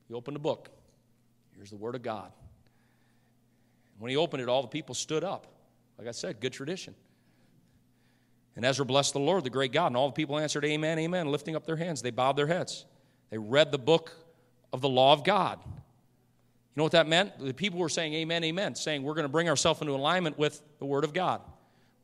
He 0.09 0.15
opened 0.15 0.35
the 0.35 0.41
book. 0.41 0.71
Here's 1.55 1.71
the 1.71 1.77
word 1.77 1.95
of 1.95 2.03
God. 2.03 2.33
When 3.99 4.11
he 4.11 4.17
opened 4.17 4.43
it, 4.43 4.49
all 4.49 4.63
the 4.63 4.69
people 4.69 4.95
stood 4.95 5.25
up. 5.25 5.47
Like 5.99 6.09
I 6.09 6.13
said, 6.13 6.41
good 6.41 6.53
tradition. 6.53 6.95
And 8.55 8.65
Ezra 8.65 8.85
blessed 8.85 9.13
the 9.13 9.21
Lord, 9.21 9.45
the 9.45 9.51
great 9.51 9.73
God, 9.73 9.89
and 9.89 9.97
all 9.97 10.09
the 10.09 10.15
people 10.15 10.39
answered, 10.39 10.65
Amen, 10.65 10.99
Amen, 10.99 11.31
lifting 11.31 11.57
up 11.57 11.67
their 11.67 11.77
hands. 11.77 12.01
They 12.03 12.11
bowed 12.11 12.37
their 12.37 12.47
heads. 12.47 12.87
They 13.31 13.39
read 13.39 13.73
the 13.73 13.79
book 13.79 14.13
of 14.73 14.81
the 14.81 14.89
law 14.89 15.13
of 15.13 15.25
God. 15.25 15.59
You 16.77 16.81
know 16.81 16.85
what 16.85 16.93
that 16.93 17.09
meant? 17.09 17.39
The 17.39 17.55
people 17.55 17.81
were 17.81 17.89
saying, 17.89 18.13
Amen, 18.13 18.45
Amen, 18.45 18.75
saying, 18.75 19.03
We're 19.03 19.15
going 19.15 19.25
to 19.25 19.31
bring 19.31 19.49
ourselves 19.49 19.81
into 19.81 19.95
alignment 19.95 20.39
with 20.39 20.61
the 20.79 20.85
Word 20.85 21.05
of 21.05 21.15
God. 21.15 21.41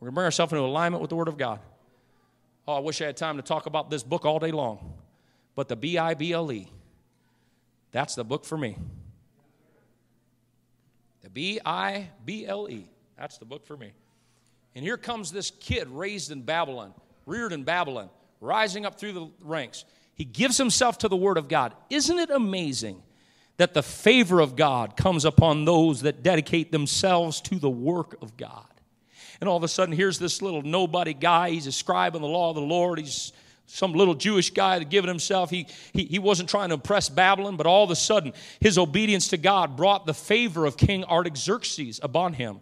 We're 0.00 0.06
going 0.06 0.12
to 0.12 0.14
bring 0.14 0.24
ourselves 0.24 0.50
into 0.54 0.64
alignment 0.64 1.02
with 1.02 1.10
the 1.10 1.16
Word 1.16 1.28
of 1.28 1.36
God. 1.36 1.60
Oh, 2.66 2.72
I 2.74 2.78
wish 2.78 3.02
I 3.02 3.04
had 3.04 3.18
time 3.18 3.36
to 3.36 3.42
talk 3.42 3.66
about 3.66 3.90
this 3.90 4.02
book 4.02 4.24
all 4.24 4.38
day 4.38 4.50
long. 4.50 4.94
But 5.54 5.68
the 5.68 5.76
B 5.76 5.98
I 5.98 6.14
B 6.14 6.32
L 6.32 6.50
E, 6.50 6.72
that's 7.90 8.14
the 8.14 8.24
book 8.24 8.46
for 8.46 8.56
me. 8.56 8.78
The 11.20 11.28
B 11.28 11.60
I 11.66 12.08
B 12.24 12.46
L 12.46 12.66
E, 12.70 12.88
that's 13.18 13.36
the 13.36 13.44
book 13.44 13.66
for 13.66 13.76
me. 13.76 13.92
And 14.74 14.82
here 14.82 14.96
comes 14.96 15.30
this 15.30 15.50
kid 15.50 15.86
raised 15.88 16.30
in 16.30 16.40
Babylon, 16.40 16.94
reared 17.26 17.52
in 17.52 17.64
Babylon, 17.64 18.08
rising 18.40 18.86
up 18.86 18.98
through 18.98 19.12
the 19.12 19.30
ranks. 19.42 19.84
He 20.14 20.24
gives 20.24 20.56
himself 20.56 20.96
to 20.98 21.08
the 21.08 21.16
Word 21.16 21.36
of 21.36 21.48
God. 21.48 21.74
Isn't 21.90 22.18
it 22.18 22.30
amazing 22.30 23.02
that 23.56 23.74
the 23.74 23.82
favor 23.82 24.40
of 24.40 24.56
God 24.56 24.96
comes 24.96 25.24
upon 25.24 25.64
those 25.64 26.02
that 26.02 26.22
dedicate 26.22 26.72
themselves 26.72 27.40
to 27.42 27.58
the 27.58 27.70
work 27.70 28.16
of 28.22 28.36
God? 28.36 28.66
And 29.40 29.48
all 29.48 29.56
of 29.56 29.64
a 29.64 29.68
sudden, 29.68 29.94
here's 29.94 30.18
this 30.18 30.40
little 30.40 30.62
nobody 30.62 31.14
guy. 31.14 31.50
He's 31.50 31.66
a 31.66 31.72
scribe 31.72 32.14
in 32.14 32.22
the 32.22 32.28
law 32.28 32.50
of 32.50 32.54
the 32.54 32.62
Lord. 32.62 32.98
He's 32.98 33.32
some 33.66 33.92
little 33.92 34.14
Jewish 34.14 34.50
guy 34.50 34.78
that 34.78 34.90
given 34.90 35.08
himself. 35.08 35.50
He, 35.50 35.66
he, 35.92 36.04
he 36.04 36.18
wasn't 36.18 36.48
trying 36.48 36.68
to 36.68 36.74
impress 36.74 37.08
Babylon, 37.08 37.56
but 37.56 37.66
all 37.66 37.84
of 37.84 37.90
a 37.90 37.96
sudden, 37.96 38.34
his 38.60 38.78
obedience 38.78 39.28
to 39.28 39.36
God 39.36 39.76
brought 39.76 40.06
the 40.06 40.14
favor 40.14 40.66
of 40.66 40.76
King 40.76 41.04
Artaxerxes 41.04 41.98
upon 42.02 42.34
him. 42.34 42.60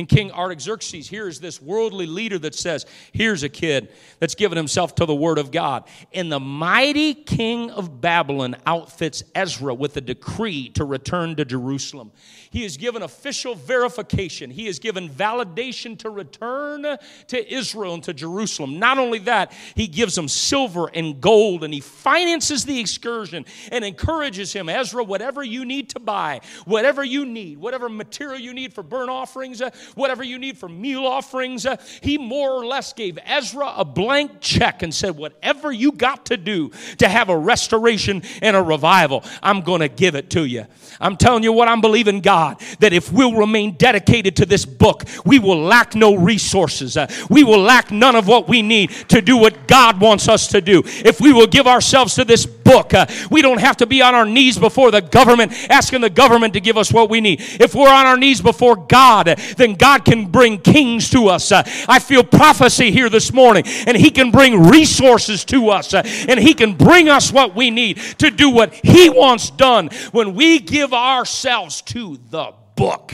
And 0.00 0.08
King 0.08 0.32
Artaxerxes, 0.32 1.10
here's 1.10 1.40
this 1.40 1.60
worldly 1.60 2.06
leader 2.06 2.38
that 2.38 2.54
says, 2.54 2.86
Here's 3.12 3.42
a 3.42 3.50
kid 3.50 3.92
that's 4.18 4.34
given 4.34 4.56
himself 4.56 4.94
to 4.94 5.04
the 5.04 5.14
word 5.14 5.36
of 5.36 5.50
God. 5.50 5.84
And 6.14 6.32
the 6.32 6.40
mighty 6.40 7.12
king 7.12 7.70
of 7.70 8.00
Babylon 8.00 8.56
outfits 8.64 9.22
Ezra 9.34 9.74
with 9.74 9.98
a 9.98 10.00
decree 10.00 10.70
to 10.70 10.86
return 10.86 11.36
to 11.36 11.44
Jerusalem. 11.44 12.12
He 12.48 12.64
is 12.64 12.78
given 12.78 13.02
official 13.02 13.54
verification. 13.54 14.50
He 14.50 14.68
is 14.68 14.78
given 14.78 15.10
validation 15.10 15.98
to 15.98 16.08
return 16.08 16.96
to 17.28 17.54
Israel 17.54 17.92
and 17.92 18.02
to 18.04 18.14
Jerusalem. 18.14 18.78
Not 18.78 18.96
only 18.96 19.18
that, 19.20 19.52
he 19.74 19.86
gives 19.86 20.16
him 20.16 20.28
silver 20.28 20.90
and 20.94 21.20
gold 21.20 21.62
and 21.62 21.74
he 21.74 21.80
finances 21.80 22.64
the 22.64 22.80
excursion 22.80 23.44
and 23.70 23.84
encourages 23.84 24.52
him 24.52 24.70
Ezra, 24.70 25.04
whatever 25.04 25.44
you 25.44 25.66
need 25.66 25.90
to 25.90 26.00
buy, 26.00 26.40
whatever 26.64 27.04
you 27.04 27.26
need, 27.26 27.58
whatever 27.58 27.90
material 27.90 28.40
you 28.40 28.54
need 28.54 28.72
for 28.72 28.82
burnt 28.82 29.10
offerings, 29.10 29.60
uh, 29.60 29.70
whatever 29.94 30.22
you 30.22 30.38
need 30.38 30.58
for 30.58 30.68
meal 30.68 31.06
offerings, 31.06 31.66
uh, 31.66 31.76
he 32.00 32.18
more 32.18 32.50
or 32.50 32.66
less 32.66 32.92
gave 32.92 33.18
Ezra 33.24 33.72
a 33.76 33.84
blank 33.84 34.40
check 34.40 34.82
and 34.82 34.94
said, 34.94 35.16
Whatever 35.16 35.72
you 35.72 35.92
got 35.92 36.26
to 36.26 36.36
do 36.36 36.70
to 36.98 37.08
have 37.08 37.28
a 37.28 37.36
restoration 37.36 38.22
and 38.42 38.56
a 38.56 38.62
revival, 38.62 39.24
I'm 39.42 39.62
going 39.62 39.80
to 39.80 39.88
give 39.88 40.14
it 40.14 40.30
to 40.30 40.44
you. 40.44 40.66
I'm 41.00 41.16
telling 41.16 41.42
you 41.42 41.52
what 41.52 41.68
I'm 41.68 41.80
believing 41.80 42.20
God 42.20 42.60
that 42.80 42.92
if 42.92 43.12
we'll 43.12 43.34
remain 43.34 43.72
dedicated 43.72 44.36
to 44.36 44.46
this 44.46 44.64
book, 44.64 45.04
we 45.24 45.38
will 45.38 45.60
lack 45.60 45.94
no 45.94 46.14
resources. 46.14 46.96
Uh, 46.96 47.06
we 47.28 47.44
will 47.44 47.60
lack 47.60 47.90
none 47.90 48.16
of 48.16 48.26
what 48.26 48.48
we 48.48 48.62
need 48.62 48.90
to 49.08 49.20
do 49.20 49.36
what 49.36 49.66
God 49.66 50.00
wants 50.00 50.28
us 50.28 50.48
to 50.48 50.60
do. 50.60 50.82
If 50.84 51.20
we 51.20 51.32
will 51.32 51.46
give 51.46 51.66
ourselves 51.66 52.14
to 52.16 52.24
this 52.24 52.46
book, 52.46 52.94
uh, 52.94 53.06
we 53.30 53.42
don't 53.42 53.60
have 53.60 53.76
to 53.78 53.86
be 53.86 54.02
on 54.02 54.14
our 54.14 54.26
knees 54.26 54.58
before 54.58 54.90
the 54.90 55.00
government 55.00 55.52
asking 55.70 56.00
the 56.00 56.10
government 56.10 56.54
to 56.54 56.60
give 56.60 56.76
us 56.76 56.92
what 56.92 57.10
we 57.10 57.20
need. 57.20 57.40
If 57.40 57.74
we're 57.74 57.88
on 57.88 58.06
our 58.06 58.16
knees 58.16 58.40
before 58.40 58.76
God, 58.76 59.26
then 59.56 59.69
God 59.78 60.04
can 60.04 60.26
bring 60.26 60.58
kings 60.58 61.08
to 61.10 61.28
us. 61.28 61.52
Uh, 61.52 61.62
I 61.88 61.98
feel 61.98 62.24
prophecy 62.24 62.90
here 62.90 63.08
this 63.08 63.32
morning, 63.32 63.64
and 63.86 63.96
He 63.96 64.10
can 64.10 64.30
bring 64.30 64.68
resources 64.68 65.44
to 65.46 65.70
us, 65.70 65.94
uh, 65.94 66.02
and 66.28 66.38
He 66.38 66.52
can 66.52 66.74
bring 66.74 67.08
us 67.08 67.32
what 67.32 67.54
we 67.54 67.70
need 67.70 67.96
to 68.18 68.30
do 68.30 68.50
what 68.50 68.74
He 68.74 69.08
wants 69.08 69.50
done 69.50 69.88
when 70.12 70.34
we 70.34 70.58
give 70.58 70.80
give 70.90 70.94
ourselves 70.94 71.82
to 71.82 72.18
the 72.30 72.52
book. 72.74 73.12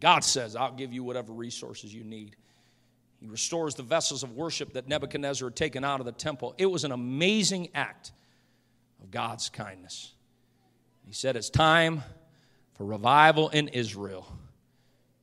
God 0.00 0.24
says, 0.24 0.56
I'll 0.56 0.72
give 0.72 0.92
you 0.92 1.04
whatever 1.04 1.32
resources 1.32 1.92
you 1.92 2.04
need. 2.04 2.36
He 3.20 3.26
restores 3.26 3.74
the 3.74 3.82
vessels 3.82 4.22
of 4.22 4.32
worship 4.32 4.72
that 4.74 4.88
Nebuchadnezzar 4.88 5.48
had 5.48 5.56
taken 5.56 5.84
out 5.84 6.00
of 6.00 6.06
the 6.06 6.12
temple. 6.12 6.54
It 6.56 6.66
was 6.66 6.84
an 6.84 6.92
amazing 6.92 7.68
act 7.74 8.12
of 9.02 9.10
God's 9.10 9.48
kindness. 9.50 10.12
He 11.04 11.12
said, 11.12 11.36
It's 11.36 11.50
time 11.50 12.02
for 12.78 12.84
revival 12.84 13.48
in 13.48 13.68
Israel. 13.68 14.26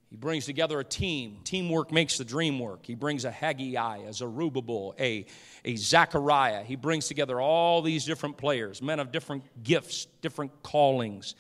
He 0.10 0.18
brings 0.18 0.46
together 0.46 0.80
a 0.80 0.84
team. 0.84 1.40
Teamwork 1.44 1.92
makes 1.92 2.18
the 2.18 2.26
dream 2.26 2.60
work. 2.60 2.86
He 2.86 2.96
brings 2.96 3.26
a 3.26 3.32
Haggai, 3.32 3.98
a 4.00 4.14
Zerubbabel, 4.14 4.94
a, 5.00 5.26
a 5.64 5.76
Zechariah. 5.76 6.64
He 6.64 6.76
brings 6.76 7.08
together 7.08 7.42
all 7.42 7.82
these 7.82 8.06
different 8.06 8.38
players, 8.38 8.82
men 8.82 9.00
of 9.00 9.12
different 9.12 9.44
gifts, 9.64 10.06
different 10.22 10.52
callings, 10.64 11.36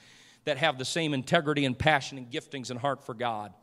that 0.45 0.57
have 0.57 0.77
the 0.77 0.85
same 0.85 1.13
integrity 1.13 1.65
and 1.65 1.77
passion 1.77 2.17
and 2.17 2.31
giftings 2.31 2.71
and 2.71 2.79
heart 2.79 3.05
for 3.05 3.13
God. 3.13 3.53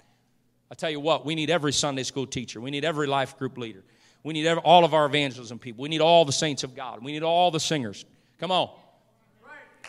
I 0.71 0.75
tell 0.75 0.91
you 0.91 1.01
what, 1.01 1.27
we 1.27 1.35
need 1.35 1.51
every 1.51 1.73
Sunday 1.73 2.03
school 2.03 2.27
teacher. 2.27 2.61
We 2.61 2.71
need 2.71 2.85
every 2.85 3.07
life 3.07 3.39
group 3.39 3.59
leader. 3.59 3.83
We 4.25 4.35
need 4.35 4.47
every, 4.47 4.63
all 4.63 4.85
of 4.85 4.95
our 4.95 5.07
evangelism 5.07 5.59
people. 5.59 5.83
We 5.83 5.89
need 5.89 6.01
all 6.01 6.25
the 6.25 6.33
saints 6.33 6.65
of 6.65 6.75
God. 6.75 7.03
We 7.03 7.13
need 7.13 7.23
all 7.23 7.51
the 7.51 7.61
singers. 7.61 8.05
Come 8.39 8.51
on. 8.51 8.71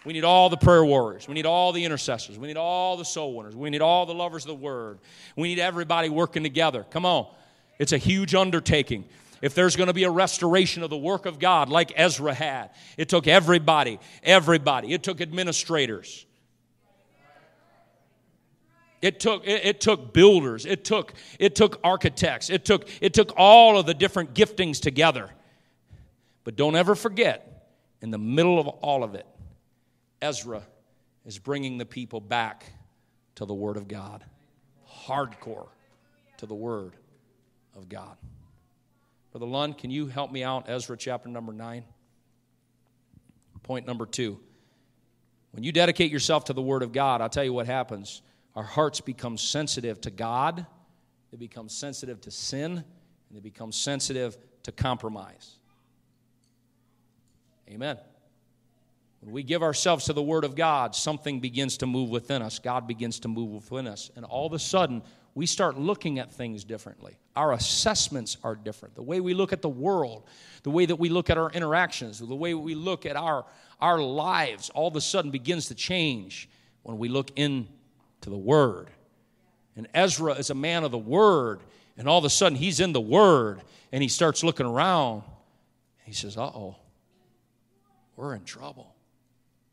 We 0.06 0.14
need 0.14 0.24
all 0.24 0.50
the 0.50 0.58
prayer 0.58 0.84
warriors. 0.84 1.28
We 1.28 1.34
need 1.34 1.46
all 1.46 1.72
the 1.72 1.86
intercessors. 1.86 2.38
We 2.38 2.48
need 2.48 2.58
all 2.58 2.98
the 2.98 3.06
soul 3.06 3.36
winners. 3.36 3.56
We 3.56 3.70
need 3.70 3.82
all 3.82 4.06
the 4.06 4.14
lovers 4.14 4.44
of 4.44 4.50
the 4.50 4.56
word. 4.56 5.00
We 5.38 5.48
need 5.48 5.60
everybody 5.60 6.10
working 6.10 6.44
together. 6.44 6.86
Come 6.90 7.06
on. 7.06 7.28
It's 7.80 7.94
a 7.94 7.98
huge 7.98 8.36
undertaking. 8.36 9.06
If 9.42 9.56
there's 9.56 9.76
going 9.76 9.88
to 9.88 9.94
be 9.94 10.04
a 10.04 10.10
restoration 10.10 10.84
of 10.84 10.90
the 10.90 10.98
work 10.98 11.26
of 11.26 11.40
God 11.40 11.70
like 11.70 11.94
Ezra 11.96 12.34
had, 12.34 12.72
it 12.98 13.10
took 13.10 13.28
everybody, 13.28 14.00
everybody. 14.24 14.94
It 14.94 15.04
took 15.04 15.22
administrators. 15.22 16.26
It 19.02 19.20
took, 19.20 19.46
it, 19.46 19.66
it, 19.66 19.82
took 19.82 20.14
builders. 20.14 20.66
It 20.66 20.86
took, 20.86 21.14
it 21.40 21.56
took 21.56 21.78
architects. 21.84 22.50
It 22.50 22.64
took, 22.64 22.88
it 23.02 23.14
took 23.14 23.34
all 23.36 23.78
of 23.78 23.86
the 23.86 23.94
different 23.94 24.34
giftings 24.34 24.80
together. 24.80 25.30
But 26.46 26.56
don't 26.56 26.78
ever 26.78 26.96
forget, 26.96 27.68
in 28.02 28.12
the 28.12 28.18
middle 28.18 28.60
of 28.60 28.68
all 28.68 29.04
of 29.04 29.14
it, 29.14 29.26
Ezra 30.24 30.64
is 31.26 31.38
bringing 31.38 31.78
the 31.78 31.86
people 31.86 32.22
back 32.22 32.66
to 33.36 33.46
the 33.46 33.54
Word 33.54 33.76
of 33.76 33.90
God. 33.90 34.24
Hardcore 35.06 35.68
to 36.38 36.46
the 36.46 36.56
Word 36.56 36.94
of 37.76 37.90
God. 37.90 38.16
Brother 39.34 39.46
Lund, 39.46 39.78
can 39.78 39.92
you 39.92 40.08
help 40.08 40.32
me 40.32 40.42
out? 40.42 40.70
Ezra 40.70 40.96
chapter 40.96 41.28
number 41.28 41.52
9. 41.52 41.84
Point 43.64 43.86
number 43.86 44.06
two. 44.06 44.40
When 45.52 45.64
you 45.64 45.74
dedicate 45.74 46.10
yourself 46.10 46.46
to 46.46 46.54
the 46.54 46.62
Word 46.62 46.84
of 46.84 46.94
God, 46.94 47.20
I'll 47.20 47.30
tell 47.30 47.44
you 47.44 47.54
what 47.54 47.66
happens. 47.66 48.22
Our 48.56 48.64
hearts 48.64 49.02
become 49.02 49.38
sensitive 49.38 50.00
to 50.02 50.12
God, 50.12 50.66
they 51.32 51.38
become 51.38 51.68
sensitive 51.68 52.22
to 52.22 52.32
sin, 52.32 52.72
and 52.72 52.84
they 53.32 53.42
become 53.42 53.74
sensitive 53.74 54.38
to 54.64 54.72
compromise. 54.72 55.56
Amen. 57.68 57.98
When 59.24 59.34
we 59.34 59.44
give 59.44 59.64
ourselves 59.64 60.06
to 60.06 60.14
the 60.14 60.22
Word 60.22 60.44
of 60.44 60.54
God, 60.54 60.94
something 60.94 61.40
begins 61.40 61.78
to 61.78 61.86
move 61.86 62.10
within 62.10 62.42
us. 62.42 62.60
God 62.60 62.88
begins 62.88 63.22
to 63.22 63.30
move 63.30 63.72
within 63.72 63.88
us. 63.88 64.12
And 64.18 64.26
all 64.26 64.46
of 64.46 64.52
a 64.52 64.60
sudden, 64.60 65.02
we 65.34 65.46
start 65.46 65.78
looking 65.78 66.20
at 66.20 66.34
things 66.34 66.66
differently. 66.66 67.18
Our 67.34 67.54
assessments 67.54 68.36
are 68.44 68.54
different. 68.54 68.96
The 68.96 69.02
way 69.02 69.22
we 69.22 69.34
look 69.34 69.54
at 69.54 69.62
the 69.62 69.70
world, 69.70 70.28
the 70.64 70.72
way 70.72 70.86
that 70.86 70.98
we 70.98 71.08
look 71.08 71.30
at 71.30 71.38
our 71.38 71.50
interactions, 71.52 72.20
the 72.20 72.36
way 72.36 72.54
we 72.54 72.76
look 72.76 73.06
at 73.06 73.16
our, 73.16 73.46
our 73.80 74.02
lives, 74.02 74.70
all 74.72 74.90
of 74.90 74.96
a 74.98 75.02
sudden 75.02 75.32
begins 75.32 75.70
to 75.70 75.76
change 75.76 76.50
when 76.82 76.98
we 76.98 77.08
look 77.08 77.32
into 77.38 77.70
the 78.24 78.38
Word. 78.38 78.90
And 79.78 79.88
Ezra 79.94 80.34
is 80.34 80.50
a 80.50 80.56
man 80.56 80.84
of 80.84 80.92
the 80.92 80.98
Word, 80.98 81.62
and 81.98 82.10
all 82.10 82.18
of 82.18 82.26
a 82.26 82.30
sudden 82.30 82.58
he's 82.58 82.82
in 82.82 82.92
the 82.92 83.02
Word, 83.02 83.62
and 83.94 84.04
he 84.04 84.10
starts 84.10 84.44
looking 84.44 84.66
around. 84.66 85.24
And 85.24 86.08
he 86.08 86.14
says, 86.14 86.36
Uh 86.36 86.48
oh, 86.48 86.76
we're 88.18 88.36
in 88.36 88.44
trouble. 88.44 88.93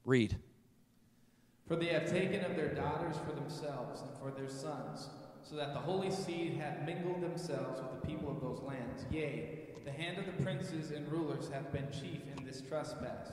Read. 0.05 0.37
For 1.67 1.77
they 1.77 1.87
have 1.87 2.11
taken 2.11 2.45
of 2.45 2.57
their 2.57 2.75
daughters 2.75 3.17
for 3.27 3.33
themselves 3.33 4.01
and 4.01 4.11
for 4.19 4.31
their 4.31 4.49
sons 4.49 5.09
so 5.43 5.57
that 5.57 5.73
the 5.73 5.81
holy 5.81 6.11
seed 6.11 6.55
hath 6.55 6.85
mingled 6.85 7.23
themselves 7.23 7.81
with 7.81 8.01
the 8.01 8.07
people 8.07 8.31
of 8.31 8.41
those 8.41 8.61
lands. 8.63 9.05
Yea, 9.11 9.61
the 9.85 9.91
hand 9.91 10.19
of 10.19 10.27
the 10.27 10.43
princes 10.43 10.91
and 10.91 11.11
rulers 11.11 11.49
hath 11.49 11.73
been 11.73 11.89
chief 11.91 12.21
in 12.37 12.45
this 12.45 12.61
trespass. 12.61 13.31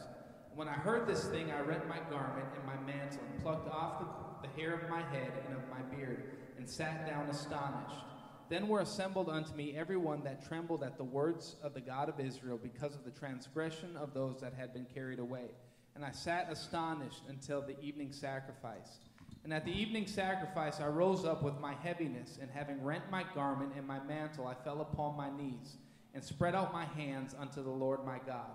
When 0.56 0.68
I 0.68 0.74
heard 0.74 1.06
this 1.06 1.26
thing, 1.26 1.52
I 1.52 1.60
rent 1.60 1.88
my 1.88 2.00
garment 2.10 2.48
and 2.56 2.66
my 2.66 2.92
mantle, 2.92 3.20
and 3.32 3.44
plucked 3.44 3.70
off 3.70 4.00
the, 4.42 4.48
the 4.48 4.54
hair 4.60 4.74
of 4.74 4.90
my 4.90 5.02
head 5.02 5.32
and 5.48 5.56
of 5.56 5.62
my 5.70 5.82
beard, 5.96 6.32
and 6.58 6.68
sat 6.68 7.06
down 7.06 7.30
astonished. 7.30 8.04
Then 8.50 8.68
were 8.68 8.80
assembled 8.80 9.30
unto 9.30 9.54
me 9.54 9.76
every 9.76 9.98
one 9.98 10.24
that 10.24 10.48
trembled 10.48 10.84
at 10.84 10.98
the 10.98 11.04
words 11.04 11.58
of 11.62 11.74
the 11.74 11.82
God 11.82 12.10
of 12.10 12.20
Israel, 12.20 12.58
because 12.62 12.96
of 12.96 13.04
the 13.04 13.12
transgression 13.12 13.96
of 13.98 14.14
those 14.14 14.40
that 14.42 14.54
had 14.54 14.74
been 14.74 14.88
carried 14.96 15.20
away. 15.20 15.52
And 15.98 16.06
I 16.06 16.12
sat 16.12 16.48
astonished 16.52 17.24
until 17.28 17.60
the 17.60 17.76
evening 17.82 18.12
sacrifice. 18.12 19.00
And 19.44 19.52
at 19.52 19.66
the 19.66 19.72
evening 19.72 20.06
sacrifice, 20.06 20.80
I 20.80 20.86
rose 20.86 21.26
up 21.26 21.42
with 21.42 21.60
my 21.60 21.74
heaviness, 21.74 22.38
and 22.40 22.52
having 22.52 22.84
rent 22.84 23.06
my 23.10 23.26
garment 23.34 23.72
and 23.76 23.88
my 23.88 24.00
mantle, 24.04 24.46
I 24.46 24.54
fell 24.54 24.82
upon 24.82 25.18
my 25.18 25.36
knees, 25.36 25.78
and 26.14 26.24
spread 26.24 26.54
out 26.54 26.72
my 26.72 26.86
hands 26.86 27.34
unto 27.40 27.64
the 27.64 27.72
Lord 27.72 28.06
my 28.06 28.20
God, 28.28 28.52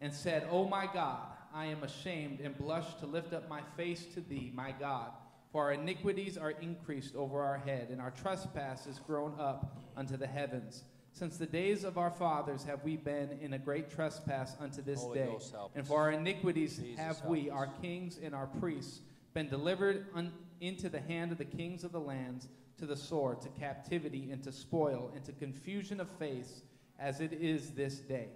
and 0.00 0.10
said, 0.10 0.48
O 0.50 0.66
my 0.66 0.86
God, 0.86 1.26
I 1.52 1.66
am 1.66 1.82
ashamed 1.82 2.40
and 2.40 2.56
blush 2.56 2.94
to 3.00 3.06
lift 3.06 3.34
up 3.34 3.46
my 3.46 3.60
face 3.76 4.06
to 4.14 4.22
thee, 4.22 4.50
my 4.54 4.72
God. 4.72 5.10
For 5.52 5.64
our 5.64 5.72
iniquities 5.74 6.38
are 6.38 6.52
increased 6.52 7.14
over 7.14 7.42
our 7.42 7.58
head, 7.58 7.88
and 7.90 8.00
our 8.00 8.10
trespasses 8.10 9.00
grown 9.06 9.38
up 9.38 9.76
unto 9.98 10.16
the 10.16 10.26
heavens. 10.26 10.84
Since 11.16 11.38
the 11.38 11.46
days 11.46 11.82
of 11.82 11.96
our 11.96 12.10
fathers 12.10 12.62
have 12.64 12.84
we 12.84 12.96
been 12.98 13.38
in 13.40 13.54
a 13.54 13.58
great 13.58 13.88
trespass 13.88 14.54
unto 14.60 14.82
this 14.82 15.00
Holy 15.00 15.18
day. 15.18 15.24
Ghost, 15.24 15.54
and 15.74 15.86
for 15.86 15.98
our 15.98 16.10
iniquities 16.10 16.76
Jesus, 16.76 16.98
have 17.00 17.24
we, 17.24 17.48
us. 17.48 17.56
our 17.56 17.68
kings 17.80 18.18
and 18.22 18.34
our 18.34 18.46
priests, 18.46 19.00
been 19.32 19.48
delivered 19.48 20.08
un- 20.14 20.30
into 20.60 20.90
the 20.90 21.00
hand 21.00 21.32
of 21.32 21.38
the 21.38 21.44
kings 21.46 21.84
of 21.84 21.92
the 21.92 22.00
lands, 22.00 22.48
to 22.76 22.84
the 22.84 22.96
sword, 22.96 23.40
to 23.40 23.48
captivity, 23.58 24.30
and 24.30 24.42
to 24.44 24.52
spoil, 24.52 25.10
and 25.14 25.24
to 25.24 25.32
confusion 25.32 26.00
of 26.00 26.10
face, 26.18 26.60
as 26.98 27.22
it 27.22 27.32
is 27.32 27.70
this 27.70 27.94
day. 28.00 28.28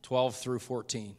12 0.00 0.34
through 0.34 0.60
14. 0.60 1.14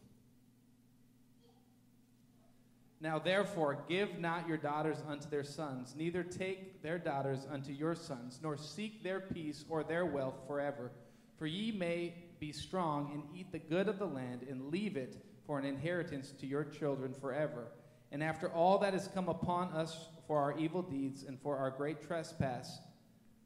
Now 3.02 3.18
therefore, 3.18 3.84
give 3.90 4.20
not 4.20 4.48
your 4.48 4.58
daughters 4.58 5.02
unto 5.08 5.28
their 5.28 5.44
sons, 5.44 5.96
neither 5.98 6.22
take 6.22 6.84
their 6.84 7.00
daughters 7.00 7.48
unto 7.52 7.72
your 7.72 7.96
sons, 7.96 8.40
nor 8.44 8.58
seek 8.58 9.04
their 9.04 9.20
peace 9.20 9.66
or 9.68 9.84
their 9.84 10.06
wealth 10.06 10.36
forever. 10.46 10.92
For 11.38 11.48
ye 11.48 11.72
may 11.72 12.14
be 12.40 12.52
strong 12.52 13.10
and 13.12 13.24
eat 13.36 13.52
the 13.52 13.58
good 13.58 13.88
of 13.88 13.98
the 13.98 14.06
land, 14.06 14.46
and 14.48 14.72
leave 14.72 14.98
it 14.98 15.18
for 15.48 15.58
an 15.58 15.66
inheritance 15.66 16.32
to 16.40 16.46
your 16.46 16.64
children 16.64 17.14
forever. 17.14 17.70
And 18.12 18.22
after 18.22 18.50
all 18.50 18.78
that 18.80 18.94
has 18.94 19.08
come 19.08 19.30
upon 19.30 19.70
us 19.70 20.08
for 20.28 20.40
our 20.40 20.56
evil 20.60 20.84
deeds 20.84 21.24
and 21.24 21.40
for 21.42 21.58
our 21.58 21.72
great 21.72 22.06
trespass, 22.06 22.80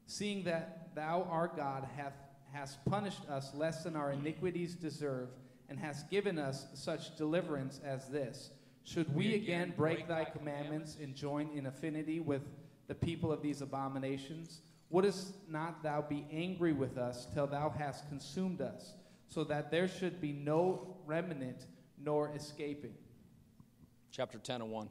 seeing 0.06 0.44
that 0.44 0.90
thou, 0.94 1.26
our 1.30 1.48
God, 1.48 1.88
hath, 1.96 2.12
hast 2.52 2.84
punished 2.84 3.26
us 3.30 3.54
less 3.54 3.84
than 3.84 3.96
our 3.96 4.12
iniquities 4.12 4.74
deserve, 4.74 5.30
and 5.70 5.78
hast 5.78 6.10
given 6.10 6.38
us 6.38 6.66
such 6.74 7.16
deliverance 7.16 7.80
as 7.82 8.08
this, 8.08 8.50
should 8.86 9.12
we 9.16 9.34
again 9.34 9.74
break 9.76 10.06
thy 10.06 10.24
commandments 10.24 10.96
and 11.02 11.12
join 11.12 11.50
in 11.52 11.66
affinity 11.66 12.20
with 12.20 12.42
the 12.86 12.94
people 12.94 13.32
of 13.32 13.42
these 13.42 13.60
abominations? 13.60 14.60
Wouldst 14.90 15.34
not 15.50 15.82
thou 15.82 16.02
be 16.02 16.24
angry 16.30 16.72
with 16.72 16.96
us 16.96 17.26
till 17.34 17.48
thou 17.48 17.68
hast 17.68 18.08
consumed 18.08 18.60
us, 18.60 18.94
so 19.28 19.42
that 19.42 19.72
there 19.72 19.88
should 19.88 20.20
be 20.20 20.32
no 20.32 20.96
remnant 21.04 21.66
nor 21.98 22.32
escaping? 22.36 22.94
Chapter 24.12 24.38
10 24.38 24.62
and 24.62 24.70
1. 24.70 24.88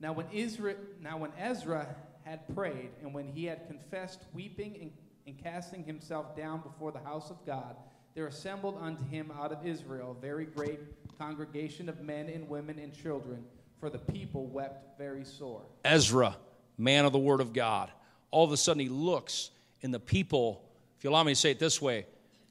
Now 0.00 0.12
when, 0.12 0.26
Ezra, 0.34 0.74
now 1.00 1.16
when 1.18 1.30
Ezra 1.38 1.94
had 2.24 2.52
prayed, 2.56 2.90
and 3.00 3.14
when 3.14 3.28
he 3.28 3.44
had 3.44 3.68
confessed, 3.68 4.24
weeping 4.32 4.76
and, 4.80 4.90
and 5.28 5.40
casting 5.40 5.84
himself 5.84 6.36
down 6.36 6.60
before 6.60 6.90
the 6.90 6.98
house 6.98 7.30
of 7.30 7.36
God, 7.46 7.76
there 8.16 8.26
assembled 8.26 8.76
unto 8.80 9.04
him 9.04 9.30
out 9.38 9.52
of 9.52 9.64
Israel 9.64 10.16
a 10.18 10.20
very 10.20 10.44
great 10.44 10.80
congregation 11.18 11.88
of 11.88 12.00
men 12.00 12.28
and 12.28 12.48
women 12.48 12.78
and 12.78 12.92
children, 12.94 13.44
for 13.80 13.90
the 13.90 13.98
people 13.98 14.46
wept 14.46 14.98
very 14.98 15.24
sore. 15.24 15.62
Ezra, 15.84 16.36
man 16.78 17.04
of 17.04 17.12
the 17.12 17.18
Word 17.18 17.40
of 17.40 17.52
God. 17.52 17.90
All 18.30 18.44
of 18.44 18.52
a 18.52 18.56
sudden, 18.56 18.80
he 18.80 18.88
looks, 18.88 19.50
and 19.82 19.92
the 19.92 20.00
people, 20.00 20.64
if 20.98 21.04
you 21.04 21.10
allow 21.10 21.22
me 21.22 21.32
to 21.32 21.36
say 21.40 21.50
it 21.50 21.58
this 21.58 21.80
way, 21.80 22.06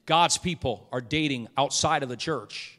God's 0.06 0.38
people 0.38 0.88
are 0.92 1.00
dating 1.00 1.48
outside 1.56 2.02
of 2.02 2.08
the 2.08 2.16
church. 2.16 2.78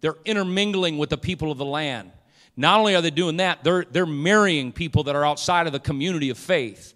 They're 0.00 0.16
intermingling 0.24 0.98
with 0.98 1.10
the 1.10 1.18
people 1.18 1.50
of 1.50 1.58
the 1.58 1.64
land. 1.64 2.12
Not 2.56 2.80
only 2.80 2.94
are 2.94 3.02
they 3.02 3.10
doing 3.10 3.36
that, 3.38 3.62
they're, 3.62 3.84
they're 3.90 4.06
marrying 4.06 4.72
people 4.72 5.04
that 5.04 5.16
are 5.16 5.24
outside 5.24 5.66
of 5.66 5.72
the 5.72 5.80
community 5.80 6.30
of 6.30 6.38
faith. 6.38 6.94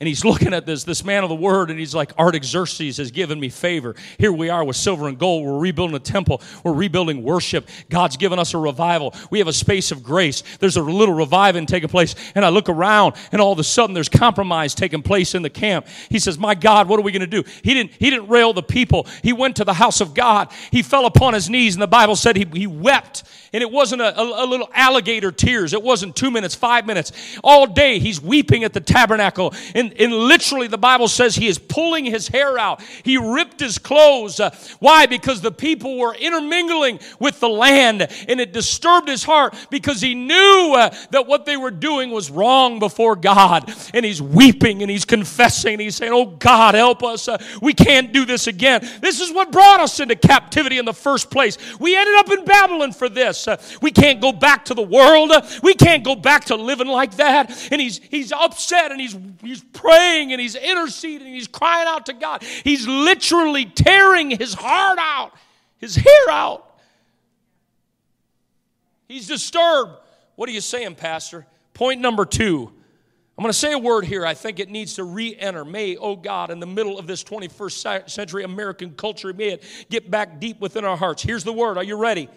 And 0.00 0.08
he's 0.08 0.24
looking 0.24 0.54
at 0.54 0.66
this, 0.66 0.84
this 0.84 1.04
man 1.04 1.22
of 1.22 1.28
the 1.28 1.36
word, 1.36 1.70
and 1.70 1.78
he's 1.78 1.94
like, 1.94 2.18
Artaxerxes 2.18 2.96
has 2.96 3.10
given 3.10 3.38
me 3.38 3.50
favor. 3.50 3.94
Here 4.18 4.32
we 4.32 4.48
are 4.48 4.64
with 4.64 4.76
silver 4.76 5.06
and 5.08 5.18
gold. 5.18 5.44
We're 5.44 5.58
rebuilding 5.58 5.94
a 5.94 6.00
temple. 6.00 6.40
We're 6.64 6.72
rebuilding 6.72 7.22
worship. 7.22 7.68
God's 7.90 8.16
given 8.16 8.38
us 8.38 8.54
a 8.54 8.58
revival. 8.58 9.14
We 9.30 9.38
have 9.38 9.48
a 9.48 9.52
space 9.52 9.92
of 9.92 10.02
grace. 10.02 10.42
There's 10.58 10.76
a 10.76 10.82
little 10.82 11.14
reviving 11.14 11.66
taking 11.66 11.88
place. 11.90 12.14
And 12.34 12.44
I 12.44 12.48
look 12.48 12.68
around, 12.68 13.14
and 13.30 13.40
all 13.40 13.52
of 13.52 13.58
a 13.58 13.64
sudden 13.64 13.94
there's 13.94 14.08
compromise 14.08 14.74
taking 14.74 15.02
place 15.02 15.34
in 15.34 15.42
the 15.42 15.50
camp. 15.50 15.86
He 16.08 16.18
says, 16.18 16.38
My 16.38 16.54
God, 16.54 16.88
what 16.88 16.98
are 16.98 17.02
we 17.02 17.12
going 17.12 17.20
to 17.20 17.26
do? 17.26 17.44
He 17.62 17.74
didn't, 17.74 17.92
he 17.92 18.10
didn't 18.10 18.28
rail 18.28 18.52
the 18.52 18.62
people. 18.62 19.06
He 19.22 19.32
went 19.32 19.56
to 19.56 19.64
the 19.64 19.74
house 19.74 20.00
of 20.00 20.14
God. 20.14 20.50
He 20.70 20.82
fell 20.82 21.04
upon 21.04 21.34
his 21.34 21.50
knees, 21.50 21.74
and 21.74 21.82
the 21.82 21.86
Bible 21.86 22.16
said 22.16 22.36
he, 22.36 22.46
he 22.52 22.66
wept. 22.66 23.24
And 23.52 23.62
it 23.62 23.70
wasn't 23.70 24.00
a, 24.00 24.16
a, 24.16 24.44
a 24.44 24.46
little 24.46 24.70
alligator 24.72 25.32
tears. 25.32 25.72
It 25.72 25.82
wasn't 25.82 26.14
two 26.14 26.30
minutes, 26.30 26.54
five 26.54 26.86
minutes. 26.86 27.10
All 27.42 27.66
day 27.66 27.98
he's 27.98 28.20
weeping 28.22 28.62
at 28.62 28.72
the 28.72 28.80
tabernacle. 28.80 29.52
And, 29.74 29.92
and 30.00 30.12
literally 30.12 30.68
the 30.68 30.78
Bible 30.78 31.08
says 31.08 31.34
he 31.34 31.48
is 31.48 31.58
pulling 31.58 32.04
his 32.04 32.28
hair 32.28 32.58
out. 32.58 32.80
He 33.02 33.16
ripped 33.16 33.58
his 33.58 33.76
clothes. 33.76 34.38
Uh, 34.38 34.54
why? 34.78 35.06
Because 35.06 35.40
the 35.40 35.50
people 35.50 35.98
were 35.98 36.14
intermingling 36.14 37.00
with 37.18 37.40
the 37.40 37.48
land. 37.48 38.06
And 38.28 38.40
it 38.40 38.52
disturbed 38.52 39.08
his 39.08 39.24
heart 39.24 39.56
because 39.68 40.00
he 40.00 40.14
knew 40.14 40.74
uh, 40.76 40.94
that 41.10 41.26
what 41.26 41.44
they 41.44 41.56
were 41.56 41.72
doing 41.72 42.12
was 42.12 42.30
wrong 42.30 42.78
before 42.78 43.16
God. 43.16 43.74
And 43.92 44.04
he's 44.04 44.22
weeping 44.22 44.82
and 44.82 44.90
he's 44.90 45.04
confessing. 45.04 45.74
And 45.74 45.82
he's 45.82 45.96
saying, 45.96 46.12
Oh 46.12 46.26
God, 46.26 46.76
help 46.76 47.02
us. 47.02 47.26
Uh, 47.26 47.42
we 47.60 47.74
can't 47.74 48.12
do 48.12 48.24
this 48.24 48.46
again. 48.46 48.88
This 49.00 49.20
is 49.20 49.32
what 49.32 49.50
brought 49.50 49.80
us 49.80 49.98
into 49.98 50.14
captivity 50.14 50.78
in 50.78 50.84
the 50.84 50.94
first 50.94 51.32
place. 51.32 51.58
We 51.80 51.96
ended 51.96 52.14
up 52.14 52.30
in 52.30 52.44
Babylon 52.44 52.92
for 52.92 53.08
this. 53.08 53.39
We 53.80 53.90
can't 53.90 54.20
go 54.20 54.32
back 54.32 54.66
to 54.66 54.74
the 54.74 54.82
world. 54.82 55.32
We 55.62 55.74
can't 55.74 56.04
go 56.04 56.14
back 56.14 56.46
to 56.46 56.56
living 56.56 56.88
like 56.88 57.16
that. 57.16 57.50
And 57.72 57.80
he's 57.80 57.98
he's 57.98 58.32
upset 58.32 58.90
and 58.92 59.00
he's 59.00 59.16
he's 59.42 59.62
praying 59.62 60.32
and 60.32 60.40
he's 60.40 60.56
interceding 60.56 61.26
and 61.26 61.36
he's 61.36 61.48
crying 61.48 61.88
out 61.88 62.06
to 62.06 62.12
God. 62.12 62.42
He's 62.42 62.86
literally 62.86 63.66
tearing 63.66 64.30
his 64.30 64.54
heart 64.54 64.98
out, 65.00 65.32
his 65.78 65.96
hair 65.96 66.30
out. 66.30 66.66
He's 69.08 69.26
disturbed. 69.26 69.92
What 70.36 70.48
are 70.48 70.52
you 70.52 70.60
saying, 70.60 70.94
Pastor? 70.94 71.46
Point 71.74 72.00
number 72.00 72.24
two. 72.24 72.72
I'm 73.40 73.42
going 73.42 73.52
to 73.52 73.58
say 73.58 73.72
a 73.72 73.78
word 73.78 74.04
here. 74.04 74.26
I 74.26 74.34
think 74.34 74.60
it 74.60 74.68
needs 74.68 74.96
to 74.96 75.04
re 75.04 75.34
enter. 75.34 75.64
May, 75.64 75.96
oh 75.96 76.14
God, 76.14 76.50
in 76.50 76.60
the 76.60 76.66
middle 76.66 76.98
of 76.98 77.06
this 77.06 77.24
21st 77.24 78.10
century 78.10 78.44
American 78.44 78.92
culture, 78.92 79.32
may 79.32 79.48
it 79.48 79.64
get 79.88 80.10
back 80.10 80.40
deep 80.40 80.60
within 80.60 80.84
our 80.84 80.96
hearts. 80.96 81.22
Here's 81.22 81.42
the 81.42 81.52
word. 81.52 81.78
Are 81.78 81.82
you 81.82 81.96
ready? 81.96 82.28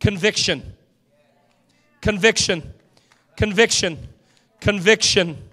Conviction. 0.00 0.74
Conviction. 2.00 2.74
Conviction. 3.36 4.08
Conviction. 4.60 5.48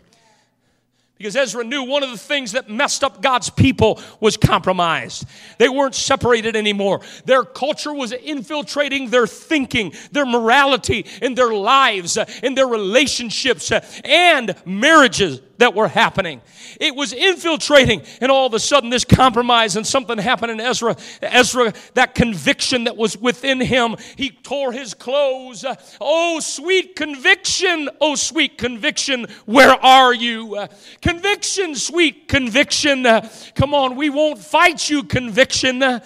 Because 1.18 1.38
Ezra 1.38 1.64
knew 1.64 1.84
one 1.84 2.04
of 2.04 2.12
the 2.12 2.18
things 2.18 2.52
that 2.52 2.70
messed 2.70 3.02
up 3.02 3.22
God's 3.22 3.50
people 3.50 4.02
was 4.20 4.36
compromised. 4.36 5.26
They 5.58 5.70
weren't 5.70 5.96
separated 5.96 6.58
anymore. 6.58 7.02
Their 7.24 7.44
culture 7.44 7.94
was 7.94 8.12
infiltrating 8.12 9.10
their 9.10 9.26
thinking, 9.26 9.94
their 10.12 10.26
morality, 10.26 11.06
in 11.22 11.36
their 11.36 11.54
lives, 11.54 12.18
in 12.44 12.56
their 12.56 12.68
relationships, 12.68 13.72
and 14.04 14.56
marriages 14.66 15.40
that 15.58 15.74
were 15.74 15.88
happening. 15.88 16.42
It 16.80 16.96
was 16.96 17.14
infiltrating, 17.14 18.04
and 18.22 18.32
all 18.32 18.48
of 18.48 18.54
a 18.54 18.60
sudden, 18.60 18.90
this 18.90 19.06
compromise 19.06 19.76
and 19.76 19.86
something 19.86 20.18
happened 20.18 20.52
in 20.52 20.60
Ezra. 20.60 20.98
Ezra, 21.22 21.74
that 21.94 22.16
conviction 22.16 22.86
that 22.86 22.98
was 22.98 23.18
within 23.18 23.62
him, 23.62 23.96
he 24.16 24.30
tore 24.30 24.72
his 24.72 24.94
clothes. 24.94 25.66
Oh, 26.02 26.40
sweet 26.40 26.96
conviction! 26.96 27.90
Oh, 28.02 28.16
sweet 28.16 28.58
conviction, 28.58 29.28
where 29.46 29.74
are 29.74 30.14
you? 30.14 30.68
Conviction, 31.02 31.76
sweet 31.76 32.28
conviction. 32.28 33.06
Come 33.56 33.74
on, 33.74 33.96
we 33.96 34.10
won't 34.10 34.40
fight 34.40 34.90
you, 34.90 35.04
conviction. 35.04 36.02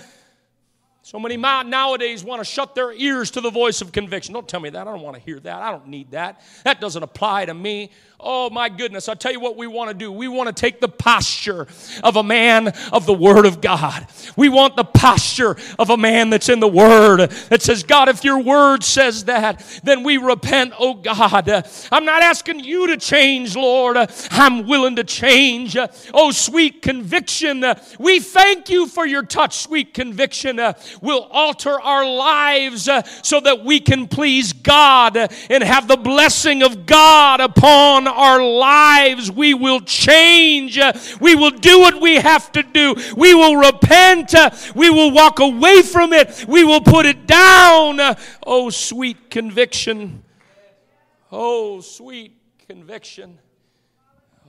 So 1.01 1.17
many 1.19 1.37
nowadays 1.37 2.23
want 2.23 2.39
to 2.39 2.45
shut 2.45 2.75
their 2.75 2.91
ears 2.91 3.31
to 3.31 3.41
the 3.41 3.49
voice 3.49 3.81
of 3.81 3.91
conviction. 3.91 4.31
Don't 4.31 4.47
tell 4.47 4.59
me 4.59 4.69
that. 4.69 4.87
I 4.87 4.91
don't 4.91 5.01
want 5.01 5.15
to 5.15 5.21
hear 5.23 5.39
that. 5.39 5.59
I 5.59 5.71
don't 5.71 5.87
need 5.87 6.11
that. 6.11 6.41
That 6.63 6.79
doesn't 6.79 7.01
apply 7.01 7.45
to 7.45 7.53
me. 7.55 7.89
Oh 8.21 8.49
my 8.49 8.67
goodness, 8.67 9.07
I'll 9.07 9.15
tell 9.15 9.31
you 9.31 9.39
what 9.39 9.55
we 9.55 9.65
want 9.65 9.91
to 9.91 9.93
do. 9.93 10.11
We 10.11 10.27
want 10.27 10.47
to 10.47 10.53
take 10.53 10.81
the 10.81 10.89
posture 10.89 11.67
of 12.03 12.17
a 12.17 12.23
man 12.23 12.67
of 12.91 13.05
the 13.05 13.13
Word 13.13 13.45
of 13.45 13.61
God. 13.61 14.07
We 14.35 14.49
want 14.49 14.75
the 14.75 14.83
posture 14.83 15.55
of 15.77 15.89
a 15.89 15.95
man 15.95 16.29
that's 16.29 16.49
in 16.49 16.59
the 16.59 16.67
Word 16.67 17.29
that 17.29 17.61
says, 17.61 17.83
God, 17.83 18.09
if 18.09 18.25
your 18.25 18.39
Word 18.39 18.83
says 18.83 19.23
that, 19.25 19.63
then 19.85 20.03
we 20.03 20.17
repent, 20.17 20.73
oh 20.77 20.95
God. 20.95 21.47
I'm 21.93 22.03
not 22.03 22.21
asking 22.21 22.59
you 22.59 22.87
to 22.87 22.97
change, 22.97 23.55
Lord. 23.55 23.95
I'm 24.31 24.67
willing 24.67 24.97
to 24.97 25.05
change. 25.05 25.77
Oh, 26.13 26.31
sweet 26.31 26.81
conviction. 26.81 27.63
We 27.99 28.19
thank 28.19 28.69
you 28.69 28.87
for 28.87 29.05
your 29.05 29.23
touch, 29.23 29.59
sweet 29.59 29.93
conviction. 29.93 30.57
Will 31.01 31.23
alter 31.31 31.79
our 31.79 32.05
lives 32.05 32.89
so 33.23 33.39
that 33.39 33.63
we 33.63 33.79
can 33.79 34.09
please 34.09 34.51
God 34.51 35.15
and 35.15 35.63
have 35.63 35.87
the 35.87 35.95
blessing 35.95 36.63
of 36.63 36.85
God 36.85 37.39
upon 37.39 38.08
our 38.09 38.43
lives. 38.43 39.31
We 39.31 39.53
will 39.53 39.81
change. 39.81 40.79
We 41.21 41.35
will 41.35 41.51
do 41.51 41.79
what 41.79 42.01
we 42.01 42.15
have 42.15 42.51
to 42.53 42.63
do. 42.63 42.95
We 43.15 43.33
will 43.33 43.55
repent. 43.55 44.33
We 44.75 44.89
will 44.89 45.11
walk 45.11 45.39
away 45.39 45.81
from 45.81 46.13
it. 46.13 46.45
We 46.47 46.63
will 46.63 46.81
put 46.81 47.05
it 47.05 47.27
down. 47.27 47.99
Oh, 48.45 48.69
sweet 48.69 49.29
conviction. 49.29 50.23
Oh, 51.31 51.81
sweet 51.81 52.35
conviction. 52.67 53.39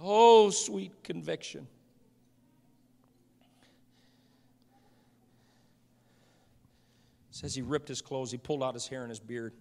Oh, 0.02 0.50
sweet 0.50 1.02
conviction. 1.02 1.66
says 7.40 7.54
he 7.54 7.62
ripped 7.62 7.88
his 7.88 8.02
clothes, 8.02 8.30
he 8.30 8.36
pulled 8.36 8.62
out 8.62 8.74
his 8.74 8.86
hair 8.86 9.00
and 9.00 9.08
his 9.08 9.18
beard. 9.18 9.54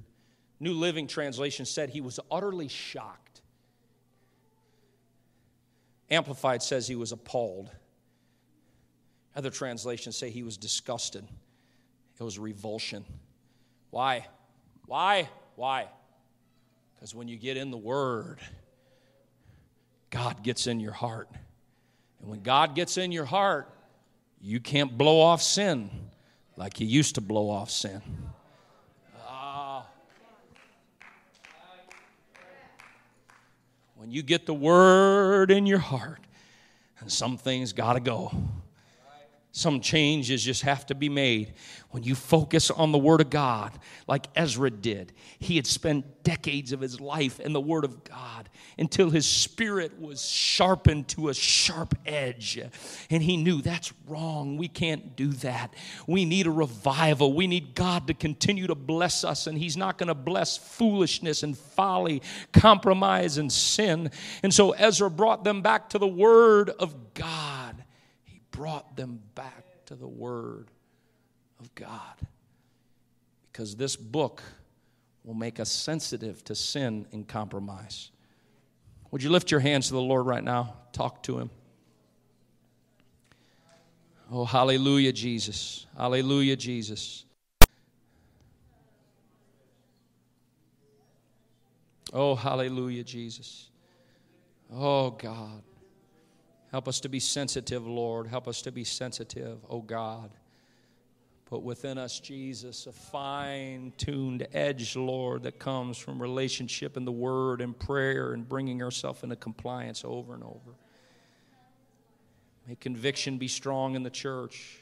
New 0.59 0.73
Living 0.73 1.07
Translation 1.07 1.65
said 1.65 1.89
he 1.89 2.01
was 2.01 2.19
utterly 2.29 2.67
shocked. 2.67 3.28
Amplified 6.11 6.63
says 6.63 6.87
he 6.87 6.95
was 6.95 7.11
appalled. 7.11 7.69
Other 9.35 9.49
translations 9.49 10.17
say 10.17 10.29
he 10.29 10.43
was 10.43 10.57
disgusted. 10.57 11.23
It 12.19 12.23
was 12.23 12.37
revulsion. 12.37 13.05
Why? 13.91 14.27
Why? 14.85 15.29
Why? 15.55 15.87
Because 16.95 17.15
when 17.15 17.27
you 17.27 17.37
get 17.37 17.55
in 17.55 17.71
the 17.71 17.77
Word, 17.77 18.39
God 20.09 20.43
gets 20.43 20.67
in 20.67 20.79
your 20.79 20.91
heart. 20.91 21.29
And 22.19 22.29
when 22.29 22.41
God 22.41 22.75
gets 22.75 22.97
in 22.97 23.11
your 23.11 23.25
heart, 23.25 23.73
you 24.41 24.59
can't 24.59 24.97
blow 24.97 25.21
off 25.21 25.41
sin 25.41 25.89
like 26.57 26.79
you 26.81 26.87
used 26.87 27.15
to 27.15 27.21
blow 27.21 27.49
off 27.49 27.69
sin. 27.69 28.01
When 33.99 34.11
you 34.11 34.23
get 34.23 34.45
the 34.45 34.53
word 34.53 35.51
in 35.51 35.65
your 35.65 35.77
heart, 35.77 36.21
and 37.01 37.11
some 37.11 37.37
things 37.37 37.73
got 37.73 37.93
to 37.93 37.99
go. 37.99 38.31
Some 39.51 39.81
changes 39.81 40.43
just 40.43 40.61
have 40.61 40.85
to 40.87 40.95
be 40.95 41.09
made. 41.09 41.53
When 41.89 42.03
you 42.03 42.13
focus 42.13 42.69
on 42.69 42.91
the 42.91 42.99
Word 42.99 43.19
of 43.19 43.31
God, 43.31 43.77
like 44.07 44.27
Ezra 44.35 44.69
did, 44.69 45.11
he 45.39 45.55
had 45.55 45.65
spent 45.65 46.23
decades 46.23 46.71
of 46.71 46.81
his 46.81 47.01
life 47.01 47.39
in 47.39 47.53
the 47.53 47.59
Word 47.59 47.83
of 47.83 48.03
God 48.03 48.47
until 48.77 49.09
his 49.09 49.27
spirit 49.27 49.99
was 49.99 50.23
sharpened 50.23 51.07
to 51.09 51.29
a 51.29 51.33
sharp 51.33 51.95
edge. 52.05 52.59
And 53.09 53.23
he 53.23 53.37
knew 53.37 53.61
that's 53.63 53.91
wrong. 54.07 54.57
We 54.57 54.67
can't 54.67 55.15
do 55.15 55.29
that. 55.33 55.73
We 56.05 56.25
need 56.25 56.45
a 56.45 56.51
revival. 56.51 57.33
We 57.33 57.47
need 57.47 57.73
God 57.73 58.05
to 58.07 58.13
continue 58.13 58.67
to 58.67 58.75
bless 58.75 59.23
us, 59.23 59.47
and 59.47 59.57
He's 59.57 59.77
not 59.77 59.97
going 59.97 60.07
to 60.07 60.15
bless 60.15 60.57
foolishness 60.57 61.43
and 61.43 61.57
folly, 61.57 62.21
compromise 62.53 63.37
and 63.37 63.51
sin. 63.51 64.11
And 64.43 64.53
so 64.53 64.71
Ezra 64.71 65.09
brought 65.09 65.43
them 65.43 65.61
back 65.61 65.89
to 65.89 65.97
the 65.97 66.07
Word 66.07 66.69
of 66.69 67.13
God. 67.13 67.83
Brought 68.59 68.97
them 68.97 69.21
back 69.35 69.63
to 69.85 69.95
the 69.95 70.05
Word 70.05 70.67
of 71.61 71.73
God. 71.75 72.17
Because 73.49 73.77
this 73.77 73.95
book 73.95 74.43
will 75.23 75.33
make 75.33 75.61
us 75.61 75.71
sensitive 75.71 76.43
to 76.43 76.53
sin 76.55 77.05
and 77.13 77.25
compromise. 77.25 78.11
Would 79.11 79.23
you 79.23 79.29
lift 79.29 79.49
your 79.49 79.61
hands 79.61 79.87
to 79.87 79.93
the 79.93 80.01
Lord 80.01 80.25
right 80.25 80.43
now? 80.43 80.73
Talk 80.91 81.23
to 81.23 81.39
Him. 81.39 81.49
Oh, 84.29 84.43
hallelujah, 84.43 85.13
Jesus. 85.13 85.85
Hallelujah, 85.97 86.57
Jesus. 86.57 87.23
Oh, 92.11 92.35
hallelujah, 92.35 93.05
Jesus. 93.05 93.69
Oh, 94.69 95.11
God. 95.11 95.63
Help 96.71 96.87
us 96.87 96.99
to 97.01 97.09
be 97.09 97.19
sensitive, 97.19 97.87
Lord. 97.87 98.27
Help 98.27 98.47
us 98.47 98.61
to 98.63 98.71
be 98.71 98.83
sensitive, 98.83 99.59
oh 99.69 99.81
God. 99.81 100.29
Put 101.45 101.63
within 101.63 101.97
us, 101.97 102.19
Jesus, 102.19 102.85
a 102.85 102.91
fine 102.91 103.91
tuned 103.97 104.47
edge, 104.53 104.95
Lord, 104.95 105.43
that 105.43 105.57
comes 105.57 105.97
from 105.97 106.21
relationship 106.21 106.95
and 106.95 107.07
the 107.07 107.11
Word 107.11 107.61
and 107.61 107.77
prayer 107.77 108.33
and 108.33 108.47
bringing 108.47 108.83
ourselves 108.83 109.23
into 109.23 109.35
compliance 109.35 110.03
over 110.05 110.35
and 110.35 110.43
over. 110.43 110.75
May 112.67 112.75
conviction 112.75 113.39
be 113.39 113.47
strong 113.47 113.95
in 113.95 114.03
the 114.03 114.11
church. 114.11 114.77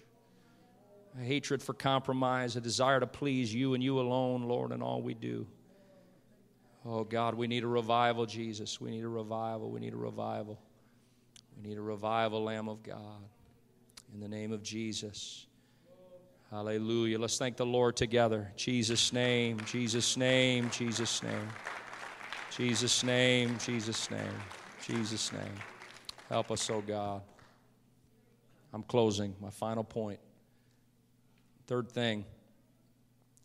A 1.18 1.24
hatred 1.24 1.64
for 1.64 1.74
compromise, 1.74 2.58
a 2.58 2.62
desire 2.62 3.00
to 3.00 3.08
please 3.08 3.56
you 3.56 3.74
and 3.74 3.82
you 3.82 4.02
alone, 4.02 4.44
Lord, 4.44 4.74
in 4.74 4.82
all 4.82 5.02
we 5.02 5.14
do. 5.14 5.48
Oh, 6.86 7.06
God, 7.06 7.34
we 7.36 7.48
need 7.48 7.64
a 7.64 7.68
revival, 7.68 8.26
Jesus. 8.26 8.82
We 8.82 8.92
need 8.92 9.06
a 9.06 9.08
revival. 9.08 9.72
We 9.72 9.80
need 9.80 9.94
a 9.94 9.98
revival. 9.98 10.60
We 11.58 11.70
need 11.70 11.78
a 11.78 11.82
revival, 11.82 12.44
Lamb 12.44 12.70
of 12.70 12.84
God. 12.84 13.24
In 14.14 14.20
the 14.20 14.28
name 14.28 14.52
of 14.52 14.64
Jesus. 14.64 15.48
Hallelujah. 16.52 17.20
Let's 17.20 17.38
thank 17.38 17.58
the 17.58 17.66
Lord 17.66 17.98
together. 17.98 18.52
Jesus' 18.56 19.12
name, 19.12 19.60
Jesus' 19.66 20.16
name, 20.16 20.70
Jesus' 20.70 21.22
name. 21.24 21.50
Jesus' 22.56 23.04
name, 23.04 23.58
Jesus' 23.60 24.10
name, 24.10 24.42
Jesus' 24.86 25.32
name. 25.34 25.54
Help 26.30 26.52
us, 26.52 26.70
oh 26.70 26.82
God. 26.82 27.22
I'm 28.74 28.84
closing. 28.84 29.36
My 29.42 29.50
final 29.50 29.84
point. 29.84 30.20
Third 31.68 31.92
thing, 31.92 32.26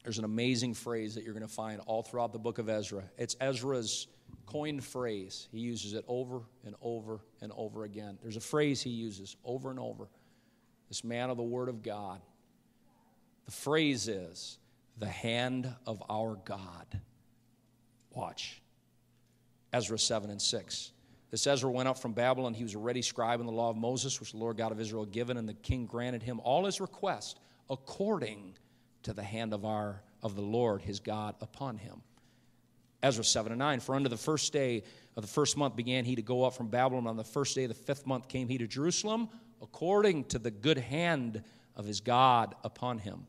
there's 0.05 0.19
an 0.19 0.25
amazing 0.25 0.75
phrase 0.75 1.15
that 1.15 1.25
you're 1.25 1.35
going 1.35 1.47
to 1.47 1.53
find 1.53 1.81
all 1.87 2.03
throughout 2.03 2.33
the 2.33 2.39
book 2.39 2.59
of 2.59 2.69
Ezra. 2.69 3.03
It's 3.19 3.37
Ezra's 3.41 4.07
coined 4.47 4.85
phrase. 4.85 5.49
He 5.53 5.61
uses 5.61 5.95
it 5.95 6.05
over 6.09 6.43
and 6.65 6.75
over 6.81 7.21
and 7.41 7.53
over 7.57 7.85
again. 7.85 8.19
There's 8.23 8.37
a 8.37 8.41
phrase 8.41 8.83
he 8.83 8.91
uses 8.91 9.37
over 9.45 9.71
and 9.71 9.79
over. 9.79 10.09
This 10.89 11.05
man 11.05 11.31
of 11.31 11.37
the 11.37 11.43
Word 11.43 11.69
of 11.69 11.83
God 11.83 12.21
the 13.45 13.53
phrase 13.53 14.09
is, 14.09 14.59
the 14.99 15.09
hand 15.09 15.75
of 15.87 16.03
our 16.09 16.37
God. 16.45 17.01
Watch. 18.11 18.61
Ezra 19.73 19.99
7 19.99 20.31
and 20.31 20.41
6. 20.41 20.93
This 21.31 21.47
Ezra 21.47 21.71
went 21.71 21.89
up 21.89 21.99
from 21.99 22.13
Babylon. 22.13 22.53
He 22.53 22.63
was 22.63 22.75
a 22.75 22.79
ready 22.79 23.01
scribe 23.01 23.41
in 23.41 23.47
the 23.47 23.53
law 23.53 23.71
of 23.71 23.77
Moses, 23.77 24.21
which 24.21 24.33
the 24.33 24.39
Lord 24.39 24.59
God 24.59 24.71
of 24.71 24.81
Israel 24.81 25.05
had 25.05 25.13
given, 25.13 25.39
and 25.39 25.49
the 25.49 25.55
king 25.55 25.87
granted 25.87 26.23
him 26.23 26.41
all 26.45 26.67
his 26.67 26.81
requests 26.81 27.37
according 27.71 28.57
to 29.03 29.13
the 29.13 29.23
hand 29.23 29.55
of 29.55 29.65
our 29.65 30.03
of 30.23 30.37
the 30.37 30.43
Lord 30.43 30.83
his 30.83 31.01
God 31.01 31.35
upon 31.41 31.79
him. 31.79 32.03
Ezra 33.03 33.25
7 33.25 33.53
and 33.53 33.59
9. 33.59 33.81
For 33.81 33.95
under 33.95 34.09
the 34.09 34.17
first 34.17 34.53
day 34.53 34.83
of 35.17 35.23
the 35.23 35.29
first 35.29 35.57
month 35.57 35.77
began 35.77 36.05
he 36.05 36.15
to 36.17 36.23
go 36.23 36.45
up 36.45 36.55
from 36.55 36.69
Babylon. 36.69 37.07
On 37.07 37.17
the 37.17 37.25
first 37.25 37.55
day 37.55 37.65
of 37.65 37.69
the 37.69 37.75
fifth 37.75 38.07
month 38.07 38.29
came 38.29 38.49
he 38.49 38.59
to 38.59 38.67
Jerusalem, 38.67 39.29
according 39.61 40.25
to 40.25 40.39
the 40.39 40.51
good 40.51 40.79
hand 40.79 41.43
of 41.77 41.85
his 41.85 42.01
God 42.01 42.55
upon 42.65 42.99
him. 42.99 43.27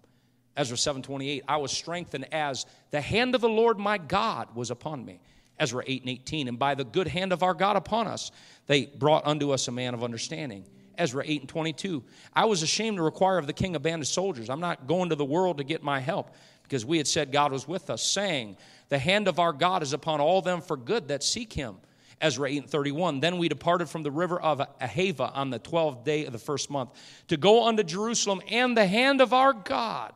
Ezra 0.55 0.77
7:28 0.77 1.41
I 1.47 1.57
was 1.57 1.71
strengthened 1.71 2.31
as 2.31 2.65
the 2.91 3.01
hand 3.01 3.33
of 3.33 3.41
the 3.41 3.49
Lord 3.49 3.79
my 3.79 3.97
God 3.97 4.55
was 4.55 4.69
upon 4.69 5.03
me 5.03 5.19
Ezra 5.59 5.83
8 5.85 6.01
and 6.01 6.09
18. 6.09 6.47
And 6.47 6.59
by 6.59 6.75
the 6.75 6.83
good 6.83 7.07
hand 7.07 7.31
of 7.31 7.43
our 7.43 7.53
God 7.53 7.75
upon 7.75 8.07
us, 8.07 8.31
they 8.67 8.85
brought 8.85 9.25
unto 9.25 9.51
us 9.51 9.67
a 9.67 9.71
man 9.71 9.93
of 9.93 10.03
understanding. 10.03 10.65
Ezra 10.97 11.23
8 11.25 11.41
and 11.41 11.49
22. 11.49 12.03
I 12.33 12.45
was 12.45 12.61
ashamed 12.61 12.97
to 12.97 13.03
require 13.03 13.37
of 13.37 13.47
the 13.47 13.53
king 13.53 13.75
a 13.75 13.79
band 13.79 14.03
of 14.03 14.07
soldiers. 14.07 14.49
I'm 14.49 14.59
not 14.59 14.87
going 14.87 15.09
to 15.09 15.15
the 15.15 15.25
world 15.25 15.57
to 15.57 15.63
get 15.63 15.81
my 15.81 15.99
help 15.99 16.35
because 16.63 16.85
we 16.85 16.97
had 16.97 17.07
said 17.07 17.31
God 17.31 17.51
was 17.51 17.67
with 17.67 17.89
us, 17.89 18.01
saying, 18.01 18.57
The 18.89 18.97
hand 18.97 19.27
of 19.27 19.39
our 19.39 19.53
God 19.53 19.83
is 19.83 19.93
upon 19.93 20.19
all 20.19 20.41
them 20.41 20.61
for 20.61 20.75
good 20.75 21.09
that 21.09 21.23
seek 21.23 21.53
him. 21.53 21.77
Ezra 22.21 22.49
8 22.49 22.61
and 22.63 22.69
31. 22.69 23.19
Then 23.19 23.37
we 23.37 23.49
departed 23.49 23.89
from 23.89 24.03
the 24.03 24.11
river 24.11 24.41
of 24.41 24.59
Ahava 24.81 25.35
on 25.35 25.49
the 25.49 25.59
12th 25.59 26.05
day 26.05 26.25
of 26.25 26.31
the 26.31 26.39
first 26.39 26.69
month 26.69 26.91
to 27.27 27.37
go 27.37 27.67
unto 27.67 27.83
Jerusalem, 27.83 28.41
and 28.49 28.75
the 28.77 28.87
hand 28.87 29.21
of 29.21 29.33
our 29.33 29.53
God 29.53 30.13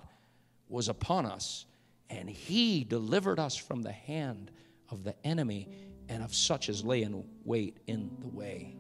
was 0.70 0.88
upon 0.88 1.26
us, 1.26 1.66
and 2.10 2.30
he 2.30 2.84
delivered 2.84 3.40
us 3.40 3.56
from 3.56 3.82
the 3.82 3.92
hand 3.92 4.52
of 4.90 5.04
the 5.04 5.16
enemy 5.26 5.68
and 6.10 6.24
of 6.24 6.34
such 6.34 6.70
as 6.70 6.84
lay 6.84 7.04
in 7.04 7.24
wait 7.44 7.78
in 7.88 8.10
the 8.20 8.28
way. 8.30 8.76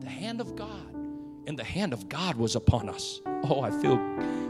The 0.00 0.08
hand 0.08 0.40
of 0.40 0.56
God. 0.56 1.05
And 1.46 1.58
the 1.58 1.64
hand 1.64 1.92
of 1.92 2.08
God 2.08 2.36
was 2.36 2.56
upon 2.56 2.88
us. 2.88 3.20
Oh, 3.44 3.60
I 3.60 3.70
feel 3.70 3.98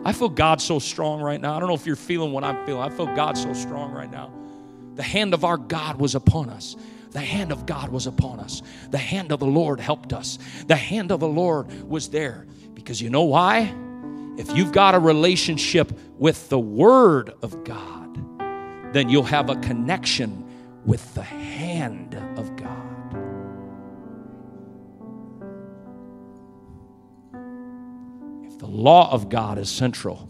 I 0.04 0.12
feel 0.12 0.28
God 0.28 0.60
so 0.60 0.78
strong 0.78 1.20
right 1.20 1.40
now. 1.40 1.56
I 1.56 1.60
don't 1.60 1.68
know 1.68 1.74
if 1.74 1.84
you're 1.84 1.96
feeling 1.96 2.32
what 2.32 2.44
I'm 2.44 2.64
feeling. 2.64 2.82
I 2.82 2.90
feel 2.90 3.06
God 3.06 3.36
so 3.36 3.52
strong 3.52 3.92
right 3.92 4.10
now. 4.10 4.32
The 4.94 5.02
hand 5.02 5.34
of 5.34 5.44
our 5.44 5.56
God 5.58 5.98
was 6.00 6.14
upon 6.14 6.48
us. 6.48 6.76
The 7.10 7.20
hand 7.20 7.52
of 7.52 7.66
God 7.66 7.90
was 7.90 8.06
upon 8.06 8.40
us. 8.40 8.62
The 8.90 8.98
hand 8.98 9.32
of 9.32 9.40
the 9.40 9.46
Lord 9.46 9.80
helped 9.80 10.12
us. 10.12 10.38
The 10.66 10.76
hand 10.76 11.10
of 11.10 11.20
the 11.20 11.28
Lord 11.28 11.70
was 11.88 12.08
there. 12.08 12.46
Because 12.74 13.00
you 13.00 13.10
know 13.10 13.24
why? 13.24 13.74
If 14.38 14.54
you've 14.56 14.72
got 14.72 14.94
a 14.94 14.98
relationship 14.98 15.92
with 16.18 16.48
the 16.48 16.58
Word 16.58 17.32
of 17.42 17.64
God, 17.64 18.18
then 18.92 19.08
you'll 19.08 19.22
have 19.24 19.50
a 19.50 19.56
connection 19.56 20.44
with 20.84 21.14
the 21.14 21.22
hand 21.22 22.14
of 22.36 22.55
law 28.76 29.10
of 29.10 29.28
God 29.28 29.58
is 29.58 29.70
central, 29.70 30.28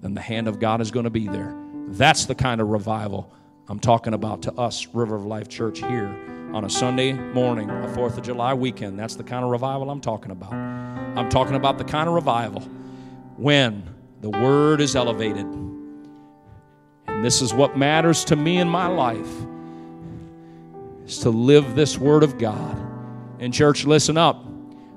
then 0.00 0.14
the 0.14 0.20
hand 0.20 0.48
of 0.48 0.60
God 0.60 0.80
is 0.80 0.90
going 0.90 1.04
to 1.04 1.10
be 1.10 1.26
there. 1.26 1.54
That's 1.88 2.26
the 2.26 2.34
kind 2.34 2.60
of 2.60 2.68
revival 2.68 3.32
I'm 3.68 3.80
talking 3.80 4.14
about 4.14 4.42
to 4.42 4.52
us, 4.54 4.86
River 4.94 5.16
of 5.16 5.26
Life 5.26 5.48
Church, 5.48 5.80
here 5.80 6.06
on 6.54 6.64
a 6.64 6.70
Sunday 6.70 7.12
morning, 7.12 7.68
a 7.68 7.88
4th 7.88 8.16
of 8.16 8.22
July 8.22 8.54
weekend. 8.54 8.98
That's 8.98 9.16
the 9.16 9.24
kind 9.24 9.44
of 9.44 9.50
revival 9.50 9.90
I'm 9.90 10.00
talking 10.00 10.30
about. 10.30 10.52
I'm 10.52 11.28
talking 11.28 11.56
about 11.56 11.76
the 11.76 11.84
kind 11.84 12.08
of 12.08 12.14
revival 12.14 12.62
when 13.36 13.82
the 14.20 14.30
Word 14.30 14.80
is 14.80 14.94
elevated. 14.96 15.44
And 15.44 17.24
this 17.24 17.42
is 17.42 17.52
what 17.52 17.76
matters 17.76 18.24
to 18.26 18.36
me 18.36 18.58
in 18.58 18.68
my 18.68 18.86
life 18.86 19.28
is 21.04 21.18
to 21.18 21.30
live 21.30 21.74
this 21.74 21.98
Word 21.98 22.22
of 22.22 22.38
God. 22.38 22.80
And, 23.40 23.52
church, 23.52 23.84
listen 23.84 24.16
up. 24.16 24.44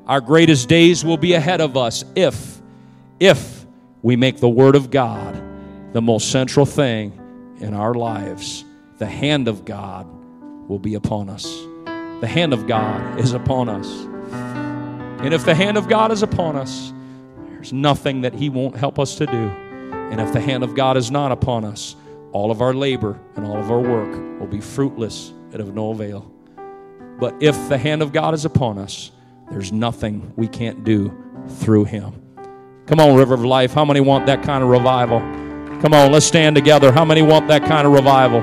Our 0.06 0.22
greatest 0.22 0.70
days 0.70 1.04
will 1.04 1.18
be 1.18 1.34
ahead 1.34 1.62
of 1.62 1.76
us 1.76 2.06
if, 2.16 2.61
if 3.22 3.68
we 4.02 4.16
make 4.16 4.38
the 4.38 4.50
Word 4.50 4.76
of 4.76 4.90
God 4.90 5.42
the 5.94 6.02
most 6.02 6.32
central 6.32 6.66
thing 6.66 7.56
in 7.60 7.76
our 7.76 7.94
lives. 7.94 8.66
The 8.98 9.06
hand 9.06 9.48
of 9.48 9.64
God 9.64 10.08
will 10.68 10.80
be 10.80 10.96
upon 10.96 11.30
us. 11.30 11.46
The 12.20 12.28
hand 12.28 12.54
of 12.54 12.68
God 12.68 13.20
is 13.20 13.34
upon 13.34 13.70
us. 13.70 13.88
And 15.24 15.34
if 15.34 15.46
the 15.46 15.54
hand 15.54 15.78
of 15.78 15.88
God 15.88 16.12
is 16.12 16.24
upon 16.24 16.56
us, 16.56 16.94
there's 17.50 17.72
nothing 17.72 18.22
that 18.22 18.34
He 18.34 18.50
won't 18.50 18.76
help 18.76 18.98
us 18.98 19.16
to 19.16 19.28
do. 19.28 19.50
And 20.12 20.20
if 20.20 20.34
the 20.34 20.42
hand 20.42 20.64
of 20.64 20.74
God 20.76 20.98
is 20.98 21.12
not 21.12 21.32
upon 21.32 21.64
us, 21.64 21.96
all 22.32 22.50
of 22.50 22.62
our 22.62 22.74
labor 22.74 23.20
and 23.36 23.46
all 23.46 23.58
of 23.58 23.70
our 23.70 23.80
work 23.80 24.40
will 24.40 24.48
be 24.48 24.62
fruitless 24.62 25.32
and 25.52 25.60
of 25.60 25.76
no 25.76 25.92
avail. 25.92 26.32
But 27.20 27.36
if 27.40 27.56
the 27.70 27.78
hand 27.78 28.02
of 28.02 28.14
God 28.14 28.34
is 28.34 28.46
upon 28.46 28.80
us, 28.80 29.12
there's 29.52 29.72
nothing 29.72 30.34
we 30.36 30.48
can't 30.48 30.84
do 30.84 31.16
through 31.60 31.86
Him. 31.86 32.31
Come 32.92 33.00
on, 33.00 33.16
River 33.16 33.36
of 33.36 33.46
Life. 33.46 33.72
How 33.72 33.86
many 33.86 34.02
want 34.02 34.26
that 34.26 34.44
kind 34.44 34.62
of 34.62 34.70
revival? 34.70 35.20
Come 35.80 35.94
on, 35.94 36.12
let's 36.12 36.26
stand 36.26 36.58
together. 36.58 36.92
How 36.92 37.06
many 37.06 37.22
want 37.22 37.48
that 37.48 37.64
kind 37.64 37.88
of 37.88 37.94
revival? 37.94 38.42